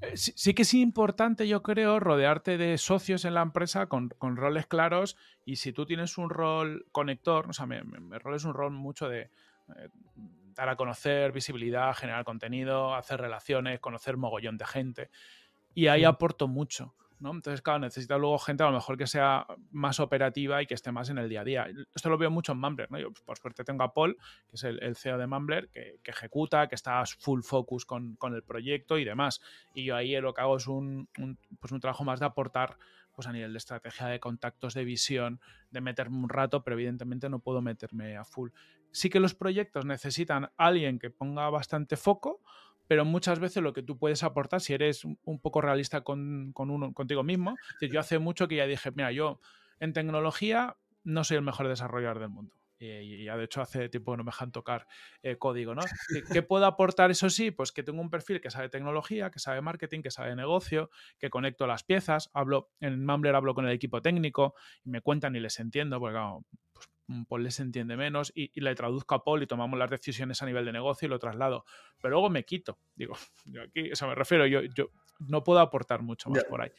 eh, 0.00 0.16
sí, 0.16 0.54
que 0.54 0.62
es 0.62 0.74
importante, 0.74 1.48
yo 1.48 1.62
creo, 1.62 2.00
rodearte 2.00 2.58
de 2.58 2.78
socios 2.78 3.24
en 3.24 3.34
la 3.34 3.42
empresa 3.42 3.86
con, 3.86 4.10
roles 4.20 4.66
claros 4.66 5.16
y 5.44 5.56
si 5.56 5.72
tú 5.72 5.86
tienes 5.86 6.18
un 6.18 6.30
rol 6.30 6.86
conector, 6.92 7.48
o 7.48 7.52
sea, 7.52 7.66
mi, 7.66 7.78
rol 8.18 8.34
es 8.34 8.44
un 8.44 8.54
rol 8.54 8.72
mucho 8.72 9.08
de 9.08 9.22
eh, 9.22 9.88
dar 10.54 10.68
a 10.68 10.76
conocer, 10.76 11.32
visibilidad, 11.32 11.94
generar 11.94 12.24
contenido, 12.24 12.94
hacer 12.94 13.20
relaciones, 13.20 13.80
conocer 13.80 14.16
mogollón 14.16 14.58
de 14.58 14.66
gente 14.66 15.10
y 15.74 15.88
ahí 15.88 16.04
aporto 16.04 16.48
mucho. 16.48 16.94
Entonces, 17.20 17.62
claro, 17.62 17.80
necesita 17.80 18.18
luego 18.18 18.38
gente 18.38 18.62
a 18.62 18.66
lo 18.66 18.72
mejor 18.72 18.96
que 18.96 19.06
sea 19.06 19.46
más 19.70 20.00
operativa 20.00 20.62
y 20.62 20.66
que 20.66 20.74
esté 20.74 20.92
más 20.92 21.08
en 21.08 21.18
el 21.18 21.28
día 21.28 21.40
a 21.40 21.44
día. 21.44 21.66
Esto 21.94 22.10
lo 22.10 22.18
veo 22.18 22.30
mucho 22.30 22.52
en 22.52 22.58
Mumbler, 22.58 22.90
¿no? 22.90 22.98
Yo, 22.98 23.10
pues, 23.10 23.22
por 23.22 23.38
suerte 23.38 23.64
tengo 23.64 23.84
a 23.84 23.94
Paul, 23.94 24.16
que 24.48 24.56
es 24.56 24.64
el, 24.64 24.96
CEO 24.96 25.18
de 25.18 25.26
Mumbler, 25.26 25.68
que, 25.70 25.98
ejecuta, 26.04 26.68
que 26.68 26.74
está 26.74 27.02
full 27.18 27.42
focus 27.42 27.86
con, 27.86 28.16
el 28.22 28.42
proyecto 28.42 28.98
y 28.98 29.04
demás. 29.04 29.40
Y 29.74 29.84
yo 29.84 29.96
ahí 29.96 30.18
lo 30.20 30.34
que 30.34 30.42
hago 30.42 30.56
es 30.56 30.66
un, 30.66 31.08
pues 31.60 31.72
un 31.72 31.80
trabajo 31.80 32.04
más 32.04 32.20
de 32.20 32.26
aportar 32.26 32.76
pues 33.14 33.26
a 33.26 33.32
nivel 33.32 33.52
de 33.52 33.58
estrategia 33.58 34.08
de 34.08 34.20
contactos, 34.20 34.74
de 34.74 34.84
visión, 34.84 35.40
de 35.70 35.80
meterme 35.80 36.18
un 36.18 36.28
rato, 36.28 36.62
pero 36.62 36.74
evidentemente 36.74 37.30
no 37.30 37.38
puedo 37.38 37.62
meterme 37.62 38.18
a 38.18 38.24
full. 38.24 38.50
Sí 38.92 39.08
que 39.08 39.20
los 39.20 39.34
proyectos 39.34 39.86
necesitan 39.86 40.50
alguien 40.58 40.98
que 40.98 41.08
ponga 41.08 41.48
bastante 41.48 41.96
foco, 41.96 42.42
pero 42.86 43.04
muchas 43.04 43.38
veces 43.38 43.62
lo 43.62 43.72
que 43.72 43.82
tú 43.82 43.98
puedes 43.98 44.22
aportar, 44.22 44.60
si 44.60 44.74
eres 44.74 45.04
un 45.04 45.40
poco 45.40 45.60
realista 45.60 46.02
con, 46.02 46.52
uno, 46.56 46.92
contigo 46.92 47.22
mismo, 47.22 47.56
yo 47.80 48.00
hace 48.00 48.18
mucho 48.18 48.48
que 48.48 48.56
ya 48.56 48.66
dije, 48.66 48.90
mira, 48.92 49.12
yo 49.12 49.40
en 49.80 49.92
tecnología 49.92 50.76
no 51.04 51.24
soy 51.24 51.36
el 51.36 51.42
mejor 51.42 51.68
desarrollador 51.68 52.20
del 52.20 52.28
mundo. 52.28 52.54
Y 52.78 53.24
ya 53.24 53.38
de 53.38 53.44
hecho 53.44 53.62
hace 53.62 53.88
tiempo 53.88 54.12
que 54.12 54.18
no 54.18 54.24
me 54.24 54.28
dejan 54.28 54.52
tocar 54.52 54.86
eh, 55.22 55.38
código, 55.38 55.74
¿no? 55.74 55.80
¿Qué, 56.30 56.42
puedo 56.42 56.66
aportar? 56.66 57.10
Eso 57.10 57.30
sí, 57.30 57.50
pues 57.50 57.72
que 57.72 57.82
tengo 57.82 58.02
un 58.02 58.10
perfil 58.10 58.42
que 58.42 58.50
sabe 58.50 58.68
tecnología, 58.68 59.30
que 59.30 59.38
sabe 59.38 59.62
marketing, 59.62 60.02
que 60.02 60.10
sabe 60.10 60.36
negocio, 60.36 60.90
que 61.18 61.30
conecto 61.30 61.66
las 61.66 61.84
piezas, 61.84 62.30
hablo, 62.34 62.68
en 62.80 63.06
Mumbler 63.06 63.34
hablo 63.34 63.54
con 63.54 63.66
el 63.66 63.72
equipo 63.72 64.02
técnico 64.02 64.54
y 64.84 64.90
me 64.90 65.00
cuentan 65.00 65.34
y 65.36 65.40
les 65.40 65.58
entiendo, 65.58 65.98
porque 65.98 66.14
claro, 66.14 66.44
Mm, 66.78 66.95
Paul 67.28 67.44
les 67.44 67.60
entiende 67.60 67.96
menos 67.96 68.32
y, 68.34 68.58
le 68.60 68.74
traduzco 68.74 69.14
a 69.14 69.24
Paul 69.24 69.42
y 69.42 69.46
tomamos 69.46 69.78
las 69.78 69.90
decisiones 69.90 70.42
a 70.42 70.46
nivel 70.46 70.64
de 70.64 70.72
negocio 70.72 71.06
y 71.06 71.08
lo 71.08 71.18
traslado. 71.18 71.64
Pero 72.00 72.12
luego 72.12 72.30
me 72.30 72.44
quito. 72.44 72.78
Digo, 72.94 73.16
yo 73.44 73.62
aquí, 73.62 73.90
eso 73.90 74.06
me 74.06 74.14
refiero, 74.14 74.46
yo, 74.46 74.62
yo 74.62 74.90
no 75.20 75.44
puedo 75.44 75.60
aportar 75.60 76.02
mucho 76.02 76.30
más 76.30 76.44
por 76.44 76.62
ahí. 76.62 76.70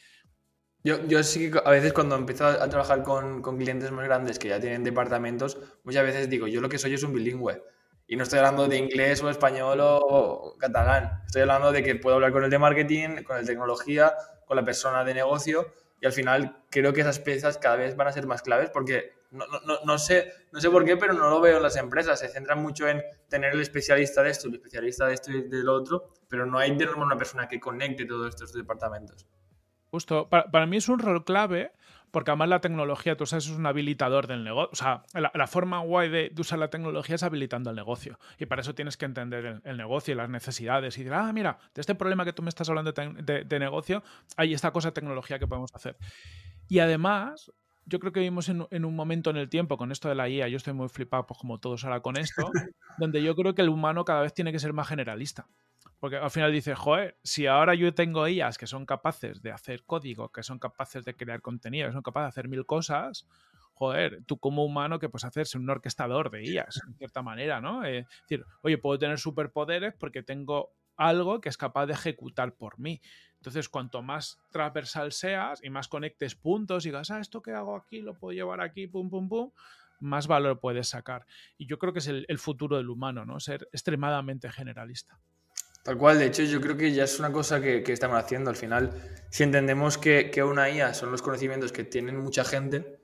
Yo, 0.84 1.06
yo 1.08 1.24
sí 1.24 1.52
que 1.52 1.60
a 1.63 1.72
veces 1.72 1.92
cuando 1.92 2.16
empiezo 2.16 2.46
a 2.46 2.70
trabajar 2.70 3.04
con, 3.04 3.42
con, 3.42 3.58
clientes 3.58 3.92
más 3.92 4.06
grandes 4.06 4.40
que 4.40 4.50
ya 4.50 4.60
tienen 4.60 4.84
departamentos, 4.84 5.58
muchas 5.84 6.04
veces 6.04 6.30
digo, 6.30 6.48
yo 6.48 6.62
lo 6.62 6.70
que 6.70 6.78
soy 6.78 6.94
es 6.94 7.04
un 7.04 7.13
bilingüe. 7.13 7.62
Y 8.10 8.16
no 8.16 8.24
estoy 8.24 8.40
hablando 8.40 8.68
de 8.68 8.78
inglés 8.78 9.22
o 9.22 9.30
español 9.30 9.80
o 9.82 10.56
catalán. 10.58 11.24
Estoy 11.26 11.42
hablando 11.42 11.74
de 11.74 11.84
que 11.84 11.96
puedo 11.96 12.16
hablar 12.16 12.32
con 12.32 12.44
el 12.46 12.50
de 12.50 12.58
marketing, 12.58 13.24
con 13.24 13.36
el 13.36 13.46
de 13.46 13.52
tecnología, 13.52 14.13
con 14.46 14.56
la 14.56 14.63
persona 14.63 15.04
de 15.04 15.13
negocio. 15.13 15.68
Y 16.00 16.06
al 16.06 16.13
final 16.13 16.63
creo 16.70 16.94
que 16.94 17.02
esas 17.02 17.20
piezas 17.20 17.58
cada 17.58 17.76
vez 17.76 17.98
van 17.98 18.08
a 18.08 18.13
ser 18.13 18.26
más 18.26 18.42
claves 18.42 18.70
porque 18.70 19.17
no, 19.32 19.46
no, 19.66 19.80
no, 19.86 19.98
sé, 19.98 20.32
no 20.52 20.60
sé 20.60 20.70
por 20.70 20.86
qué, 20.86 20.98
pero 20.98 21.13
no 21.13 21.30
lo 21.30 21.42
veo 21.42 21.58
en 21.58 21.63
las 21.63 21.76
empresas. 21.76 22.20
Se 22.20 22.30
centran 22.30 22.62
mucho 22.62 22.88
en 22.88 23.02
tener 23.30 23.54
el 23.54 23.62
especialista 23.62 24.24
de 24.24 24.30
esto, 24.30 24.48
el 24.48 24.56
especialista 24.56 25.08
de 25.08 25.13
esto 25.13 25.32
y 25.32 25.48
del 25.48 25.70
otro, 25.70 26.13
pero 26.28 26.46
no 26.46 26.58
hay 26.58 26.76
de 26.76 26.86
normal 26.86 27.08
una 27.08 27.18
persona 27.18 27.48
que 27.48 27.60
conecte 27.60 28.06
todos 28.06 28.30
estos 28.30 28.54
departamentos. 28.54 29.28
Justo, 29.90 30.30
para, 30.30 30.66
mí 30.66 30.78
es 30.78 30.90
un 30.90 31.00
rol 31.00 31.24
clave 31.24 31.72
porque 32.12 32.32
además 32.32 32.50
la 32.50 32.62
tecnología, 32.62 33.18
tú 33.18 33.26
sabes, 33.26 33.46
es 33.46 33.52
un 33.52 33.66
habilitador 33.66 34.28
del 34.28 34.44
negocio. 34.44 34.70
O 34.72 34.76
sea, 34.76 35.04
la, 35.13 35.48
forma 35.48 35.80
guay 35.80 36.10
de, 36.10 36.34
usar 36.38 36.58
la 36.58 36.70
tecnología 36.70 37.16
es 37.16 37.24
habilitando 37.24 37.70
el 37.70 37.76
negocio. 37.76 38.18
Y 38.38 38.46
para 38.46 38.62
eso 38.62 38.74
tienes 38.74 38.96
que 38.96 39.06
entender 39.06 39.62
el, 39.63 39.78
negocio 39.78 40.13
y 40.13 40.18
las 40.18 40.30
necesidades. 40.30 40.98
Y 40.98 41.04
decir, 41.04 41.13
ah, 41.13 41.32
mira, 41.34 41.60
de 41.76 41.82
este 41.82 41.96
problema 41.96 42.24
que 42.24 42.32
tú 42.32 42.44
me 42.44 42.50
estás 42.50 42.70
hablando 42.70 42.94
de, 42.94 43.44
de 43.46 43.60
negocio, 43.60 44.04
hay 44.38 44.54
esta 44.54 44.72
cosa 44.72 44.90
de 44.90 44.94
tecnología 44.94 45.38
que 45.38 45.48
podemos 45.48 45.74
hacer. 45.76 45.98
Y 46.70 46.80
además, 46.80 47.52
yo 47.88 48.00
creo 48.00 48.12
que 48.12 48.19
vivimos 48.19 48.50
en, 48.50 48.86
un 48.86 48.95
momento 48.95 49.30
en 49.30 49.38
el 49.38 49.50
tiempo 49.50 49.78
con 49.78 49.91
esto 49.91 50.10
de 50.10 50.15
la 50.15 50.28
IA, 50.28 50.50
yo 50.50 50.58
estoy 50.58 50.73
muy 50.73 50.89
flipado, 50.89 51.26
pues 51.26 51.39
como 51.39 51.60
todos 51.60 51.86
ahora 51.86 52.02
con 52.02 52.17
esto, 52.17 52.52
donde 52.97 53.23
yo 53.23 53.36
creo 53.36 53.56
que 53.56 53.62
el 53.62 53.69
humano 53.69 54.04
cada 54.04 54.21
vez 54.21 54.34
tiene 54.34 54.52
que 54.52 54.60
ser 54.60 54.73
más 54.73 54.88
generalista. 54.89 55.47
Porque 56.00 56.17
al 56.17 56.30
final 56.30 56.52
dices, 56.52 56.78
joder, 56.78 57.17
si 57.23 57.47
ahora 57.47 57.73
yo 57.73 57.93
tengo 57.93 58.28
IAs 58.28 58.58
que 58.58 58.67
son 58.67 58.86
capaces 58.86 59.41
de 59.41 59.52
hacer 59.52 59.84
código, 59.86 60.30
que 60.32 60.43
son 60.43 60.60
capaces 60.60 61.06
de 61.06 61.15
crear 61.15 61.41
contenido, 61.41 61.88
que 61.88 61.93
son 61.93 62.04
capaces 62.04 62.26
de 62.26 62.30
hacer 62.30 62.50
mil 62.50 62.65
cosas, 62.65 63.26
joder, 63.73 64.23
tú 64.26 64.38
como 64.38 64.65
humano 64.65 65.00
que 65.00 65.08
puedes 65.08 65.23
hacerse 65.23 65.58
un 65.58 65.69
orquestador 65.69 66.30
de 66.30 66.45
IAs, 66.45 66.82
en 66.88 66.95
cierta 66.95 67.21
manera, 67.21 67.62
¿no? 67.62 67.86
es 67.86 68.06
decir, 68.23 68.45
oye, 68.63 68.78
puedo 68.78 69.00
tener 69.00 69.17
superpoderes 69.17 69.93
porque 69.97 70.23
tengo 70.23 70.73
algo 70.97 71.39
que 71.39 71.50
es 71.50 71.58
capaz 71.58 71.86
de 71.86 71.93
ejecutar 71.93 72.56
por 72.56 72.80
mí. 72.80 73.02
Entonces, 73.38 73.69
cuanto 73.69 74.02
más 74.02 74.39
transversal 74.52 75.12
seas 75.12 75.60
y 75.63 75.69
más 75.69 75.88
conectes 75.88 76.36
puntos 76.36 76.86
y 76.86 76.89
digas, 76.89 77.12
ah, 77.12 77.19
esto 77.19 77.41
que 77.41 77.52
hago 77.52 77.76
aquí 77.76 78.02
lo 78.02 78.13
puedo 78.13 78.34
llevar 78.34 78.62
aquí, 78.62 78.88
pum, 78.88 79.10
pum, 79.10 79.30
pum, 79.30 79.52
más 80.00 80.28
valor 80.28 80.60
puedes 80.60 80.89
sacar. 80.89 81.26
Y 81.58 81.67
yo 81.67 81.78
creo 81.80 81.93
que 81.93 82.00
es 82.00 82.08
el, 82.08 82.39
futuro 82.39 82.78
del 82.78 82.89
humano, 82.89 83.26
¿no? 83.26 83.39
Ser 83.39 83.67
extremadamente 83.71 84.50
generalista. 84.52 85.19
Tal 85.84 85.97
cual, 85.97 86.19
de 86.19 86.26
hecho, 86.26 86.43
yo 86.43 86.60
creo 86.60 86.76
que 86.76 86.91
ya 86.91 87.06
es 87.06 87.19
una 87.19 87.32
cosa 87.32 87.62
que, 87.62 87.84
estamos 87.88 88.17
haciendo. 88.17 88.50
Al 88.50 88.56
final, 88.56 88.91
si 89.30 89.43
entendemos 89.43 89.97
que, 89.97 90.32
una 90.43 90.69
IA 90.69 90.93
son 90.93 91.12
los 91.12 91.21
conocimientos 91.21 91.71
que 91.71 91.84
tienen 91.84 92.19
mucha 92.19 92.43
gente, 92.43 93.00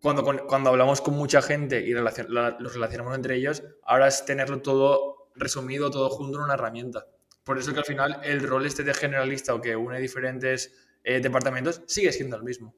cuando, 0.00 0.24
cuando 0.46 0.70
hablamos 0.70 1.02
con 1.02 1.14
mucha 1.14 1.42
gente 1.42 1.80
y 1.86 1.92
los 1.92 2.74
relacionamos 2.74 3.14
entre 3.14 3.36
ellos, 3.36 3.62
ahora 3.84 4.08
es 4.08 4.24
tenerlo 4.24 4.62
todo 4.62 5.28
resumido, 5.34 5.90
todo 5.90 6.08
junto 6.08 6.38
en 6.38 6.44
una 6.44 6.54
herramienta. 6.54 7.06
Por 7.44 7.58
eso 7.58 7.72
que 7.72 7.80
al 7.80 7.84
final 7.84 8.20
el 8.22 8.46
rol 8.46 8.66
este 8.66 8.84
de 8.84 8.94
generalista 8.94 9.54
o 9.54 9.60
que 9.60 9.76
une 9.76 9.98
diferentes 9.98 10.72
eh, 11.04 11.20
departamentos 11.20 11.82
sigue 11.86 12.12
siendo 12.12 12.36
el 12.36 12.42
mismo. 12.42 12.74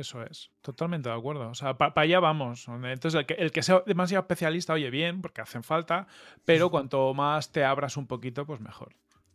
Eso 0.00 0.22
es, 0.22 0.50
totalmente 0.62 1.10
de 1.10 1.14
acuerdo. 1.14 1.50
O 1.50 1.54
sea, 1.54 1.76
para 1.76 1.92
allá 1.94 2.20
vamos. 2.20 2.66
Entonces, 2.68 3.26
el 3.36 3.52
que, 3.52 3.62
sea 3.62 3.82
demasiado 3.84 4.22
especialista, 4.22 4.72
oye, 4.72 4.88
bien, 4.88 5.20
porque 5.20 5.42
hacen 5.42 5.62
falta, 5.62 6.06
pero 6.46 6.70
cuanto 6.70 7.12
más 7.12 7.52
te 7.52 7.64
abras 7.64 7.98
un 7.98 8.06
poquito, 8.06 8.46
pues 8.46 8.60
mejor. 8.60 8.94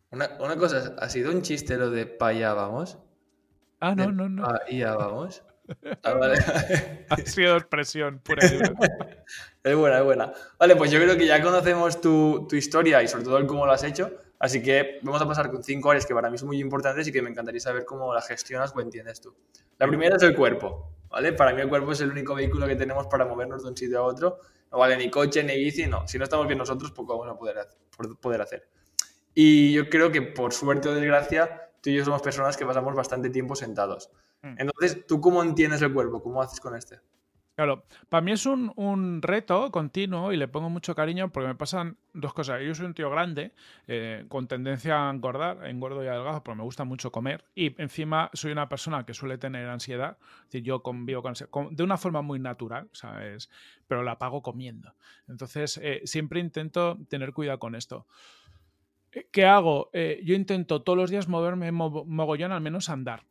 Una, 0.09 0.55
cosa, 0.57 0.95
¿ha 0.97 1.09
sido 1.09 1.31
un 1.31 1.43
chiste 1.43 1.77
lo 1.77 1.91
de 1.91 2.07
para 2.07 2.31
allá 2.31 2.53
vamos? 2.53 2.97
Ah, 3.79 3.93
no, 3.93 4.11
no, 4.11 4.27
no. 4.27 4.43
Pa 4.43 4.61
allá 4.67 4.95
vamos. 4.95 5.43
Ah, 6.03 6.13
vale. 6.13 6.35
ha 7.09 7.17
sido 7.17 7.57
expresión 7.57 8.19
pura 8.19 8.45
y 8.45 8.49
es 9.63 9.75
buena, 9.75 9.97
es 9.97 10.03
buena. 10.03 10.31
Vale, 10.59 10.75
pues 10.75 10.91
yo 10.91 10.99
creo 10.99 11.17
que 11.17 11.25
ya 11.25 11.41
conocemos 11.41 11.99
tu, 11.99 12.45
tu 12.47 12.55
historia 12.55 13.01
y 13.01 13.07
sobre 13.07 13.23
todo 13.23 13.39
el 13.39 13.47
cómo 13.47 13.65
lo 13.65 13.71
has 13.71 13.83
hecho. 13.83 14.11
Así 14.39 14.61
que 14.61 14.99
vamos 15.01 15.21
a 15.21 15.27
pasar 15.27 15.49
con 15.49 15.63
cinco 15.63 15.89
áreas 15.89 16.05
que 16.05 16.13
para 16.13 16.29
mí 16.29 16.37
son 16.37 16.47
muy 16.47 16.59
importantes 16.59 17.07
y 17.07 17.11
que 17.11 17.21
me 17.21 17.29
encantaría 17.29 17.61
saber 17.61 17.85
cómo 17.85 18.13
las 18.13 18.27
gestionas 18.27 18.73
o 18.75 18.81
entiendes 18.81 19.21
tú. 19.21 19.33
La 19.77 19.87
primera 19.87 20.17
es 20.17 20.23
el 20.23 20.35
cuerpo, 20.35 20.91
¿vale? 21.09 21.33
Para 21.33 21.53
mí 21.53 21.61
el 21.61 21.69
cuerpo 21.69 21.93
es 21.93 22.01
el 22.01 22.11
único 22.11 22.35
vehículo 22.35 22.67
que 22.67 22.75
tenemos 22.75 23.07
para 23.07 23.25
movernos 23.25 23.63
de 23.63 23.69
un 23.69 23.77
sitio 23.77 23.99
a 23.99 24.03
otro. 24.03 24.39
No 24.71 24.79
vale 24.79 24.97
ni 24.97 25.09
coche, 25.09 25.43
ni 25.43 25.55
bici, 25.55 25.87
no. 25.87 26.07
Si 26.07 26.17
no 26.17 26.25
estamos 26.25 26.47
bien 26.47 26.57
nosotros, 26.57 26.91
poco 26.91 27.17
vamos 27.17 27.33
a 27.33 27.37
poder 27.37 27.59
hacer, 27.59 27.77
poder 28.19 28.41
hacer. 28.41 28.67
Y 29.33 29.73
yo 29.73 29.89
creo 29.89 30.11
que 30.11 30.21
por 30.21 30.53
suerte 30.53 30.89
o 30.89 30.93
desgracia, 30.93 31.71
tú 31.81 31.89
y 31.89 31.95
yo 31.95 32.03
somos 32.03 32.21
personas 32.21 32.57
que 32.57 32.65
pasamos 32.65 32.93
bastante 32.95 33.29
tiempo 33.29 33.55
sentados. 33.55 34.11
Mm. 34.41 34.55
Entonces, 34.59 35.05
¿tú 35.07 35.21
cómo 35.21 35.43
entiendes 35.43 35.81
el 35.81 35.93
cuerpo? 35.93 36.21
¿Cómo 36.21 36.41
haces 36.41 36.59
con 36.59 36.75
este? 36.75 36.99
Claro, 37.55 37.85
para 38.09 38.19
mí 38.19 38.33
es 38.33 38.45
un, 38.45 39.21
reto 39.21 39.71
continuo 39.71 40.33
y 40.33 40.37
le 40.37 40.49
pongo 40.49 40.69
mucho 40.69 40.93
cariño 40.93 41.31
porque 41.31 41.47
me 41.47 41.55
pasan 41.55 41.97
dos 42.13 42.33
cosas. 42.33 42.61
Yo 42.61 42.75
soy 42.75 42.85
un 42.85 42.93
tío 42.93 43.09
grande, 43.09 43.53
eh, 43.87 44.25
con 44.27 44.49
tendencia 44.49 45.07
a 45.07 45.11
engordar, 45.11 45.65
engordo 45.65 46.03
y 46.03 46.07
adelgazo 46.07 46.43
porque 46.43 46.57
me 46.57 46.63
gusta 46.63 46.83
mucho 46.83 47.13
comer 47.13 47.45
y 47.55 47.81
encima 47.81 48.29
soy 48.33 48.51
una 48.51 48.67
persona 48.67 49.05
que 49.05 49.13
suele 49.13 49.37
tener 49.37 49.69
ansiedad. 49.69 50.17
Es 50.19 50.45
decir, 50.51 50.63
yo 50.63 50.83
convivo 50.83 51.23
con, 51.23 51.73
de 51.73 51.83
una 51.83 51.97
forma 51.97 52.21
muy 52.21 52.39
natural, 52.39 52.89
¿sabes? 52.91 53.49
Pero 53.87 54.03
la 54.03 54.19
pago 54.19 54.41
comiendo. 54.41 54.93
Entonces, 55.29 55.79
eh, 55.81 56.01
siempre 56.03 56.41
intento 56.41 56.97
tener 57.07 57.31
cuidado 57.31 57.59
con 57.59 57.75
esto. 57.75 58.05
Eh, 59.13 59.29
¿Qué 59.31 59.45
hago? 59.45 59.91
yo 59.93 60.35
intento 60.35 60.81
todos 60.81 60.97
los 60.97 61.09
días 61.09 61.29
moverme 61.29 61.71
mogollón, 61.71 62.51
al 62.51 62.59
menos 62.59 62.89
andar. 62.89 63.23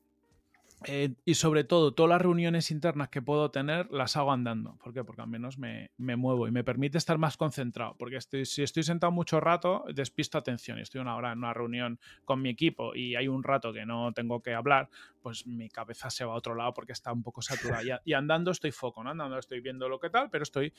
Eh, 0.87 1.15
y 1.25 1.35
sobre 1.35 1.65
todo, 1.65 1.93
todas 1.93 2.11
las 2.11 2.23
reuniones 2.23 2.71
internas 2.71 3.09
que 3.09 3.23
puedo 3.23 3.51
tener 3.51 3.91
las 3.91 4.17
hago 4.17 4.33
andando. 4.33 4.77
¿Por 4.77 4.93
qué? 4.93 5.05
Porque 5.05 5.23
al 5.23 5.29
menos 5.29 5.59
me, 5.59 5.91
muevo 5.99 6.49
y 6.49 6.51
me 6.51 6.65
permite 6.65 6.99
estar 6.99 7.19
más 7.19 7.37
concentrado. 7.37 7.97
Porque 7.99 8.19
si 8.21 8.63
estoy 8.63 8.83
sentado 8.83 9.13
mucho 9.13 9.41
rato, 9.41 9.85
despisto 9.95 10.39
atención. 10.39 10.79
Y 10.79 10.83
estoy 10.83 11.01
una 11.01 11.17
hora 11.17 11.33
en 11.33 11.39
una 11.39 11.55
reunión 11.55 11.99
con 12.25 12.43
mi 12.43 12.51
equipo 12.51 12.95
y 12.95 13.17
hay 13.17 13.29
un 13.29 13.43
rato 13.43 13.73
que 13.73 13.87
no 13.87 14.13
tengo 14.13 14.43
que 14.43 14.55
hablar, 14.55 14.89
pues 15.23 15.47
mi 15.47 15.69
cabeza 15.69 16.11
se 16.11 16.25
va 16.25 16.33
a 16.33 16.37
otro 16.37 16.55
lado 16.55 16.75
porque 16.75 16.93
está 16.93 17.13
un 17.13 17.23
poco 17.23 17.43
saturada. 17.43 18.01
Y, 18.05 18.13
andando 18.13 18.51
estoy 18.51 18.73
foco, 18.73 19.03
¿no? 19.03 19.11
Andando 19.11 19.39
estoy 19.39 19.61
viendo 19.61 19.89
lo 19.89 19.99
que 19.99 20.11
tal, 20.11 20.31
pero 20.31 20.43
estoy 20.43 20.73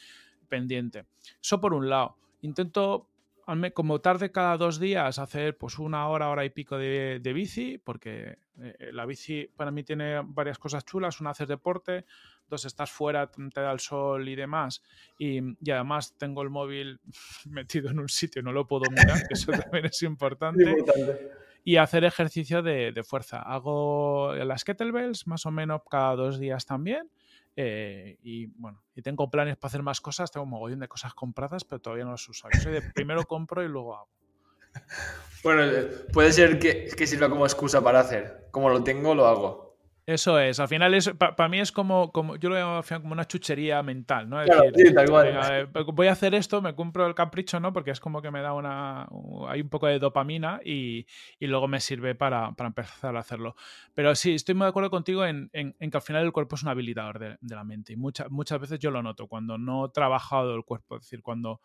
pendiente. 0.47 1.05
Eso 1.41 1.59
por 1.59 1.73
un 1.73 1.89
lado. 1.89 2.17
Intento 2.41 3.07
como 3.73 4.01
tarde 4.01 4.31
cada 4.31 4.57
dos 4.57 4.79
días 4.79 5.19
hacer 5.19 5.57
pues 5.57 5.77
una 5.77 6.07
hora, 6.07 6.29
hora 6.29 6.45
y 6.45 6.49
pico 6.49 6.77
de, 6.77 7.19
bici, 7.33 7.77
porque 7.77 8.39
eh, 8.59 8.89
la 8.91 9.05
bici 9.05 9.47
para 9.55 9.71
mí 9.71 9.83
tiene 9.83 10.21
varias 10.25 10.57
cosas 10.57 10.83
chulas. 10.83 11.21
Una, 11.21 11.29
hacer 11.29 11.47
deporte, 11.47 12.05
dos, 12.49 12.65
estás 12.65 12.91
fuera, 12.91 13.29
te 13.29 13.61
da 13.61 13.71
el 13.71 13.79
sol 13.79 14.27
y 14.27 14.35
demás. 14.35 14.81
Y, 15.19 15.39
además 15.71 16.15
tengo 16.17 16.41
el 16.41 16.49
móvil 16.49 16.99
metido 17.45 17.91
en 17.91 17.99
un 17.99 18.09
sitio, 18.09 18.41
no 18.41 18.51
lo 18.51 18.67
puedo 18.67 18.89
mirar, 18.89 19.27
que 19.27 19.35
eso 19.35 19.51
también 19.69 19.85
es 19.85 20.01
importante. 20.01 20.75
Y 21.63 21.77
hacer 21.77 22.03
ejercicio 22.03 22.61
de, 22.61 22.91
de 22.91 23.03
fuerza. 23.03 23.41
Hago 23.41 24.33
las 24.35 24.63
kettlebells 24.63 25.27
más 25.27 25.45
o 25.45 25.51
menos 25.51 25.81
cada 25.89 26.15
dos 26.15 26.39
días 26.39 26.65
también. 26.65 27.09
Eh, 27.57 28.17
y 28.21 28.47
bueno, 28.47 28.83
y 28.95 29.01
tengo 29.01 29.29
planes 29.29 29.55
para 29.57 29.69
hacer 29.69 29.83
más 29.83 30.01
cosas, 30.01 30.31
tengo 30.31 30.43
un 30.43 30.49
mogollón 30.49 30.79
de 30.79 30.87
cosas 30.87 31.13
compradas, 31.13 31.63
pero 31.63 31.81
todavía 31.81 32.05
no 32.05 32.11
las 32.11 32.27
uso. 32.27 32.47
Soy 32.61 32.73
de 32.73 32.81
primero 32.81 33.23
compro 33.23 33.63
y 33.63 33.67
luego 33.67 33.95
hago. 33.95 34.09
Bueno, 35.43 35.63
eh, 35.63 36.07
puede 36.11 36.33
ser 36.33 36.57
que, 36.57 36.87
que 36.97 37.05
sirva 37.05 37.29
como 37.29 37.45
excusa 37.45 37.79
para 37.83 37.99
hacer. 37.99 38.47
Como 38.49 38.67
lo 38.69 38.83
tengo, 38.83 39.13
lo 39.13 39.27
hago. 39.27 39.64
Eso 40.07 40.39
es, 40.39 40.59
al 40.59 40.67
final 40.67 40.93
es, 40.93 41.09
para 41.09 41.49
mí 41.49 41.59
es 41.59 41.71
como, 41.71 42.11
como, 42.11 42.35
yo 42.35 42.49
lo 42.49 42.55
veo 42.55 42.83
como 43.01 43.13
una 43.13 43.25
chuchería 43.25 43.81
mental, 43.81 44.29
¿no? 44.29 44.37
decir, 44.39 44.95
eh, 44.95 45.67
voy 45.93 46.07
a 46.07 46.11
hacer 46.11 46.35
esto, 46.35 46.61
me 46.61 46.75
compro 46.75 47.07
el 47.07 47.15
capricho, 47.15 47.59
¿no? 47.59 47.73
Porque 47.73 47.89
es 47.89 47.99
como 47.99 48.21
que 48.21 48.29
me 48.29 48.41
da 48.41 48.53
una, 48.53 49.07
hay 49.47 49.61
un 49.61 49.69
poco 49.69 49.87
de 49.87 49.97
dopamina 49.97 50.59
y, 50.63 51.07
y 51.39 51.47
luego 51.47 51.67
me 51.67 51.79
sirve 51.79 52.13
para, 52.13 52.51
para, 52.51 52.67
empezar 52.67 53.15
a 53.15 53.19
hacerlo. 53.19 53.55
Pero 53.95 54.13
sí, 54.13 54.35
estoy 54.35 54.53
muy 54.53 54.65
de 54.65 54.69
acuerdo 54.69 54.91
contigo 54.91 55.25
en, 55.25 55.49
en, 55.53 55.73
que 55.73 55.97
al 55.97 56.03
final 56.03 56.23
el 56.23 56.31
cuerpo 56.31 56.55
es 56.55 56.61
un 56.61 56.69
habilitador 56.69 57.17
de, 57.17 57.37
de 57.41 57.55
la 57.55 57.63
mente 57.63 57.93
y 57.93 57.95
muchas 57.95 58.29
muchas 58.29 58.59
veces 58.59 58.77
yo 58.77 58.91
lo 58.91 59.01
noto 59.01 59.25
cuando 59.25 59.57
no 59.57 59.87
he 59.87 59.89
trabajado 59.89 60.55
el 60.55 60.63
cuerpo, 60.65 60.97
es 60.97 61.01
decir, 61.01 61.23
cuando 61.23 61.61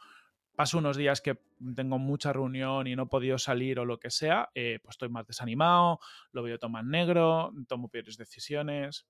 paso 0.54 0.78
unos 0.78 0.96
días 0.96 1.20
que 1.20 1.38
tengo 1.74 1.98
mucha 1.98 2.32
reunión 2.32 2.86
y 2.86 2.96
no 2.96 3.04
he 3.04 3.06
podido 3.06 3.38
salir 3.38 3.78
o 3.78 3.84
lo 3.84 3.98
que 3.98 4.10
sea, 4.10 4.50
eh, 4.54 4.78
pues 4.82 4.94
estoy 4.94 5.08
más 5.08 5.26
desanimado, 5.26 6.00
lo 6.32 6.42
veo 6.42 6.58
más 6.68 6.84
negro, 6.84 7.52
tomo 7.68 7.88
peores 7.88 8.16
decisiones. 8.16 9.06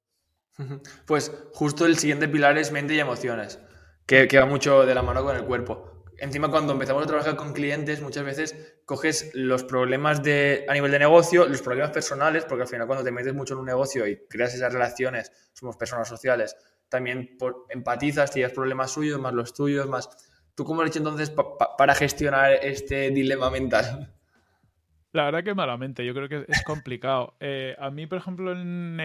Pues 1.07 1.33
justo 1.55 1.87
el 1.87 1.97
siguiente 1.97 2.29
pilar 2.29 2.59
es 2.59 2.71
mente 2.71 2.95
y 2.95 2.99
emociones, 2.99 3.61
que, 4.07 4.29
que 4.29 4.39
va 4.39 4.47
mucho 4.47 4.85
de 4.85 4.95
la 4.95 5.03
mano 5.03 5.25
con 5.25 5.37
el 5.37 5.45
cuerpo. 5.45 6.01
Encima, 6.21 6.51
cuando 6.51 6.75
empezamos 6.75 7.03
a 7.05 7.07
trabajar 7.07 7.35
con 7.35 7.55
clientes, 7.55 8.03
muchas 8.03 8.25
veces 8.25 8.75
coges 8.85 9.31
los 9.33 9.65
problemas 9.65 10.23
de, 10.23 10.67
a 10.69 10.75
nivel 10.75 10.91
de 10.91 10.99
negocio, 10.99 11.49
los 11.49 11.63
problemas 11.63 11.93
personales, 11.93 12.45
porque 12.45 12.63
al 12.63 12.69
final 12.69 12.87
cuando 12.87 13.03
te 13.03 13.11
metes 13.11 13.33
mucho 13.33 13.55
en 13.55 13.61
un 13.61 13.67
negocio 13.67 14.07
y 14.07 14.27
creas 14.29 14.55
esas 14.55 14.71
relaciones, 14.71 15.33
somos 15.55 15.79
personas 15.79 16.09
sociales, 16.09 16.57
también 16.91 17.39
por, 17.39 17.65
empatizas, 17.71 18.31
tienes 18.31 18.53
problemas 18.53 18.91
suyos, 18.91 19.19
más 19.19 19.33
los 19.33 19.55
tuyos, 19.55 19.89
más 19.89 20.11
¿Tú 20.61 20.67
cómo 20.67 20.83
has 20.83 20.91
hecho 20.91 20.99
entonces 20.99 21.33
para 21.79 21.95
gestionar 21.95 22.53
este 22.53 23.11
dilema 23.11 23.49
mental? 23.49 24.13
La 25.11 25.25
verdad 25.25 25.43
que 25.43 25.55
malamente, 25.55 26.05
yo 26.05 26.13
creo 26.13 26.29
que 26.29 26.45
es 26.47 26.63
complicado. 26.65 27.35
Eh, 27.41 27.75
a 27.79 27.91
mí, 27.91 28.07
por 28.07 28.19
ejemplo, 28.19 28.53
en 28.53 28.99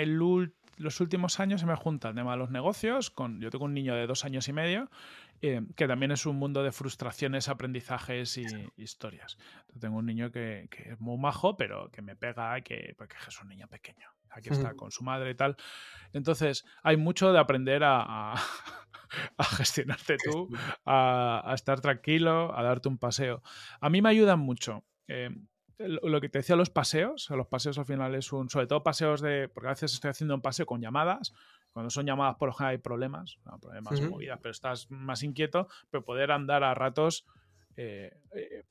los 0.75 0.99
últimos 0.99 1.39
años 1.39 1.61
se 1.61 1.65
me 1.65 1.77
junta 1.77 2.09
el 2.09 2.15
tema 2.15 2.33
de 2.33 2.39
los 2.39 2.51
negocios. 2.51 3.09
Con, 3.09 3.39
yo 3.39 3.49
tengo 3.51 3.63
un 3.63 3.73
niño 3.73 3.95
de 3.95 4.05
dos 4.05 4.25
años 4.25 4.49
y 4.49 4.51
medio, 4.51 4.89
eh, 5.41 5.61
que 5.77 5.87
también 5.87 6.11
es 6.11 6.25
un 6.25 6.35
mundo 6.35 6.61
de 6.61 6.73
frustraciones, 6.73 7.47
aprendizajes 7.47 8.37
y 8.37 8.45
historias. 8.75 9.37
tengo 9.79 9.95
un 9.95 10.05
niño 10.07 10.33
que, 10.33 10.67
es 10.77 10.99
muy 10.99 11.17
majo, 11.17 11.55
pero 11.55 11.89
que 11.89 12.01
me 12.01 12.17
pega, 12.17 12.59
que, 12.59 12.95
porque 12.97 13.15
es 13.25 13.41
un 13.41 13.47
niño 13.47 13.69
pequeño. 13.69 14.09
Aquí 14.29 14.49
está 14.49 14.73
con 14.73 14.91
su 14.91 15.05
madre 15.05 15.31
y 15.31 15.35
tal. 15.35 15.55
Entonces, 16.11 16.65
hay 16.83 16.97
mucho 16.97 17.31
de 17.31 17.39
aprender 17.39 17.85
a 17.85 18.35
a 18.35 18.94
gestionarte 19.57 20.17
tú, 20.31 20.49
a, 20.85 21.51
estar 21.53 21.81
tranquilo, 21.81 22.57
a 22.57 22.63
darte 22.63 22.89
un 22.89 22.97
paseo. 22.97 23.41
A 23.79 23.89
mí 23.89 24.01
me 24.01 24.09
ayudan 24.09 24.39
mucho. 24.39 24.83
Eh, 25.07 25.29
lo 25.77 26.21
que 26.21 26.29
te 26.29 26.39
decía, 26.39 26.55
los 26.55 26.69
paseos, 26.69 27.29
los 27.29 27.47
paseos 27.47 27.77
al 27.77 27.85
final 27.85 28.15
es 28.15 28.31
un, 28.31 28.49
sobre 28.49 28.67
todo 28.67 28.81
paseos 28.81 29.19
de, 29.19 29.49
porque 29.49 29.67
a 29.67 29.71
veces 29.71 29.93
estoy 29.93 30.11
haciendo 30.11 30.33
un 30.33 30.41
paseo 30.41 30.65
con 30.65 30.81
llamadas, 30.81 31.33
cuando 31.73 31.89
son 31.89 32.05
llamadas 32.05 32.37
por 32.37 32.47
lo 32.47 32.53
general 32.53 32.71
hay 32.71 32.77
problemas, 32.77 33.37
problemas, 33.59 33.99
movidas, 34.01 34.39
pero 34.41 34.51
estás 34.51 34.89
más 34.89 35.21
inquieto, 35.23 35.67
pero 35.89 36.05
poder 36.05 36.31
andar 36.31 36.63
a 36.63 36.73
ratos, 36.73 37.25
eh, 37.75 38.17
eh, 38.33 38.63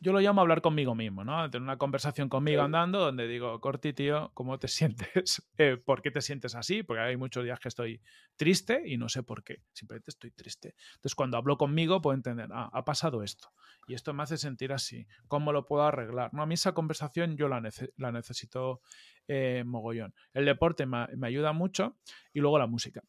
yo 0.00 0.12
lo 0.12 0.20
llamo 0.20 0.40
hablar 0.40 0.62
conmigo 0.62 0.94
mismo, 0.94 1.24
¿no? 1.24 1.48
Tener 1.50 1.62
una 1.62 1.76
conversación 1.76 2.30
conmigo 2.30 2.62
andando 2.62 3.00
donde 3.00 3.28
digo, 3.28 3.60
Corti, 3.60 3.92
tío, 3.92 4.30
¿cómo 4.32 4.58
te 4.58 4.66
sientes? 5.22 5.46
Eh, 5.58 5.76
¿Por 5.76 6.00
qué 6.00 6.10
te 6.10 6.22
sientes 6.22 6.54
así? 6.54 6.82
Porque 6.82 7.02
hay 7.02 7.16
muchos 7.18 7.44
días 7.44 7.60
que 7.60 7.68
estoy 7.68 8.00
triste 8.36 8.82
y 8.86 8.96
no 8.96 9.10
sé 9.10 9.22
por 9.22 9.44
qué. 9.44 9.62
Simplemente 9.72 10.10
estoy 10.10 10.30
triste. 10.30 10.74
Entonces, 10.94 11.14
cuando 11.14 11.36
hablo 11.36 11.58
conmigo, 11.58 12.00
puedo 12.00 12.14
entender, 12.14 12.48
ah, 12.52 12.70
ha 12.72 12.84
pasado 12.84 13.22
esto. 13.22 13.52
Y 13.86 13.94
esto 13.94 14.14
me 14.14 14.22
hace 14.22 14.38
sentir 14.38 14.72
así. 14.72 15.06
¿Cómo 15.28 15.52
lo 15.52 15.66
puedo 15.66 15.82
arreglar? 15.82 16.32
No, 16.32 16.42
a 16.42 16.46
mí 16.46 16.54
esa 16.54 16.72
conversación 16.72 17.36
yo 17.36 17.48
la, 17.48 17.62
la 17.96 18.12
necesito 18.12 18.80
eh, 19.28 19.64
mogollón. 19.66 20.14
El 20.32 20.46
deporte 20.46 20.86
me, 20.86 21.08
me 21.16 21.26
ayuda 21.26 21.52
mucho 21.52 21.98
y 22.32 22.40
luego 22.40 22.58
la 22.58 22.66
música. 22.66 23.02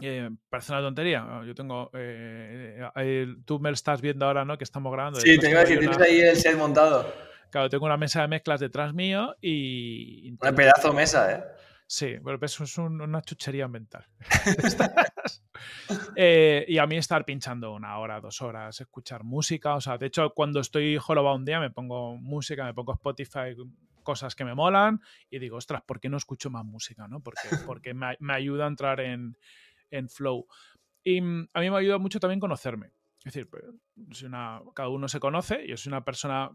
Eh, 0.00 0.30
parece 0.48 0.72
una 0.72 0.80
tontería. 0.80 1.42
Yo 1.46 1.54
tengo. 1.54 1.90
Eh, 1.94 2.80
eh, 2.96 3.26
tú 3.44 3.60
me 3.60 3.70
lo 3.70 3.74
estás 3.74 4.00
viendo 4.00 4.26
ahora, 4.26 4.44
¿no? 4.44 4.56
Que 4.56 4.64
estamos 4.64 4.92
grabando. 4.92 5.20
Sí, 5.20 5.38
tengo 5.38 5.62
que 5.64 5.76
tienes 5.76 5.98
ahí 5.98 6.20
el 6.20 6.36
set 6.36 6.56
montado. 6.56 7.12
Claro, 7.50 7.68
tengo 7.68 7.84
una 7.84 7.98
mesa 7.98 8.22
de 8.22 8.28
mezclas 8.28 8.60
detrás 8.60 8.94
mío 8.94 9.36
y. 9.40 10.34
Una 10.40 10.52
pedazo 10.52 10.92
mesa, 10.92 11.32
¿eh? 11.32 11.44
Sí, 11.86 12.14
pero 12.24 12.38
eso 12.40 12.64
es 12.64 12.78
una 12.78 13.20
chuchería 13.20 13.68
mental. 13.68 14.06
eh, 16.16 16.64
y 16.66 16.78
a 16.78 16.86
mí 16.86 16.96
estar 16.96 17.26
pinchando 17.26 17.74
una 17.74 17.98
hora, 17.98 18.18
dos 18.18 18.40
horas, 18.40 18.80
escuchar 18.80 19.24
música. 19.24 19.74
O 19.74 19.80
sea, 19.82 19.98
de 19.98 20.06
hecho, 20.06 20.30
cuando 20.30 20.60
estoy 20.60 20.96
jorobado 20.96 21.36
un 21.36 21.44
día 21.44 21.60
me 21.60 21.68
pongo 21.68 22.16
música, 22.16 22.64
me 22.64 22.72
pongo 22.72 22.94
Spotify, 22.94 23.54
cosas 24.02 24.34
que 24.34 24.46
me 24.46 24.54
molan 24.54 25.02
y 25.28 25.38
digo, 25.38 25.58
ostras, 25.58 25.82
¿por 25.82 26.00
qué 26.00 26.08
no 26.08 26.16
escucho 26.16 26.48
más 26.48 26.64
música? 26.64 27.06
¿no? 27.08 27.20
Porque, 27.20 27.48
porque 27.66 27.92
me, 27.92 28.16
me 28.20 28.32
ayuda 28.32 28.64
a 28.64 28.68
entrar 28.68 29.00
en, 29.00 29.36
en 29.92 30.08
Flow. 30.08 30.46
Y 31.04 31.20
mm, 31.20 31.48
a 31.54 31.60
mí 31.60 31.70
me 31.70 31.78
ayuda 31.78 31.98
mucho 31.98 32.18
también 32.18 32.40
conocerme. 32.40 32.92
Es 33.24 33.32
decir, 33.32 33.48
pues, 33.48 34.22
una, 34.22 34.60
cada 34.74 34.88
uno 34.88 35.08
se 35.08 35.20
conoce, 35.20 35.66
yo 35.68 35.76
soy 35.76 35.90
una 35.90 36.04
persona 36.04 36.50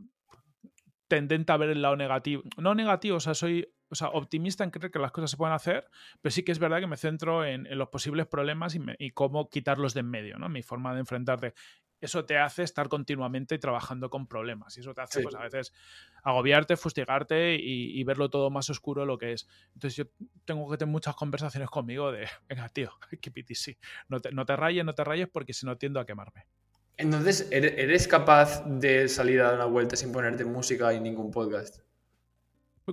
tendente 1.08 1.54
a 1.54 1.58
ver 1.58 1.70
el 1.70 1.82
lado 1.82 1.96
negativo. 1.96 2.44
No 2.58 2.76
negativo, 2.76 3.18
o 3.18 3.22
sea, 3.22 3.34
soy 3.34 3.74
o 3.90 3.96
sea, 3.96 4.10
optimista 4.10 4.64
en 4.64 4.72
creer 4.72 4.92
que 4.92 5.00
las 5.00 5.12
cosas 5.12 5.32
se 5.32 5.38
pueden 5.38 5.56
hacer, 5.56 5.86
pero 6.22 6.32
sí 6.32 6.44
que 6.44 6.52
es 6.52 6.60
verdad 6.60 6.80
que 6.80 6.88
me 6.88 6.98
centro 6.98 7.46
en, 7.46 7.66
los 7.78 7.88
posibles 7.90 8.28
problemas 8.28 8.76
y, 8.76 8.82
y, 9.00 9.12
cómo 9.12 9.50
quitarlos 9.50 9.94
de 9.94 10.02
en 10.02 10.10
medio, 10.10 10.38
¿no? 10.38 10.50
Mi 10.50 10.62
forma 10.62 10.94
de 10.94 11.00
enfrentarte 11.00 11.54
eso 12.00 12.26
te 12.26 12.38
hace 12.38 12.64
estar 12.64 12.90
continuamente 12.90 13.58
trabajando 13.58 14.10
con 14.10 14.28
problemas. 14.28 14.78
Y 14.78 14.82
eso 14.82 14.94
te 14.94 15.02
hace, 15.02 15.22
pues 15.22 15.36
a 15.36 15.44
veces, 15.44 15.74
agobiarte, 16.24 16.78
fustigarte 16.78 17.56
y, 17.56 18.04
verlo 18.04 18.30
todo 18.30 18.50
más 18.50 18.70
oscuro 18.70 19.02
de 19.02 19.08
lo 19.08 19.18
que 19.18 19.34
es. 19.34 19.48
Entonces, 19.74 19.96
yo 19.96 20.06
tengo 20.46 20.70
que 20.70 20.78
tener 20.78 20.92
muchas 20.92 21.16
conversaciones 21.16 21.70
conmigo 21.70 22.12
de, 22.12 22.28
venga, 22.50 22.70
tío, 22.70 22.92
it 23.12 23.50
easy. 23.50 23.78
No 24.08 24.20
te, 24.20 24.32
no 24.32 24.46
te 24.46 24.56
rayes, 24.56 24.86
no 24.86 24.94
te 24.94 25.04
rayes, 25.04 25.28
porque 25.28 25.54
si 25.54 25.66
no 25.66 25.78
tiendo 25.78 26.00
a 26.00 26.06
quemarme. 26.06 26.46
Entonces, 26.98 27.48
¿eres 27.52 28.08
capaz 28.08 28.64
de 28.66 29.08
salir 29.08 29.42
a 29.42 29.46
dar 29.46 29.56
una 29.56 29.66
vuelta 29.66 29.96
sin 29.96 30.12
ponerte 30.12 30.46
música 30.46 30.94
y 30.96 31.00
ningún 31.00 31.30
podcast? 31.30 31.80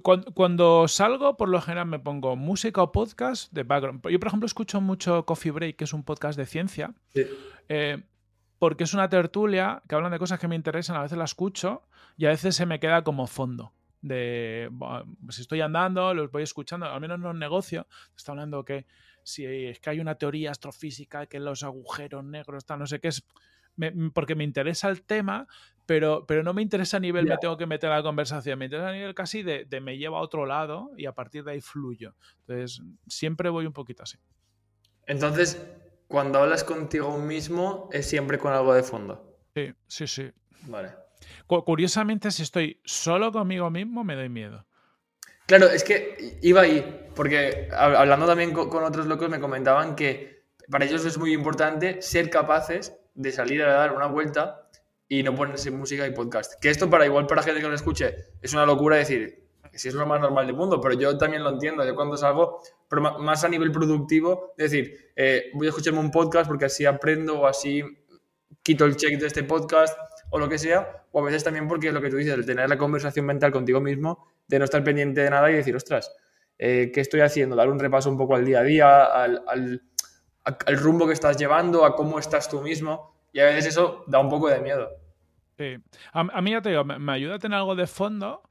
Cuando, 0.03 0.89
salgo, 0.89 1.37
por 1.37 1.49
lo 1.49 1.61
general 1.61 1.87
me 1.87 2.01
pongo 2.01 2.35
música 2.35 2.83
o 2.83 2.91
podcast 2.91 3.53
de 3.53 3.63
background. 3.63 4.07
Yo, 4.09 4.19
por 4.19 4.27
ejemplo, 4.27 4.47
escucho 4.47 4.81
mucho 4.81 5.25
Coffee 5.25 5.53
Break, 5.53 5.77
que 5.77 5.85
es 5.85 5.93
un 5.93 6.03
podcast 6.03 6.37
de 6.37 6.47
ciencia. 6.47 6.93
Sí. 7.15 7.27
Eh, 7.69 8.03
porque 8.59 8.85
es 8.85 8.95
una 8.95 9.09
tertulia 9.09 9.83
que 9.89 9.95
hablan 9.95 10.13
de 10.13 10.19
cosas 10.19 10.39
que 10.39 10.49
me 10.49 10.57
interesan, 10.57 10.97
a 10.97 11.03
veces 11.03 11.19
la 11.19 11.25
escucho 11.25 11.83
y 12.17 12.27
a 12.27 12.31
veces 12.31 12.55
se 12.57 12.67
me 12.67 12.81
queda 12.81 13.03
como 13.03 13.27
fondo. 13.27 13.73
De 14.01 14.71
si 15.31 15.41
estoy 15.41 15.63
andando, 15.63 16.13
los 16.13 16.31
voy 16.31 16.43
escuchando, 16.43 16.87
al 16.87 17.01
menos 17.01 17.17
en 17.17 17.23
los 17.23 17.35
negocios, 17.35 17.87
está 18.17 18.33
hablando 18.33 18.65
que 18.65 18.87
si 19.23 19.47
es 19.47 19.81
que 19.81 19.91
hay 19.91 20.01
una 20.01 20.17
teoría 20.17 20.51
astrofísica 20.51 21.27
que 21.27 21.41
los 21.41 21.63
agujeros 21.63 22.23
negros, 22.25 22.67
tal, 22.67 22.79
no 22.79 22.87
sé 22.87 23.01
qué 23.01 23.09
es. 23.09 23.25
porque 24.13 24.35
me 24.35 24.45
interesa 24.45 24.91
el 24.91 25.03
tema, 25.03 25.49
pero, 25.87 26.27
pero 26.27 26.43
no 26.43 26.53
me 26.53 26.63
interesa 26.63 26.99
a 26.99 27.01
nivel 27.01 27.27
me 27.27 27.39
tengo 27.39 27.57
que 27.57 27.67
meter 27.67 27.91
a 27.91 27.97
la 27.97 28.03
conversación, 28.03 28.59
me 28.59 28.67
interesa 28.67 28.91
a 28.91 28.93
nivel 28.93 29.15
casi 29.15 29.43
de, 29.43 29.65
de, 29.65 29.81
me 29.81 29.97
lleva 29.97 30.19
a 30.19 30.23
otro 30.23 30.45
lado 30.45 30.91
y 30.97 31.07
a 31.07 31.13
partir 31.13 31.43
de 31.43 31.53
ahí 31.53 31.61
fluyo. 31.61 32.15
Entonces, 32.47 32.83
siempre 33.07 33.49
voy 33.49 33.67
un 33.67 33.73
poquito 33.73 34.03
así. 34.03 34.19
Entonces, 35.07 35.67
cuando 36.09 36.41
hablas 36.41 36.65
contigo 36.65 37.17
mismo 37.19 37.89
es 37.93 38.07
siempre 38.07 38.39
con 38.39 38.53
algo 38.53 38.75
de 38.75 38.83
fondo. 38.83 39.39
Sí, 39.55 39.73
sí, 39.87 40.07
sí. 40.07 40.33
Vale. 40.63 40.93
Curiosamente, 41.47 42.31
si 42.31 42.43
estoy 42.43 42.81
solo 42.85 43.33
conmigo 43.33 43.71
mismo, 43.71 44.05
me 44.05 44.15
doy 44.15 44.29
miedo. 44.29 44.67
Claro, 45.47 45.67
es 45.67 45.85
que 45.85 46.39
iba 46.43 46.63
ahí, 46.63 47.11
porque 47.15 47.69
hablando 47.73 48.27
también 48.27 48.53
con 48.53 48.83
otros 48.83 49.07
locos 49.07 49.29
me 49.29 49.41
comentaban 49.41 49.95
que 49.95 50.45
para 50.71 50.87
ellos 50.87 51.05
es 51.05 51.19
muy 51.19 51.35
importante 51.35 52.01
ser 52.01 52.31
capaces 52.31 52.97
de 53.15 53.31
salir 53.31 53.63
a 53.63 53.75
dar 53.75 53.93
una 53.93 54.07
vuelta 54.07 54.69
y 55.07 55.23
no 55.23 55.35
ponerse 55.35 55.71
música 55.71 56.07
y 56.07 56.13
podcast. 56.13 56.55
Que 56.61 56.71
esto 56.71 56.89
para 56.89 57.05
igual 57.05 57.27
para 57.27 57.43
gente 57.43 57.61
que 57.61 57.69
lo 57.69 57.75
escuche 57.75 58.31
es 58.41 58.55
una 58.55 58.65
locura 58.65 58.97
decir, 58.97 59.44
si 59.79 59.89
es 59.89 59.95
lo 59.95 60.07
más 60.07 60.21
normal 60.21 60.47
del 60.47 60.57
mundo, 60.57 60.81
pero 60.81 60.95
yo 60.95 61.17
también 61.19 61.43
lo 61.43 61.51
entiendo. 61.51 61.85
Yo 61.85 61.95
cuando 61.95 62.17
salgo, 62.17 62.61
pero 62.89 63.03
más 63.03 63.45
a 63.45 63.49
nivel 63.49 63.73
productivo, 63.73 64.55
es 64.57 64.71
decir, 64.71 65.13
eh, 65.17 65.51
voy 65.55 65.67
a 65.67 65.71
escucharme 65.71 66.01
un 66.01 66.11
podcast 66.11 66.49
porque 66.49 66.67
así 66.67 66.85
aprendo 66.87 67.41
o 67.41 67.47
así 67.47 67.83
quito 68.63 68.85
el 68.85 68.97
check 68.97 69.19
de 69.19 69.27
este 69.27 69.45
podcast 69.45 69.97
o 70.31 70.39
lo 70.39 70.49
que 70.49 70.59
sea, 70.59 71.05
o 71.13 71.21
a 71.21 71.25
veces 71.25 71.45
también 71.45 71.69
porque 71.69 71.93
lo 71.93 72.01
que 72.01 72.11
tú 72.11 72.17
dices, 72.17 72.35
el 72.35 72.45
tener 72.45 72.69
la 72.69 72.79
conversación 72.79 73.27
mental 73.27 73.53
contigo 73.53 73.81
mismo, 73.81 74.27
de 74.49 74.59
no 74.59 74.65
estar 74.65 74.83
pendiente 74.83 75.21
de 75.21 75.31
nada 75.31 75.51
y 75.51 75.55
decir, 75.55 75.77
ostras, 75.77 76.13
eh, 76.59 76.91
¿qué 76.93 77.01
estoy 77.01 77.21
haciendo? 77.21 77.55
Dar 77.55 77.69
un 77.69 77.79
repaso 77.79 78.11
un 78.11 78.17
poco 78.17 78.35
al 78.35 78.45
día 78.45 78.61
a 78.61 78.63
día, 78.63 79.05
al, 79.05 79.83
rumbo 80.77 81.07
que 81.07 81.13
estás 81.13 81.37
llevando, 81.37 81.85
a 81.85 81.95
cómo 81.95 82.19
estás 82.19 82.49
tú 82.49 82.61
mismo, 82.63 83.17
y 83.33 83.41
a 83.41 83.45
veces 83.45 83.67
eso 83.67 84.05
da 84.07 84.19
un 84.19 84.29
poco 84.29 84.49
de 84.49 84.61
miedo. 84.61 84.89
Sí. 85.57 85.77
A, 86.13 86.21
a 86.21 86.43
mí 86.43 86.51
ya 86.51 86.61
te 86.61 86.71
digo, 86.71 86.85
me, 86.85 86.99
me 86.99 87.13
ayuda 87.13 87.37
a 87.37 87.39
tener 87.39 87.59
algo 87.59 87.77
de 87.77 87.87
fondo, 87.87 88.43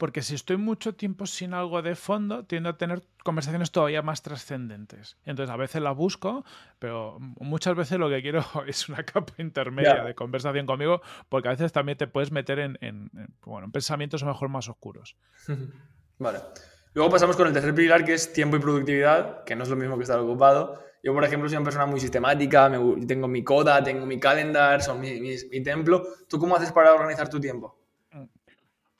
porque 0.00 0.22
si 0.22 0.34
estoy 0.34 0.56
mucho 0.56 0.94
tiempo 0.94 1.26
sin 1.26 1.52
algo 1.52 1.82
de 1.82 1.94
fondo, 1.94 2.46
tiendo 2.46 2.70
a 2.70 2.78
tener 2.78 3.02
conversaciones 3.22 3.70
todavía 3.70 4.00
más 4.00 4.22
trascendentes. 4.22 5.18
Entonces, 5.26 5.52
a 5.52 5.58
veces 5.58 5.82
la 5.82 5.92
busco, 5.92 6.42
pero 6.78 7.18
muchas 7.20 7.76
veces 7.76 7.98
lo 7.98 8.08
que 8.08 8.22
quiero 8.22 8.42
es 8.66 8.88
una 8.88 9.02
capa 9.04 9.34
intermedia 9.36 10.02
de 10.02 10.14
conversación 10.14 10.64
conmigo, 10.64 11.02
porque 11.28 11.48
a 11.48 11.50
veces 11.50 11.70
también 11.72 11.98
te 11.98 12.06
puedes 12.06 12.32
meter 12.32 12.58
en, 12.60 13.10
bueno, 13.44 13.66
en 13.66 13.72
pensamientos 13.72 14.22
a 14.22 14.26
lo 14.26 14.32
mejor 14.32 14.48
más 14.48 14.70
oscuros. 14.70 15.16
vale. 16.18 16.38
Luego 16.94 17.10
pasamos 17.10 17.36
con 17.36 17.48
el 17.48 17.52
tercer 17.52 17.74
pilar, 17.74 18.02
que 18.02 18.14
es 18.14 18.32
tiempo 18.32 18.56
y 18.56 18.60
productividad, 18.60 19.44
que 19.44 19.54
no 19.54 19.64
es 19.64 19.68
lo 19.68 19.76
mismo 19.76 19.98
que 19.98 20.04
estar 20.04 20.18
ocupado. 20.18 20.82
Yo, 21.02 21.12
por 21.12 21.24
ejemplo, 21.24 21.46
soy 21.46 21.58
una 21.58 21.64
persona 21.64 21.84
muy 21.84 22.00
sistemática, 22.00 22.72
tengo 23.06 23.28
mi 23.28 23.44
coda, 23.44 23.84
tengo 23.84 24.06
mi 24.06 24.18
calendar, 24.18 24.80
son 24.82 24.98
mi, 24.98 25.20
mi 25.20 25.62
templo. 25.62 26.06
¿Tú 26.26 26.38
cómo 26.38 26.56
haces 26.56 26.72
para 26.72 26.94
organizar 26.94 27.28
tu 27.28 27.38
tiempo? 27.38 27.79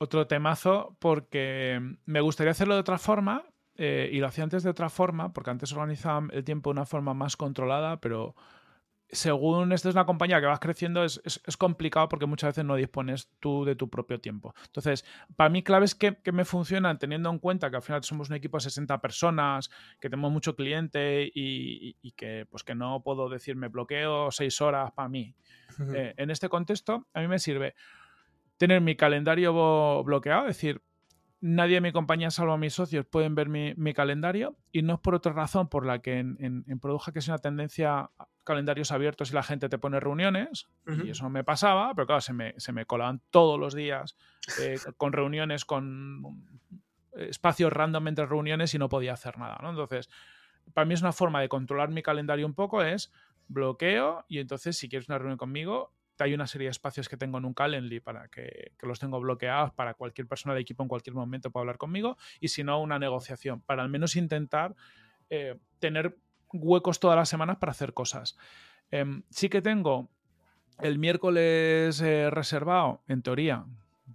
Otro 0.01 0.27
temazo 0.27 0.97
porque 0.99 1.97
me 2.07 2.23
gustaría 2.23 2.53
hacerlo 2.53 2.75
de 2.75 2.81
otra 2.81 2.99
forma 2.99 3.45
eh, 3.77 4.09
y 4.11 4.19
lo 4.19 4.29
hacía 4.29 4.45
antes 4.45 4.63
de 4.63 4.71
otra 4.71 4.89
forma 4.89 5.33
porque 5.35 5.51
antes 5.51 5.73
organizaba 5.73 6.27
el 6.33 6.43
tiempo 6.43 6.71
de 6.71 6.73
una 6.73 6.87
forma 6.87 7.13
más 7.13 7.37
controlada, 7.37 8.01
pero 8.01 8.35
según 9.13 9.73
esta 9.73 9.91
es 9.91 9.95
una 9.95 10.07
compañía 10.07 10.41
que 10.41 10.47
vas 10.47 10.59
creciendo 10.59 11.05
es, 11.05 11.21
es, 11.25 11.57
complicado 11.59 12.09
porque 12.09 12.25
muchas 12.25 12.51
veces 12.51 12.65
no 12.65 12.77
dispones 12.77 13.29
tú 13.41 13.67
de 13.67 13.75
tu 13.75 13.91
propio 13.91 14.19
tiempo. 14.21 14.55
Entonces, 14.67 15.05
para 15.37 15.51
mí 15.51 15.63
claves 15.63 15.95
que, 15.95 16.17
que, 16.17 16.33
me 16.33 16.47
funcionan 16.47 16.99
teniendo 16.99 17.29
en 17.29 17.39
cuenta 17.39 17.69
que 17.69 17.77
al 17.77 17.83
final 17.83 18.03
somos 18.03 18.31
un 18.31 18.37
equipo 18.37 18.57
de 18.57 18.63
60 18.63 19.03
personas, 19.03 19.69
que 20.01 20.09
tenemos 20.09 20.33
mucho 20.33 20.57
cliente 20.57 21.31
y, 21.35 21.97
y 22.01 22.13
que, 22.13 22.47
pues, 22.51 22.63
que 22.63 22.75
no 22.75 23.03
puedo 23.03 23.29
decirme 23.29 23.69
bloqueo 23.69 24.31
seis 24.31 24.61
horas 24.63 24.93
para 24.93 25.09
mí. 25.09 25.35
Eh, 25.95 26.15
en 26.17 26.31
este 26.31 26.49
contexto, 26.49 27.07
a 27.13 27.21
mí 27.21 27.29
me 27.29 27.39
sirve 27.39 27.75
tener 28.61 28.83
mi 28.83 28.95
calendario 28.95 30.05
bloqueado, 30.05 30.43
es 30.43 30.57
decir, 30.57 30.83
nadie 31.41 31.77
de 31.77 31.81
mi 31.81 31.93
compañía, 31.93 32.31
salvo 32.31 32.59
mis 32.59 32.75
socios, 32.75 33.07
pueden 33.07 33.35
ver 33.35 33.49
mi, 33.49 33.95
calendario 33.95 34.55
y 34.71 34.83
no 34.83 34.93
es 34.93 35.01
por 35.01 35.15
otra 35.15 35.33
razón 35.33 35.71
por 35.71 35.87
la 35.87 36.01
que 36.01 36.19
en, 36.19 36.37
en, 36.39 36.79
Produja, 36.79 37.11
que 37.11 37.21
es 37.21 37.29
una 37.29 37.39
tendencia 37.39 38.11
calendarios 38.45 38.93
abiertos 38.93 39.31
y 39.31 39.35
la 39.35 39.43
gente 39.43 39.71
te 39.71 39.79
pone 39.79 39.99
reuniones, 39.99 40.69
y 40.87 41.09
eso 41.09 41.31
me 41.31 41.43
pasaba, 41.43 41.95
pero 41.95 42.07
claro, 42.07 42.21
se 42.21 42.35
me, 42.35 42.53
se 42.59 42.73
me 42.73 42.85
colaban 42.85 43.23
todos 43.31 43.59
los 43.59 43.75
días 43.75 44.19
eh, 44.61 44.77
con 44.99 45.15
reuniones, 45.15 45.65
con 45.65 46.45
espacios 47.15 47.73
random 47.73 48.09
entre 48.09 48.27
reuniones 48.27 48.75
y 48.75 48.79
no 48.79 48.91
podía 48.91 49.15
hacer 49.15 49.39
nada, 49.39 49.59
¿no? 49.63 49.71
Entonces, 49.71 50.11
para 50.75 50.85
mí 50.85 50.93
es 50.93 51.01
una 51.01 51.13
forma 51.13 51.41
de 51.41 51.49
controlar 51.49 51.89
mi 51.89 52.03
calendario 52.03 52.45
un 52.45 52.55
poco, 52.55 52.83
es 52.83 53.11
bloqueo 53.49 54.27
y 54.29 54.39
entonces 54.39 54.77
si 54.77 54.91
quieres 54.91 55.09
una 55.09 55.17
reunión 55.17 55.39
conmigo, 55.39 55.95
hay 56.25 56.35
una 56.35 56.47
serie 56.47 56.67
de 56.67 56.73
espacios 56.73 57.09
que 57.09 57.17
tengo 57.17 57.39
en 57.39 57.45
un 57.45 57.55
Calendly 57.55 58.01
para 58.01 58.29
que, 58.29 58.73
los 58.83 58.99
tengo 58.99 59.21
bloqueados 59.21 59.73
para 59.73 59.95
cualquier 59.95 60.27
persona 60.27 60.55
del 60.55 60.63
equipo 60.63 60.83
en 60.83 60.89
cualquier 60.89 61.15
momento 61.15 61.51
pueda 61.51 61.63
hablar 61.63 61.79
conmigo 61.79 62.17
y 62.41 62.49
si 62.49 62.65
no, 62.65 62.81
una 62.81 62.99
negociación 62.99 63.61
para 63.61 63.83
al 63.83 63.89
menos 63.89 64.17
intentar 64.17 64.75
eh, 65.29 65.59
tener 65.79 66.17
huecos 66.53 67.01
todas 67.01 67.17
las 67.17 67.29
semanas 67.29 67.59
para 67.59 67.73
hacer 67.73 67.95
cosas. 67.95 68.37
Em, 68.91 69.23
sí 69.31 69.49
que 69.49 69.63
tengo 69.63 70.09
el 70.81 70.99
miércoles 70.99 72.01
eh, 72.01 72.31
reservado, 72.31 73.03
en 73.07 73.23
teoría, 73.23 73.65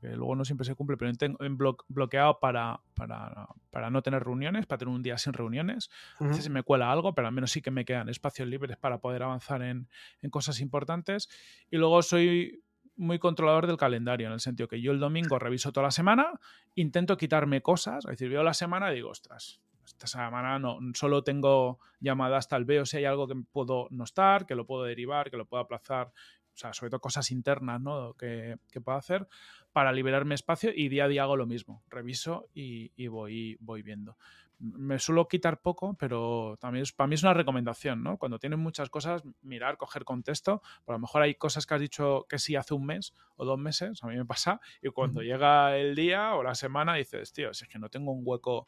que 0.05 0.15
luego 0.15 0.35
no 0.35 0.45
siempre 0.45 0.65
se 0.65 0.75
cumple, 0.75 0.97
pero 0.97 1.11
tengo 1.13 1.43
en 1.43 1.57
bloqueado 1.57 2.39
para, 2.39 2.79
para, 2.95 3.89
no 3.89 4.01
tener 4.01 4.23
reuniones, 4.23 4.65
para 4.65 4.79
tener 4.79 4.93
un 4.93 5.03
día 5.03 5.17
sin 5.17 5.33
reuniones. 5.33 5.89
A 6.19 6.25
veces 6.25 6.43
se 6.43 6.49
me 6.49 6.63
cuela 6.63 6.91
algo, 6.91 7.13
pero 7.13 7.27
al 7.27 7.33
menos 7.33 7.51
sí 7.51 7.61
que 7.61 7.71
me 7.71 7.85
quedan 7.85 8.09
espacios 8.09 8.47
libres 8.47 8.77
para 8.77 8.99
poder 8.99 9.23
avanzar 9.23 9.61
en, 9.61 9.87
cosas 10.29 10.59
importantes. 10.59 11.29
Y 11.71 11.77
luego 11.77 12.01
soy 12.01 12.63
muy 12.97 13.19
controlador 13.19 13.67
del 13.67 13.77
calendario, 13.77 14.27
en 14.27 14.33
el 14.33 14.39
sentido 14.39 14.67
que 14.67 14.81
yo 14.81 14.91
el 14.91 14.99
domingo 14.99 15.37
reviso 15.37 15.71
toda 15.71 15.87
la 15.87 15.91
semana, 15.91 16.39
intento 16.75 17.17
quitarme 17.17 17.61
cosas, 17.61 18.05
es 18.05 18.11
decir, 18.11 18.29
veo 18.29 18.41
la 18.41 18.53
semana 18.53 18.91
y 18.91 18.95
digo, 18.95 19.09
ostras, 19.09 19.59
esta 19.85 20.07
semana 20.07 20.59
no, 20.59 20.79
solo 20.93 21.23
tengo 21.23 21.79
llamada 21.99 22.37
hasta 22.37 22.55
el 22.55 22.63
veo 22.63 22.85
si 22.85 22.97
hay 22.97 23.05
algo 23.05 23.27
que 23.27 23.35
puedo 23.51 23.87
no 23.91 24.05
estar, 24.05 24.45
que 24.45 24.55
lo 24.55 24.65
puedo 24.65 24.83
derivar, 24.83 25.29
que 25.29 25.37
lo 25.37 25.45
puedo 25.45 25.61
aplazar, 25.61 26.11
o 26.55 26.57
sea, 26.57 26.73
sobre 26.73 26.89
todo 26.89 27.01
cosas 27.01 27.29
internas, 27.31 27.81
¿no? 27.81 28.13
Que, 28.13 28.57
que 28.71 28.81
puedo 28.81 28.97
hacer 28.97 29.27
para 29.73 29.91
liberarme 29.91 30.35
espacio 30.35 30.71
y 30.73 30.87
día 30.87 31.05
a 31.05 31.07
día 31.07 31.23
hago 31.23 31.35
lo 31.35 31.45
mismo, 31.45 31.83
reviso 31.89 32.49
y, 32.53 32.93
y 32.95 33.07
voy, 33.07 33.57
voy 33.59 33.81
viendo 33.81 34.17
me 34.59 34.99
suelo 34.99 35.27
quitar 35.27 35.61
poco, 35.61 35.95
pero 35.99 36.57
también 36.59 36.83
es, 36.83 36.93
para 36.93 37.07
mí 37.07 37.15
es 37.15 37.23
una 37.23 37.33
recomendación, 37.33 38.03
¿no? 38.03 38.17
Cuando 38.17 38.39
tienen 38.39 38.59
muchas 38.59 38.89
cosas, 38.89 39.23
mirar, 39.41 39.77
coger 39.77 40.05
contexto. 40.05 40.61
a 40.87 40.91
lo 40.91 40.99
mejor 40.99 41.23
hay 41.23 41.35
cosas 41.35 41.65
que 41.65 41.73
has 41.73 41.81
dicho 41.81 42.25
que 42.29 42.39
sí 42.39 42.55
hace 42.55 42.73
un 42.73 42.85
mes 42.85 43.13
o 43.35 43.45
dos 43.45 43.59
meses, 43.59 44.03
a 44.03 44.07
mí 44.07 44.15
me 44.15 44.25
pasa, 44.25 44.61
y 44.81 44.89
cuando 44.89 45.21
llega 45.21 45.77
el 45.77 45.95
día 45.95 46.35
o 46.35 46.43
la 46.43 46.55
semana 46.55 46.95
dices, 46.95 47.33
tío, 47.33 47.53
si 47.53 47.65
es 47.65 47.69
que 47.69 47.79
no 47.79 47.89
tengo 47.89 48.11
un 48.11 48.21
hueco 48.25 48.67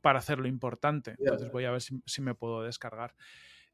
para 0.00 0.18
hacer 0.18 0.38
lo 0.38 0.48
importante, 0.48 1.14
entonces 1.18 1.50
voy 1.50 1.64
a 1.64 1.70
ver 1.70 1.80
si, 1.80 2.20
me 2.20 2.34
puedo 2.34 2.62
descargar. 2.62 3.14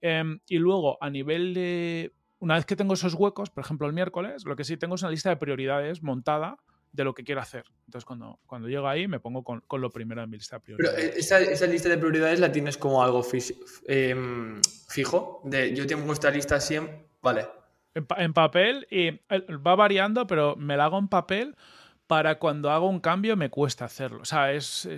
Em, 0.00 0.40
y 0.46 0.58
luego, 0.58 0.98
a 1.00 1.10
nivel 1.10 1.54
de... 1.54 2.14
Una 2.40 2.54
vez 2.54 2.66
que 2.66 2.76
tengo 2.76 2.94
esos 2.94 3.14
huecos, 3.14 3.50
por 3.50 3.64
ejemplo 3.64 3.86
el 3.86 3.92
miércoles, 3.92 4.44
lo 4.44 4.56
que 4.56 4.64
sí 4.64 4.76
tengo 4.76 4.94
es 4.94 5.02
una 5.02 5.10
lista 5.10 5.28
de 5.28 5.36
prioridades 5.36 6.02
montada 6.02 6.58
de 6.92 7.04
lo 7.04 7.14
que 7.14 7.24
quiero 7.24 7.40
hacer. 7.40 7.64
Entonces, 7.86 8.04
cuando, 8.04 8.38
cuando 8.46 8.68
llego 8.68 8.88
ahí, 8.88 9.08
me 9.08 9.20
pongo 9.20 9.42
con, 9.42 9.62
lo 9.80 9.90
primero 9.90 10.22
en 10.22 10.30
mi 10.30 10.36
lista 10.36 10.56
de 10.56 10.60
prioridades. 10.60 11.26
Pero 11.28 11.40
eh, 11.40 11.52
esa, 11.52 11.66
lista 11.66 11.88
de 11.88 11.98
prioridades 11.98 12.40
la 12.40 12.50
tienes 12.50 12.76
como 12.76 13.02
algo 13.02 13.24
em, 13.86 14.60
fijo. 14.88 15.40
De 15.44 15.74
yo 15.74 15.86
tengo 15.86 16.12
esta 16.12 16.30
lista 16.30 16.60
siempre. 16.60 17.06
Vale. 17.20 17.48
En, 17.94 18.32
papel 18.32 18.86
y 18.90 19.08
eh, 19.08 19.22
va 19.66 19.74
variando, 19.74 20.26
pero 20.26 20.54
me 20.56 20.76
la 20.76 20.84
hago 20.84 20.98
en 20.98 21.08
papel 21.08 21.56
para 22.06 22.38
cuando 22.38 22.70
hago 22.70 22.88
un 22.88 23.00
cambio 23.00 23.36
me 23.36 23.50
cuesta 23.50 23.84
hacerlo. 23.84 24.22
O 24.22 24.24
sea, 24.24 24.52
es. 24.52 24.88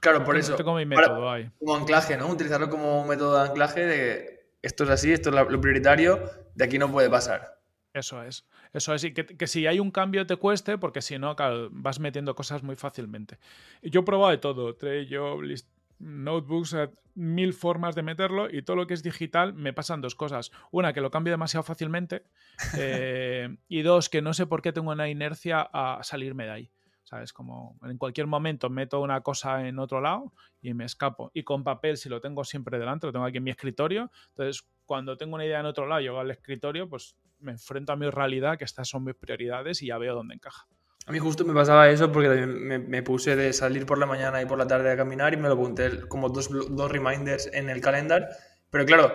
claro, 0.00 0.24
por 0.24 0.36
eso. 0.36 0.56
Como 0.56 0.76
mi 0.76 0.86
método 0.86 1.30
ahí. 1.30 1.50
Como 1.58 1.76
anclaje, 1.76 2.16
¿no? 2.16 2.28
Utilizarlo 2.28 2.70
como 2.70 3.04
método 3.06 3.38
de 3.38 3.48
anclaje 3.48 3.86
de 3.86 4.31
esto 4.62 4.84
es 4.84 4.90
así, 4.90 5.12
esto 5.12 5.30
es 5.30 5.50
lo 5.50 5.60
prioritario, 5.60 6.20
de 6.54 6.64
aquí 6.64 6.78
no 6.78 6.90
puede 6.90 7.10
pasar. 7.10 7.60
Eso 7.92 8.22
es. 8.22 8.46
Eso 8.72 8.94
es, 8.94 9.04
y 9.04 9.12
que, 9.12 9.46
si 9.46 9.66
hay 9.66 9.78
un 9.78 9.90
cambio 9.90 10.26
te 10.26 10.36
cueste, 10.36 10.78
porque 10.78 11.02
si 11.02 11.18
no, 11.18 11.36
vas 11.72 12.00
metiendo 12.00 12.34
cosas 12.34 12.62
muy 12.62 12.74
fácilmente. 12.74 13.38
Yo 13.82 14.00
he 14.00 14.02
probado 14.04 14.30
de 14.30 14.38
todo, 14.38 14.74
yo 15.02 15.38
notebooks, 15.98 16.74
mil 17.14 17.52
formas 17.52 17.94
de 17.94 18.02
meterlo 18.02 18.48
y 18.50 18.62
todo 18.62 18.76
lo 18.76 18.86
que 18.86 18.94
es 18.94 19.02
digital 19.02 19.52
me 19.52 19.74
pasan 19.74 20.00
dos 20.00 20.14
cosas. 20.14 20.50
Una, 20.70 20.94
que 20.94 21.02
lo 21.02 21.10
cambio 21.10 21.32
demasiado 21.32 21.62
fácilmente 21.62 22.24
eh, 22.78 23.56
y 23.68 23.82
dos, 23.82 24.08
que 24.08 24.22
no 24.22 24.32
sé 24.32 24.46
por 24.46 24.62
qué 24.62 24.72
tengo 24.72 24.90
una 24.90 25.10
inercia 25.10 25.60
a 25.60 26.00
salirme 26.02 26.44
de 26.44 26.50
ahí. 26.50 26.70
¿Sabes? 27.12 27.34
Como 27.34 27.76
en 27.82 27.98
cualquier 27.98 28.26
momento 28.26 28.70
meto 28.70 28.98
una 29.02 29.20
cosa 29.20 29.68
en 29.68 29.78
otro 29.78 30.00
lado 30.00 30.32
y 30.62 30.72
me 30.72 30.86
escapo. 30.86 31.30
Y 31.34 31.42
con 31.42 31.62
papel, 31.62 31.98
si 31.98 32.08
lo 32.08 32.22
tengo 32.22 32.42
siempre 32.42 32.78
delante, 32.78 33.06
lo 33.06 33.12
tengo 33.12 33.26
aquí 33.26 33.36
en 33.36 33.44
mi 33.44 33.50
escritorio, 33.50 34.10
entonces 34.28 34.66
cuando 34.86 35.18
tengo 35.18 35.34
una 35.34 35.44
idea 35.44 35.60
en 35.60 35.66
otro 35.66 35.86
lado, 35.86 36.00
llego 36.00 36.20
al 36.20 36.30
escritorio, 36.30 36.88
pues 36.88 37.14
me 37.38 37.52
enfrento 37.52 37.92
a 37.92 37.96
mi 37.96 38.08
realidad, 38.08 38.56
que 38.56 38.64
estas 38.64 38.88
son 38.88 39.04
mis 39.04 39.14
prioridades 39.14 39.82
y 39.82 39.88
ya 39.88 39.98
veo 39.98 40.14
dónde 40.14 40.36
encaja. 40.36 40.66
A 41.04 41.12
mí 41.12 41.18
justo 41.18 41.44
me 41.44 41.52
pasaba 41.52 41.90
eso 41.90 42.10
porque 42.10 42.46
me, 42.46 43.02
puse 43.02 43.36
de 43.36 43.52
salir 43.52 43.84
por 43.84 43.98
la 43.98 44.06
mañana 44.06 44.40
y 44.40 44.46
por 44.46 44.56
la 44.56 44.66
tarde 44.66 44.90
a 44.90 44.96
caminar 44.96 45.34
y 45.34 45.36
me 45.36 45.48
lo 45.48 45.54
apunté 45.54 46.08
como 46.08 46.30
dos, 46.30 46.48
dos 46.48 46.90
reminders 46.90 47.50
en 47.52 47.68
el 47.68 47.82
calendar. 47.82 48.30
Pero 48.70 48.86
claro, 48.86 49.12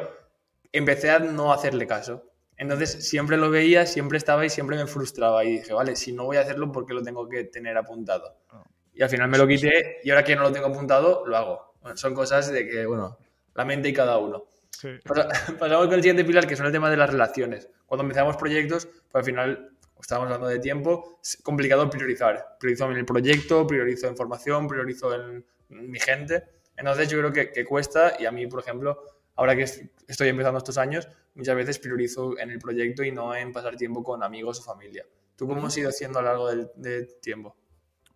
empecé 0.72 1.10
a 1.10 1.18
no 1.18 1.52
hacerle 1.52 1.88
caso. 1.88 2.30
Entonces 2.58 3.08
siempre 3.08 3.38
lo 3.38 3.52
veía, 3.52 3.86
siempre 3.86 4.18
estaba 4.18 4.46
y 4.46 4.50
siempre 4.50 4.76
me 4.76 4.88
frustraba. 4.88 5.46
Y 5.46 5.60
dije, 5.60 5.74
vale, 5.74 5.96
si 5.96 6.12
no 6.12 6.26
voy 6.26 6.38
a 6.38 6.42
hacerlo, 6.42 6.72
¿por 6.72 6.86
qué 6.86 6.94
lo 6.94 7.04
tengo 7.04 7.30
que 7.30 7.46
tener 7.46 7.78
apuntado? 7.78 8.36
Ah. 8.50 8.64
Y 8.94 9.04
al 9.04 9.10
final 9.10 9.30
me 9.30 9.38
lo 9.38 9.48
quité 9.48 10.00
y 10.04 10.10
ahora 10.10 10.24
que 10.24 10.36
no 10.36 10.42
lo 10.42 10.52
tengo 10.52 10.68
apuntado, 10.68 11.24
lo 11.26 11.38
hago. 11.38 11.74
son 11.94 12.16
cosas 12.16 12.52
de 12.52 12.68
que, 12.68 12.86
bueno, 12.88 13.20
la 13.54 13.64
mente 13.64 13.90
y 13.90 13.94
cada 13.94 14.18
uno. 14.18 14.46
Pasamos 15.60 15.86
con 15.86 15.94
el 15.94 16.02
siguiente 16.02 16.26
pilar, 16.26 16.48
que 16.48 16.56
son 16.56 16.66
el 16.66 16.72
tema 16.72 16.90
de 16.90 16.98
las 16.98 17.10
relaciones. 17.10 17.70
Cuando 17.86 18.04
empezamos 18.04 18.38
proyectos, 18.38 18.86
pues 18.86 19.16
al 19.16 19.24
final, 19.24 19.72
estábamos 20.00 20.28
hablando 20.28 20.48
de 20.48 20.60
tiempo, 20.60 21.20
es 21.22 21.38
complicado 21.44 21.88
priorizar. 21.90 22.58
Priorizo 22.60 22.90
en 22.92 22.98
el 22.98 23.06
proyecto, 23.06 23.68
priorizo 23.68 24.08
en 24.08 24.18
formación, 24.18 24.68
priorizo 24.68 25.14
en 25.14 25.46
mi 25.70 26.00
gente. 26.00 26.44
Entonces 26.76 27.08
yo 27.10 27.20
creo 27.20 27.32
que, 27.32 27.52
que 27.52 27.66
cuesta 27.66 28.14
y 28.20 28.26
a 28.26 28.32
mí, 28.32 28.48
por 28.48 28.62
ejemplo, 28.62 29.00
ahora 29.38 29.56
que 29.56 29.64
estoy 29.64 30.28
empezando 30.28 30.58
estos 30.58 30.78
años, 30.78 31.08
muchas 31.36 31.56
veces 31.56 31.80
priorizo 31.80 32.38
en 32.38 32.52
el 32.52 32.60
proyecto 32.60 33.04
y 33.04 33.12
no 33.12 33.34
en 33.36 33.54
pasar 33.54 33.78
tiempo 33.78 34.04
con 34.04 34.24
amigos 34.24 34.60
o 34.60 34.64
familia. 34.64 35.06
¿Tú 35.36 35.48
cómo 35.48 35.66
has 35.68 35.78
ido 35.78 35.90
haciendo 35.90 36.20
a 36.20 36.24
lo 36.24 36.28
largo 36.28 36.68
del, 36.76 37.20
tiempo? 37.22 37.56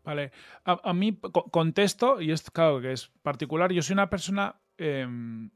Vale, 0.04 0.32
a, 0.66 0.94
mí 0.94 1.20
contesto, 1.52 2.20
y 2.20 2.32
es 2.32 2.50
claro 2.50 2.82
que 2.82 2.92
es 2.92 3.10
particular, 3.22 3.72
yo 3.72 3.84
soy 3.84 3.94
una 3.94 4.10
persona 4.10 4.60
em, 4.78 5.52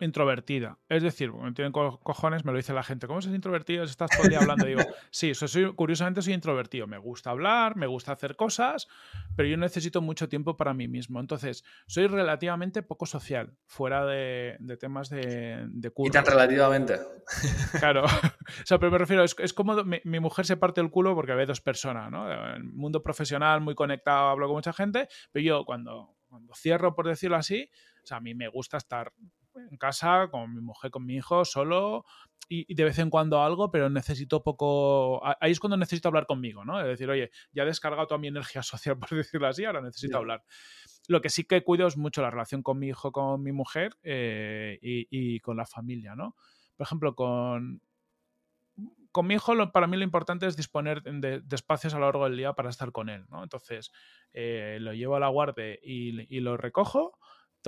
introvertida. 0.00 0.78
Es 0.88 1.02
decir, 1.02 1.32
me 1.32 1.52
tienen 1.52 1.72
cojones, 1.72 2.44
me 2.44 2.52
lo 2.52 2.58
dice 2.58 2.72
la 2.72 2.82
gente. 2.82 3.06
¿Cómo 3.06 3.20
sos 3.20 3.34
introvertido? 3.34 3.84
Estás 3.84 4.10
todo 4.10 4.24
el 4.24 4.30
día 4.30 4.38
hablando. 4.38 4.66
digo, 4.66 4.80
sí, 5.10 5.34
soy, 5.34 5.72
curiosamente 5.74 6.22
soy 6.22 6.34
introvertido. 6.34 6.86
Me 6.86 6.98
gusta 6.98 7.30
hablar, 7.30 7.76
me 7.76 7.86
gusta 7.86 8.12
hacer 8.12 8.36
cosas, 8.36 8.88
pero 9.36 9.48
yo 9.48 9.56
necesito 9.56 10.00
mucho 10.00 10.28
tiempo 10.28 10.56
para 10.56 10.74
mí 10.74 10.88
mismo. 10.88 11.20
Entonces, 11.20 11.64
soy 11.86 12.06
relativamente 12.06 12.82
poco 12.82 13.06
social, 13.06 13.54
fuera 13.66 14.06
de, 14.06 14.58
temas 14.78 15.08
de, 15.10 15.66
de 15.68 15.90
curro. 15.90 16.08
Y 16.08 16.12
tan 16.12 16.24
relativamente. 16.24 16.98
Claro. 17.78 18.04
o 18.62 18.66
sea, 18.66 18.78
pero 18.78 18.90
me 18.92 18.98
refiero, 18.98 19.24
es, 19.24 19.34
es 19.38 19.52
como 19.52 19.82
mi, 19.84 20.20
mujer 20.20 20.46
se 20.46 20.56
parte 20.56 20.80
el 20.80 20.90
culo 20.90 21.14
porque 21.14 21.34
ve 21.34 21.46
dos 21.46 21.60
personas, 21.60 22.10
¿no? 22.10 22.30
En 22.30 22.56
el 22.56 22.64
mundo 22.64 23.02
profesional, 23.02 23.60
muy 23.60 23.74
conectado, 23.74 24.28
hablo 24.28 24.46
con 24.46 24.56
mucha 24.56 24.72
gente, 24.72 25.08
pero 25.32 25.44
yo 25.44 25.64
cuando, 25.64 26.16
cuando 26.28 26.54
cierro, 26.54 26.94
por 26.94 27.06
decirlo 27.06 27.36
así, 27.36 27.70
o 28.02 28.06
sea, 28.06 28.18
a 28.18 28.20
mí 28.20 28.34
me 28.34 28.48
gusta 28.48 28.76
estar 28.76 29.12
en 29.70 29.76
casa 29.76 30.28
con 30.30 30.54
mi 30.54 30.60
mujer, 30.60 30.90
con 30.90 31.04
mi 31.04 31.16
hijo, 31.16 31.44
solo 31.44 32.04
y, 32.48 32.74
de 32.74 32.84
vez 32.84 32.98
en 32.98 33.10
cuando 33.10 33.42
algo, 33.42 33.70
pero 33.70 33.90
necesito 33.90 34.42
poco. 34.42 35.20
Ahí 35.40 35.52
es 35.52 35.60
cuando 35.60 35.76
necesito 35.76 36.08
hablar 36.08 36.26
conmigo, 36.26 36.64
¿no? 36.64 36.80
Es 36.80 36.86
decir, 36.86 37.08
oye, 37.10 37.30
ya 37.52 37.62
he 37.62 37.66
descargado 37.66 38.06
toda 38.06 38.18
mi 38.18 38.28
energía 38.28 38.62
social, 38.62 38.98
por 38.98 39.10
decirlo 39.10 39.46
así, 39.46 39.64
ahora 39.64 39.82
necesito 39.82 40.16
hablar. 40.16 40.42
Lo 41.08 41.20
que 41.20 41.28
sí 41.28 41.44
que 41.44 41.62
cuido 41.62 41.86
es 41.86 41.96
mucho 41.96 42.22
la 42.22 42.30
relación 42.30 42.62
con 42.62 42.78
mi 42.78 42.88
hijo, 42.88 43.12
con 43.12 43.42
mi 43.42 43.52
mujer 43.52 43.96
eh, 44.02 44.78
y, 44.80 45.40
con 45.40 45.56
la 45.56 45.66
familia, 45.66 46.14
¿no? 46.14 46.36
Por 46.76 46.86
ejemplo, 46.86 47.14
con, 47.14 47.82
con 49.10 49.26
mi 49.26 49.34
hijo 49.34 49.54
para 49.72 49.86
mí 49.86 49.96
lo 49.96 50.04
importante 50.04 50.46
es 50.46 50.56
disponer 50.56 51.02
de, 51.02 51.42
espacios 51.50 51.94
a 51.94 51.98
lo 51.98 52.06
largo 52.06 52.24
del 52.24 52.36
día 52.36 52.52
para 52.52 52.70
estar 52.70 52.92
con 52.92 53.08
él, 53.08 53.24
¿no? 53.28 53.42
Entonces, 53.42 53.90
eh, 54.32 54.78
lo 54.80 54.92
llevo 54.94 55.16
a 55.16 55.20
la 55.20 55.28
guardia 55.28 55.74
y, 55.82 56.34
y, 56.34 56.40
lo 56.40 56.56
recojo 56.56 57.17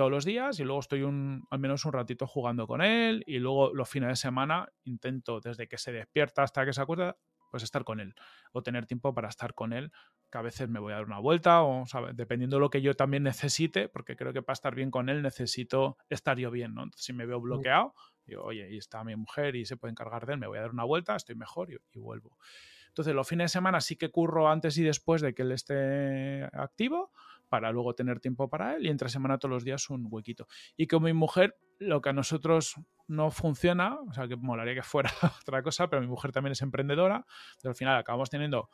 todos 0.01 0.09
los 0.09 0.25
días 0.25 0.59
y 0.59 0.63
luego 0.63 0.79
estoy 0.79 1.03
un, 1.03 1.45
al 1.51 1.59
menos 1.59 1.85
un 1.85 1.93
ratito 1.93 2.25
jugando 2.25 2.65
con 2.65 2.81
él 2.81 3.23
y 3.27 3.37
luego 3.37 3.71
los 3.71 3.87
fines 3.87 4.09
de 4.09 4.15
semana 4.15 4.67
intento 4.83 5.39
desde 5.39 5.67
que 5.67 5.77
se 5.77 5.91
despierta 5.91 6.41
hasta 6.41 6.65
que 6.65 6.73
se 6.73 6.81
acuerda 6.81 7.17
pues 7.51 7.61
estar 7.61 7.83
con 7.83 7.99
él 7.99 8.15
o 8.51 8.63
tener 8.63 8.87
tiempo 8.87 9.13
para 9.13 9.29
estar 9.29 9.53
con 9.53 9.73
él 9.73 9.91
que 10.31 10.39
a 10.39 10.41
veces 10.41 10.69
me 10.69 10.79
voy 10.79 10.93
a 10.93 10.95
dar 10.95 11.05
una 11.05 11.19
vuelta 11.19 11.61
o 11.61 11.85
dependiendo 12.15 12.55
de 12.55 12.61
lo 12.61 12.71
que 12.71 12.81
yo 12.81 12.95
también 12.95 13.21
necesite 13.21 13.89
porque 13.89 14.15
creo 14.15 14.33
que 14.33 14.41
para 14.41 14.55
estar 14.55 14.73
bien 14.73 14.89
con 14.89 15.07
él 15.07 15.21
necesito 15.21 15.97
estar 16.09 16.39
yo 16.39 16.49
bien 16.49 16.73
¿no? 16.73 16.81
Entonces, 16.81 17.05
si 17.05 17.13
me 17.13 17.27
veo 17.27 17.39
bloqueado 17.39 17.93
digo 18.25 18.41
oye 18.41 18.73
y 18.73 18.77
está 18.77 19.03
mi 19.03 19.15
mujer 19.15 19.55
y 19.55 19.65
se 19.65 19.77
puede 19.77 19.91
encargar 19.91 20.25
de 20.25 20.33
él 20.33 20.39
me 20.39 20.47
voy 20.47 20.57
a 20.57 20.61
dar 20.61 20.71
una 20.71 20.83
vuelta 20.83 21.15
estoy 21.15 21.35
mejor 21.35 21.71
y, 21.71 21.77
y 21.91 21.99
vuelvo 21.99 22.39
entonces 22.87 23.13
los 23.13 23.27
fines 23.27 23.45
de 23.45 23.49
semana 23.49 23.81
sí 23.81 23.97
que 23.97 24.09
curro 24.09 24.49
antes 24.49 24.75
y 24.79 24.83
después 24.83 25.21
de 25.21 25.35
que 25.35 25.43
él 25.43 25.51
esté 25.51 26.45
activo 26.53 27.11
para 27.51 27.69
luego 27.73 27.93
tener 27.93 28.21
tiempo 28.21 28.49
para 28.49 28.77
él 28.77 28.85
y 28.85 28.89
entre 28.89 29.09
semana 29.09 29.37
todos 29.37 29.51
los 29.51 29.65
días 29.65 29.89
un 29.89 30.07
huequito. 30.09 30.47
Y 30.77 30.87
como 30.87 31.07
mi 31.07 31.13
mujer, 31.13 31.57
lo 31.79 31.99
que 31.99 32.07
a 32.07 32.13
nosotros 32.13 32.75
no 33.09 33.29
funciona, 33.29 33.99
o 34.07 34.13
sea, 34.13 34.25
que 34.25 34.37
molaría 34.37 34.73
que 34.73 34.83
fuera 34.83 35.11
otra 35.41 35.61
cosa, 35.61 35.89
pero 35.89 36.01
mi 36.01 36.07
mujer 36.07 36.31
también 36.31 36.53
es 36.53 36.61
emprendedora, 36.61 37.25
al 37.65 37.75
final 37.75 37.97
acabamos 37.97 38.29
teniendo, 38.29 38.69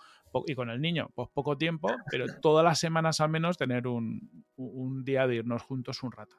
y 0.46 0.54
con 0.54 0.70
el 0.70 0.80
niño, 0.80 1.10
pues 1.16 1.28
poco 1.34 1.58
tiempo, 1.58 1.90
pero 2.12 2.26
todas 2.44 2.64
las 2.64 2.78
semanas 2.78 3.20
al 3.20 3.30
menos 3.30 3.58
tener 3.58 3.88
un, 3.88 4.30
día 5.04 5.26
de 5.26 5.38
irnos 5.38 5.64
juntos 5.64 6.04
un 6.04 6.12
rato 6.12 6.36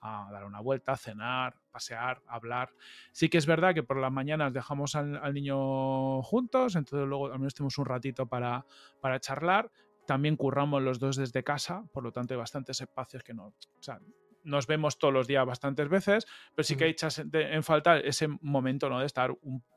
a 0.00 0.28
dar 0.30 0.44
una 0.44 0.60
vuelta, 0.60 0.96
cenar, 0.96 1.56
pasear, 1.72 2.22
hablar. 2.28 2.70
Sí 3.12 3.28
que 3.28 3.36
es 3.36 3.46
verdad 3.46 3.74
que 3.74 3.82
por 3.82 3.98
las 3.98 4.12
mañanas 4.12 4.52
dejamos 4.52 4.94
al, 4.94 5.34
niño 5.34 6.22
juntos, 6.22 6.76
entonces 6.76 7.06
luego 7.06 7.32
al 7.32 7.38
menos 7.40 7.52
tenemos 7.52 7.76
un 7.78 7.84
ratito 7.84 8.26
para, 8.26 8.64
para 9.00 9.18
charlar, 9.18 9.70
también 10.10 10.34
curramos 10.34 10.82
los 10.82 10.98
dos 10.98 11.14
desde 11.14 11.44
casa, 11.44 11.84
por 11.92 12.02
lo 12.02 12.10
tanto 12.10 12.34
hay 12.34 12.38
bastantes 12.38 12.80
espacios 12.80 13.22
que 13.22 13.32
no, 13.32 13.44
o 13.44 13.80
sea, 13.82 14.00
nos 14.42 14.66
vemos 14.66 14.98
todos 14.98 15.14
los 15.14 15.28
días 15.28 15.46
bastantes 15.46 15.88
veces, 15.88 16.26
pero 16.52 16.64
sí 16.64 16.74
que 16.74 16.82
hay 16.82 16.96
en 17.32 17.62
falta 17.62 17.96
ese 17.96 18.26
momento 18.26 18.90
¿no? 18.90 18.98
de 18.98 19.06
estar 19.06 19.32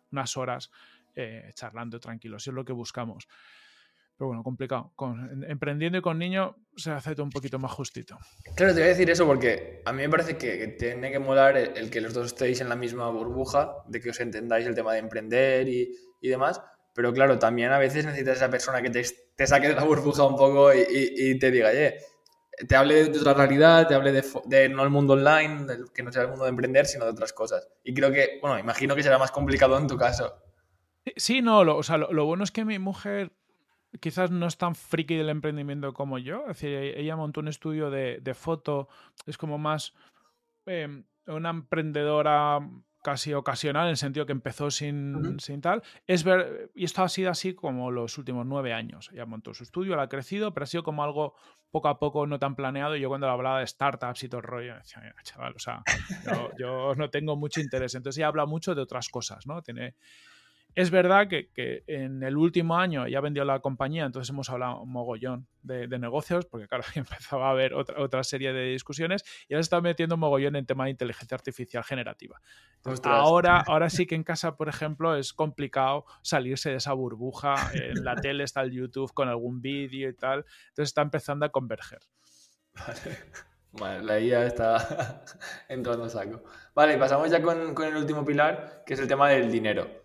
unas 0.10 0.36
horas 0.36 0.72
eh, 1.14 1.52
charlando 1.54 2.00
tranquilos, 2.00 2.48
es 2.48 2.54
lo 2.56 2.66
que 2.66 2.74
buscamos. 2.74 3.28
Pero 4.18 4.30
bueno, 4.30 4.42
complicado. 4.42 4.92
Con, 4.96 5.46
emprendiendo 5.48 6.00
y 6.00 6.02
con 6.02 6.18
niño 6.18 6.56
se 6.76 6.90
hace 6.90 7.14
todo 7.14 7.26
un 7.26 7.30
poquito 7.30 7.60
más 7.60 7.72
justito. 7.72 8.18
Claro, 8.56 8.74
te 8.74 8.80
voy 8.80 8.88
a 8.88 8.94
decir 8.94 9.12
eso 9.12 9.28
porque 9.28 9.84
a 9.86 9.94
mí 9.94 10.02
me 10.02 10.10
parece 10.10 10.36
que, 10.36 10.68
tiene 10.80 11.12
que 11.12 11.20
molar 11.20 11.58
el, 11.58 11.92
que 11.92 12.02
los 12.02 12.12
dos 12.12 12.26
estéis 12.26 12.60
en 12.60 12.70
la 12.70 12.76
misma 12.76 13.08
burbuja, 13.12 13.84
de 13.88 14.02
que 14.02 14.10
os 14.10 14.20
entendáis 14.20 14.66
el 14.66 14.74
tema 14.74 14.94
de 14.94 15.00
emprender 15.00 15.70
y, 15.70 15.96
y 16.22 16.28
demás, 16.28 16.60
Pero 16.94 17.12
claro, 17.12 17.40
también 17.40 17.72
a 17.72 17.80
veces 17.80 18.06
necesitas 18.06 18.38
esa 18.38 18.50
persona 18.50 18.82
que 18.82 18.90
te, 18.90 19.04
saque 19.48 19.70
de 19.70 19.76
la 19.76 19.84
burbuja 19.84 20.24
un 20.26 20.36
poco 20.36 20.72
y, 20.74 21.38
te 21.40 21.50
diga, 21.50 21.70
oye, 21.70 21.98
te 22.68 22.76
hable 22.76 23.06
de 23.06 23.20
otra 23.20 23.34
realidad, 23.34 23.88
te 23.88 23.96
hable 23.96 24.12
de, 24.12 24.70
no 24.70 24.84
el 24.84 24.90
mundo 24.92 25.14
online, 25.14 25.66
que 25.94 26.04
no 26.04 26.12
sea 26.12 26.24
el 26.24 26.30
mundo 26.30 26.44
de 26.44 26.52
emprender, 26.52 26.86
sino 26.86 27.06
de 27.06 27.12
otras 27.12 27.34
cosas. 27.34 27.68
Y 27.84 27.94
creo 27.94 28.12
que, 28.12 28.38
bueno, 28.42 28.60
imagino 28.60 28.96
que 28.96 29.02
será 29.02 29.18
más 29.18 29.32
complicado 29.32 29.78
en 29.78 29.88
tu 29.88 29.98
caso. 29.98 30.36
Sí, 31.16 31.42
no, 31.42 31.64
lo, 31.64 31.78
o 31.78 31.84
sea, 31.84 31.98
lo, 31.98 32.26
bueno 32.26 32.44
es 32.44 32.52
que 32.52 32.64
mi 32.64 32.78
mujer 32.78 33.32
quizás 34.00 34.32
no 34.32 34.48
es 34.48 34.58
tan 34.58 34.76
friki 34.76 35.16
del 35.16 35.30
emprendimiento 35.30 35.94
como 35.94 36.20
yo. 36.20 36.42
Es 36.42 36.60
decir, 36.60 36.70
e, 36.70 37.02
ella 37.02 37.16
montó 37.16 37.40
un 37.40 37.48
estudio 37.48 37.90
de, 37.90 38.34
foto, 38.36 38.88
es 39.26 39.38
como 39.38 39.58
más 39.58 39.94
em, 40.68 41.04
una 41.26 41.50
emprendedora 41.50 42.60
casi 43.04 43.34
ocasional, 43.34 43.86
en 43.86 43.92
el 43.92 43.98
sentido 43.98 44.26
que 44.26 44.32
empezó 44.32 44.72
sin, 44.72 45.40
sin, 45.40 45.62
tal. 45.62 45.84
Es 46.08 46.24
ver, 46.24 46.72
y 46.74 46.86
esto 46.86 47.04
ha 47.04 47.10
sido 47.10 47.30
así 47.30 47.54
como 47.54 47.92
los 47.92 48.18
últimos 48.18 48.46
nueve 48.46 48.74
años. 48.74 49.10
Ella 49.14 49.26
montó 49.26 49.54
su 49.54 49.64
estudio, 49.64 49.96
la 49.96 50.04
ha 50.04 50.10
crecido, 50.10 50.54
pero 50.54 50.64
ha 50.64 50.68
sido 50.68 50.84
como 50.84 51.04
algo 51.04 51.36
poco 51.70 51.90
a 51.90 52.00
poco 52.00 52.26
no 52.26 52.40
tan 52.40 52.56
planeado. 52.56 52.96
Y 52.96 53.02
yo 53.02 53.10
cuando 53.10 53.30
hablaba 53.30 53.60
de 53.60 53.68
startups 53.68 54.24
y 54.24 54.30
todo 54.30 54.40
el 54.40 54.48
rollo, 54.48 54.76
decía, 54.76 55.14
chaval, 55.24 55.54
o 55.56 55.60
sea, 55.60 55.84
yo, 56.26 56.50
yo, 56.58 56.96
no 56.96 57.10
tengo 57.10 57.36
mucho 57.36 57.62
interés. 57.62 57.94
Entonces 57.94 58.18
ella 58.20 58.28
habla 58.28 58.46
mucho 58.46 58.74
de 58.74 58.82
otras 58.82 59.10
cosas, 59.10 59.46
¿no? 59.46 59.62
Tiene 59.62 59.96
es 60.76 60.90
verdad 60.90 61.28
que, 61.28 61.84
en 61.88 62.24
el 62.24 62.36
último 62.38 62.78
año 62.78 63.08
ya 63.08 63.22
vendió 63.22 63.46
la 63.46 63.60
compañía, 63.60 64.06
entonces 64.06 64.30
hemos 64.30 64.50
hablado 64.50 64.82
un 64.82 64.92
mogollón 64.92 65.48
de, 65.62 65.88
negocios, 66.00 66.46
porque 66.46 66.68
claro, 66.68 66.84
empezaba 66.96 67.48
a 67.48 67.52
haber 67.52 67.74
otra, 67.74 68.02
otra 68.02 68.24
serie 68.24 68.54
de 68.54 68.72
discusiones 68.72 69.24
y 69.48 69.54
ahora 69.54 69.64
se 69.64 69.68
está 69.68 69.82
metiendo 69.82 70.16
un 70.16 70.22
mogollón 70.22 70.56
en 70.56 70.66
tema 70.66 70.86
de 70.86 70.92
inteligencia 70.92 71.36
artificial 71.36 71.84
generativa. 71.84 72.42
ahora, 73.04 73.62
ahora 73.68 73.90
sí 73.90 74.08
que 74.08 74.16
en 74.16 74.24
casa, 74.24 74.56
por 74.58 74.68
ejemplo, 74.68 75.16
es 75.16 75.34
complicado 75.34 76.06
salirse 76.22 76.72
de 76.72 76.78
esa 76.78 76.94
burbuja. 76.94 77.56
En 77.74 78.04
la 78.04 78.16
tele 78.16 78.44
está 78.44 78.62
el 78.62 78.72
YouTube 78.72 79.14
con 79.14 79.30
algún 79.30 79.62
vídeo 79.62 80.10
y 80.10 80.14
tal, 80.14 80.46
entonces 80.70 80.90
está 80.90 81.02
empezando 81.02 81.46
a 81.46 81.50
converger. 81.50 82.00
Vale. 83.74 84.04
la 84.04 84.20
IA 84.20 84.46
está 84.46 85.24
entrando 85.70 86.10
saco. 86.10 86.44
Vale, 86.76 86.98
pasamos 86.98 87.30
ya 87.30 87.42
con, 87.42 87.74
con 87.74 87.88
el 87.88 87.96
último 87.96 88.26
pilar, 88.26 88.84
que 88.86 88.96
es 88.96 89.00
el 89.00 89.08
tema 89.08 89.30
del 89.30 89.52
dinero. 89.52 90.03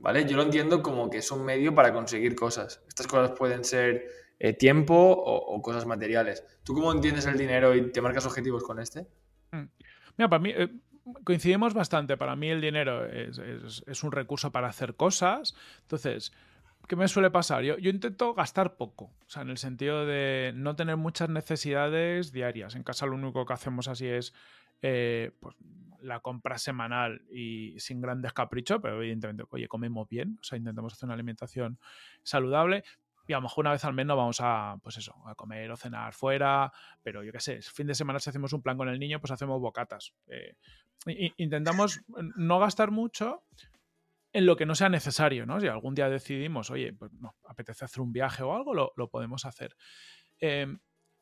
¿Vale? 0.00 0.26
Yo 0.26 0.36
lo 0.36 0.42
entiendo 0.42 0.82
como 0.82 1.10
que 1.10 1.18
es 1.18 1.30
un 1.30 1.44
medio 1.44 1.74
para 1.74 1.92
conseguir 1.92 2.34
cosas. 2.34 2.82
Estas 2.88 3.06
cosas 3.06 3.32
pueden 3.36 3.64
ser 3.64 4.08
eh, 4.38 4.52
tiempo 4.52 4.94
o, 4.94 5.60
cosas 5.62 5.86
materiales. 5.86 6.44
¿Tú 6.64 6.74
cómo 6.74 6.92
entiendes 6.92 7.26
el 7.26 7.36
dinero 7.36 7.74
y 7.74 7.90
te 7.90 8.00
marcas 8.00 8.26
objetivos 8.26 8.62
con 8.62 8.78
este? 8.78 9.06
Mm. 9.52 9.64
Mira, 10.16 10.28
para 10.28 10.40
mí 10.40 10.50
eh, 10.50 10.68
coincidimos 11.24 11.74
bastante. 11.74 12.16
Para 12.16 12.36
mí 12.36 12.48
el 12.48 12.60
dinero 12.60 13.04
es, 13.06 14.02
un 14.02 14.12
recurso 14.12 14.52
para 14.52 14.68
hacer 14.68 14.94
cosas. 14.94 15.54
Entonces, 15.82 16.32
¿qué 16.86 16.96
me 16.96 17.08
suele 17.08 17.30
pasar? 17.30 17.62
Yo, 17.62 17.78
yo, 17.78 17.90
intento 17.90 18.34
gastar 18.34 18.76
poco, 18.76 19.04
o 19.04 19.30
sea, 19.30 19.42
en 19.42 19.50
el 19.50 19.58
sentido 19.58 20.06
de 20.06 20.52
no 20.54 20.76
tener 20.76 20.96
muchas 20.96 21.28
necesidades 21.28 22.32
diarias. 22.32 22.74
En 22.74 22.82
casa 22.82 23.06
lo 23.06 23.14
único 23.14 23.44
que 23.46 23.52
hacemos 23.52 23.88
así 23.88 24.06
es 24.06 24.34
eh, 24.82 25.32
pues, 25.40 25.56
la 26.00 26.20
compra 26.20 26.58
semanal 26.58 27.22
y 27.30 27.78
sin 27.78 28.00
grandes 28.00 28.32
caprichos, 28.32 28.78
pero 28.82 28.96
evidentemente, 29.02 29.44
oye, 29.50 29.68
comemos 29.68 30.08
bien, 30.08 30.38
o 30.40 30.44
sea, 30.44 30.58
intentamos 30.58 30.92
hacer 30.92 31.06
una 31.06 31.14
alimentación 31.14 31.78
saludable. 32.22 32.84
Y 33.26 33.34
a 33.34 33.36
lo 33.36 33.42
mejor 33.42 33.64
una 33.64 33.72
vez 33.72 33.84
al 33.84 33.92
mes 33.92 34.06
nos 34.06 34.16
vamos 34.16 34.38
a, 34.40 34.78
pues 34.82 34.96
eso, 34.96 35.14
a 35.26 35.34
comer 35.34 35.70
o 35.70 35.76
cenar 35.76 36.14
fuera, 36.14 36.72
pero 37.02 37.22
yo 37.22 37.30
qué 37.30 37.40
sé, 37.40 37.60
fin 37.60 37.86
de 37.86 37.94
semana 37.94 38.18
si 38.20 38.30
hacemos 38.30 38.54
un 38.54 38.62
plan 38.62 38.78
con 38.78 38.88
el 38.88 38.98
niño, 38.98 39.20
pues 39.20 39.30
hacemos 39.30 39.60
bocatas. 39.60 40.14
Eh, 40.28 40.56
intentamos 41.36 42.00
no 42.06 42.58
gastar 42.58 42.90
mucho 42.90 43.44
en 44.32 44.46
lo 44.46 44.56
que 44.56 44.64
no 44.64 44.74
sea 44.74 44.88
necesario, 44.88 45.44
¿no? 45.44 45.60
Si 45.60 45.66
algún 45.66 45.94
día 45.94 46.08
decidimos, 46.08 46.70
oye, 46.70 46.94
pues 46.94 47.12
no, 47.12 47.34
apetece 47.44 47.84
hacer 47.84 48.00
un 48.00 48.12
viaje 48.12 48.42
o 48.42 48.54
algo, 48.54 48.72
lo, 48.72 48.92
lo 48.96 49.08
podemos 49.08 49.44
hacer. 49.44 49.76
Eh, 50.40 50.66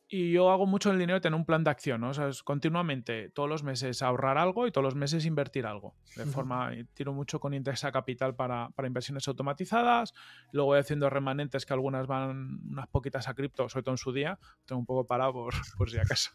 y 0.08 0.30
yo 0.30 0.50
hago 0.50 0.66
mucho 0.66 0.92
el 0.92 0.98
dinero 0.98 1.20
tener 1.20 1.36
un 1.36 1.44
plan 1.44 1.64
de 1.64 1.70
acción, 1.70 2.00
¿no? 2.00 2.10
O 2.10 2.14
sea, 2.14 2.28
es 2.28 2.44
continuamente, 2.44 3.28
todos 3.30 3.48
los 3.48 3.64
meses 3.64 4.02
ahorrar 4.02 4.38
algo 4.38 4.68
y 4.68 4.70
todos 4.70 4.84
los 4.84 4.94
meses 4.94 5.24
invertir 5.26 5.66
algo. 5.66 5.96
De 6.14 6.24
forma, 6.26 6.70
tiro 6.94 7.12
mucho 7.12 7.40
con 7.40 7.54
Indexa 7.54 7.90
Capital 7.90 8.36
para, 8.36 8.68
para, 8.70 8.86
inversiones 8.86 9.26
automatizadas. 9.26 10.14
Luego 10.52 10.68
voy 10.68 10.78
haciendo 10.78 11.10
remanentes 11.10 11.66
que 11.66 11.72
algunas 11.72 12.06
van 12.06 12.60
unas 12.70 12.86
poquitas 12.86 13.26
a 13.26 13.34
cripto, 13.34 13.68
sobre 13.68 13.82
todo 13.82 13.94
en 13.94 13.98
su 13.98 14.12
día. 14.12 14.38
Tengo 14.64 14.78
un 14.78 14.86
poco 14.86 15.06
parado 15.08 15.32
por, 15.32 15.54
por 15.76 15.90
si 15.90 15.98
acaso. 15.98 16.30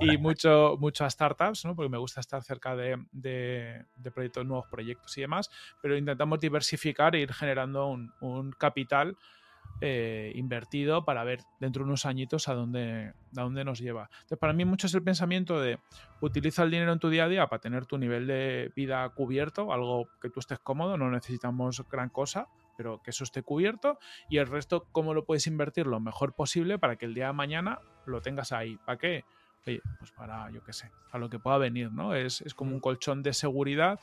y 0.00 0.18
mucho, 0.18 0.76
mucho 0.80 1.04
a 1.04 1.10
startups, 1.10 1.64
¿no? 1.64 1.76
Porque 1.76 1.90
me 1.90 1.98
gusta 1.98 2.20
estar 2.20 2.42
cerca 2.42 2.74
de, 2.74 3.04
de, 3.12 3.84
de, 3.94 4.10
proyectos, 4.10 4.44
nuevos 4.44 4.66
proyectos 4.68 5.16
y 5.16 5.20
demás. 5.20 5.48
Pero 5.80 5.96
intentamos 5.96 6.40
diversificar 6.40 7.14
e 7.14 7.20
ir 7.20 7.32
generando 7.32 7.86
un, 7.86 8.12
un 8.20 8.50
capital 8.50 9.16
eh, 9.80 10.32
invertido 10.34 11.04
para 11.04 11.22
ver 11.24 11.40
dentro 11.60 11.84
de 11.84 11.88
unos 11.88 12.06
añitos 12.06 12.48
a 12.48 12.54
dónde, 12.54 13.12
a 13.36 13.42
dónde 13.42 13.64
nos 13.64 13.78
lleva. 13.78 14.08
Entonces, 14.12 14.38
para 14.38 14.52
mí 14.52 14.64
mucho 14.64 14.86
es 14.86 14.94
el 14.94 15.02
pensamiento 15.02 15.60
de 15.60 15.78
utiliza 16.20 16.62
el 16.62 16.70
dinero 16.70 16.92
en 16.92 16.98
tu 16.98 17.10
día 17.10 17.24
a 17.24 17.28
día 17.28 17.46
para 17.48 17.60
tener 17.60 17.84
tu 17.84 17.98
nivel 17.98 18.26
de 18.26 18.72
vida 18.74 19.08
cubierto, 19.10 19.72
algo 19.72 20.08
que 20.20 20.30
tú 20.30 20.40
estés 20.40 20.58
cómodo, 20.60 20.96
no 20.96 21.10
necesitamos 21.10 21.82
gran 21.90 22.08
cosa, 22.08 22.48
pero 22.76 23.02
que 23.02 23.10
eso 23.10 23.24
esté 23.24 23.42
cubierto 23.42 23.98
y 24.28 24.38
el 24.38 24.46
resto 24.46 24.86
cómo 24.92 25.14
lo 25.14 25.24
puedes 25.24 25.46
invertir 25.46 25.86
lo 25.86 26.00
mejor 26.00 26.34
posible 26.34 26.78
para 26.78 26.96
que 26.96 27.06
el 27.06 27.14
día 27.14 27.28
de 27.28 27.32
mañana 27.32 27.80
lo 28.06 28.20
tengas 28.22 28.52
ahí. 28.52 28.78
¿Para 28.84 28.98
qué? 28.98 29.24
Oye, 29.66 29.80
pues 29.98 30.12
para, 30.12 30.50
yo 30.52 30.62
qué 30.62 30.72
sé, 30.72 30.90
a 31.10 31.18
lo 31.18 31.28
que 31.28 31.38
pueda 31.38 31.58
venir, 31.58 31.92
¿no? 31.92 32.14
Es, 32.14 32.40
es 32.42 32.54
como 32.54 32.72
un 32.72 32.80
colchón 32.80 33.22
de 33.22 33.32
seguridad 33.32 33.98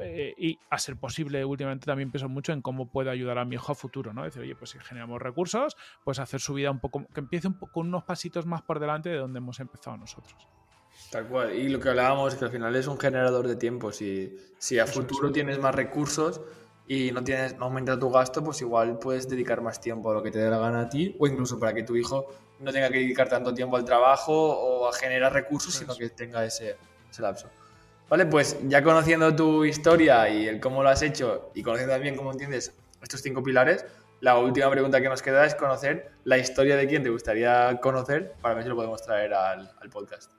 eh, 0.00 0.34
y 0.36 0.58
a 0.70 0.78
ser 0.78 0.96
posible, 0.96 1.44
últimamente 1.44 1.86
también 1.86 2.10
pienso 2.10 2.28
mucho 2.28 2.52
en 2.52 2.62
cómo 2.62 2.86
puedo 2.86 3.10
ayudar 3.10 3.38
a 3.38 3.44
mi 3.44 3.54
hijo 3.54 3.72
a 3.72 3.74
futuro, 3.74 4.12
¿no? 4.12 4.24
Decir, 4.24 4.42
oye, 4.42 4.56
pues 4.56 4.70
si 4.70 4.78
generamos 4.78 5.20
recursos, 5.20 5.76
pues 6.04 6.18
hacer 6.18 6.40
su 6.40 6.54
vida 6.54 6.70
un 6.70 6.80
poco, 6.80 7.06
que 7.12 7.20
empiece 7.20 7.48
un 7.48 7.54
poco, 7.54 7.72
con 7.72 7.88
unos 7.88 8.04
pasitos 8.04 8.46
más 8.46 8.62
por 8.62 8.80
delante 8.80 9.08
de 9.08 9.18
donde 9.18 9.38
hemos 9.38 9.60
empezado 9.60 9.96
nosotros. 9.96 10.48
Tal 11.10 11.26
cual. 11.26 11.54
Y 11.54 11.68
lo 11.68 11.80
que 11.80 11.88
hablábamos 11.88 12.32
es 12.32 12.38
que 12.38 12.44
al 12.44 12.50
final 12.50 12.74
es 12.76 12.86
un 12.86 12.98
generador 12.98 13.46
de 13.46 13.56
tiempo. 13.56 13.92
Si, 13.92 14.36
si 14.58 14.78
a 14.78 14.86
futuro 14.86 15.30
tienes 15.32 15.58
más 15.58 15.74
recursos 15.74 16.40
y 16.86 17.12
no, 17.12 17.22
tienes, 17.22 17.56
no 17.56 17.66
aumenta 17.66 17.98
tu 17.98 18.10
gasto, 18.10 18.42
pues 18.42 18.60
igual 18.60 18.98
puedes 18.98 19.28
dedicar 19.28 19.60
más 19.60 19.80
tiempo 19.80 20.10
a 20.10 20.14
lo 20.14 20.22
que 20.22 20.30
te 20.30 20.38
dé 20.38 20.50
la 20.50 20.58
gana 20.58 20.82
a 20.82 20.88
ti 20.88 21.14
o 21.18 21.26
incluso 21.26 21.58
para 21.58 21.72
que 21.72 21.82
tu 21.82 21.96
hijo 21.96 22.26
no 22.60 22.72
tenga 22.72 22.90
que 22.90 22.98
dedicar 22.98 23.28
tanto 23.28 23.52
tiempo 23.52 23.76
al 23.76 23.84
trabajo 23.84 24.32
o 24.32 24.88
a 24.88 24.92
generar 24.92 25.32
recursos, 25.32 25.74
sino 25.74 25.94
que 25.96 26.10
tenga 26.10 26.44
ese, 26.44 26.76
ese 27.10 27.22
lapso. 27.22 27.48
Vale, 28.14 28.26
pues 28.26 28.56
ya 28.68 28.80
conociendo 28.80 29.34
tu 29.34 29.64
historia 29.64 30.28
y 30.28 30.46
el 30.46 30.60
cómo 30.60 30.84
lo 30.84 30.88
has 30.88 31.02
hecho 31.02 31.50
y 31.52 31.64
conociendo 31.64 31.94
también 31.94 32.14
cómo 32.14 32.30
entiendes 32.30 32.72
estos 33.02 33.20
cinco 33.20 33.42
pilares, 33.42 33.84
la 34.20 34.38
última 34.38 34.70
pregunta 34.70 35.00
que 35.00 35.08
nos 35.08 35.20
queda 35.20 35.44
es 35.44 35.56
conocer 35.56 36.12
la 36.22 36.38
historia 36.38 36.76
de 36.76 36.86
quién 36.86 37.02
te 37.02 37.10
gustaría 37.10 37.76
conocer 37.80 38.34
para 38.40 38.54
ver 38.54 38.62
si 38.62 38.68
lo 38.68 38.76
podemos 38.76 39.02
traer 39.02 39.34
al, 39.34 39.68
podcast. 39.90 40.30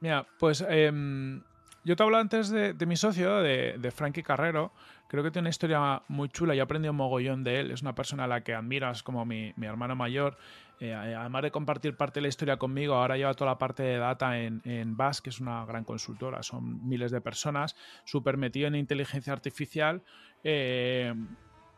Mira, 0.00 0.26
pues 0.40 0.64
em, 0.68 1.40
yo 1.84 1.94
te 1.94 2.02
hablo 2.02 2.16
antes 2.16 2.50
de, 2.50 2.74
mi 2.84 2.96
socio, 2.96 3.42
de, 3.42 3.76
de, 3.78 3.90
Frankie 3.92 4.24
Carrero. 4.24 4.72
Creo 5.10 5.24
que 5.24 5.32
tiene 5.32 5.46
una 5.46 5.50
historia 5.50 6.04
muy 6.06 6.28
chula 6.28 6.54
y 6.54 6.58
he 6.58 6.60
aprendido 6.60 6.92
un 6.92 6.98
mogollón 6.98 7.42
de 7.42 7.58
él. 7.58 7.72
Es 7.72 7.82
una 7.82 7.96
persona 7.96 8.24
a 8.24 8.26
la 8.28 8.44
que 8.44 8.54
admiras 8.54 9.02
como 9.02 9.24
mi, 9.24 9.52
mi 9.56 9.66
hermano 9.66 9.96
mayor. 9.96 10.36
Eh, 10.78 10.94
además 10.94 11.42
de 11.42 11.50
compartir 11.50 11.96
parte 11.96 12.20
de 12.20 12.22
la 12.22 12.28
historia 12.28 12.58
conmigo, 12.58 12.94
ahora 12.94 13.16
lleva 13.16 13.34
toda 13.34 13.50
la 13.50 13.58
parte 13.58 13.82
de 13.82 13.98
data 13.98 14.38
en, 14.38 14.62
en 14.64 14.96
BAS, 14.96 15.20
que 15.20 15.30
es 15.30 15.40
una 15.40 15.66
gran 15.66 15.82
consultora, 15.82 16.44
son 16.44 16.88
miles 16.88 17.10
de 17.10 17.20
personas, 17.20 17.74
súper 18.04 18.36
metido 18.36 18.68
en 18.68 18.76
inteligencia 18.76 19.32
artificial. 19.32 20.00
Eh, 20.44 21.12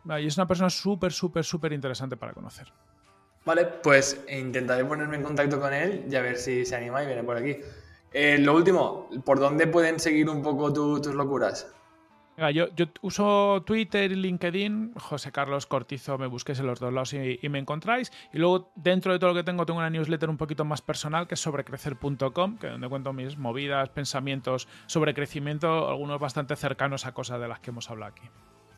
y 0.05 0.27
es 0.27 0.37
una 0.37 0.47
persona 0.47 0.69
súper, 0.69 1.11
súper, 1.11 1.43
súper 1.43 1.73
interesante 1.73 2.19
para 2.19 2.35
conocer. 2.35 2.71
Vale, 3.47 3.65
pues 3.65 4.27
intentaré 4.29 4.85
ponerme 4.85 5.17
en 5.17 5.23
contacto 5.23 5.59
con 5.59 5.73
él 5.73 6.05
y 6.07 6.15
a 6.17 6.21
ver 6.21 6.37
si 6.37 6.67
se 6.67 6.77
anima 6.77 7.03
y 7.03 7.07
viene 7.07 7.23
por 7.23 7.39
aquí. 7.39 7.57
Eh, 8.13 8.37
lo 8.37 8.55
último, 8.55 9.09
¿por 9.25 9.41
dónde 9.41 9.69
pueden 9.69 9.99
seguir 9.99 10.29
un 10.29 10.43
poco 10.43 10.71
tus 10.71 11.15
locuras? 11.15 11.75
Yo, 12.53 12.67
uso 13.03 13.63
Twitter 13.67 14.11
y 14.11 14.17
LinkedIn, 14.17 14.95
José 14.95 15.33
Carlos 15.33 15.67
Cortizo, 15.67 16.19
me 16.19 16.27
busquéis 16.27 16.61
en 16.61 16.67
los 16.67 16.81
dos 16.81 16.93
lados 16.93 17.15
y, 17.15 17.49
me 17.49 17.59
encontráis. 17.59 18.13
Y 18.33 18.39
luego, 18.39 18.73
dentro 18.75 19.13
de 19.13 19.19
todo 19.19 19.31
lo 19.31 19.37
que 19.37 19.45
tengo, 19.45 19.67
tengo 19.67 19.79
una 19.79 19.91
newsletter 19.91 20.31
un 20.31 20.39
poquito 20.39 20.65
más 20.65 20.81
personal 20.81 21.27
que 21.27 21.35
es 21.35 21.41
sobrecrecer.com, 21.41 22.59
que 22.59 22.69
donde 22.69 22.89
cuento 22.89 23.13
mis 23.13 23.37
movidas, 23.37 23.89
pensamientos 23.91 24.69
sobre 24.87 25.15
crecimiento, 25.15 25.89
algunos 25.89 26.21
bastante 26.21 26.57
cercanos 26.57 27.07
a 27.07 27.13
cosas 27.13 27.41
de 27.41 27.49
las 27.49 27.61
que 27.61 27.71
hemos 27.71 27.91
hablado 27.91 28.13
aquí. 28.13 28.29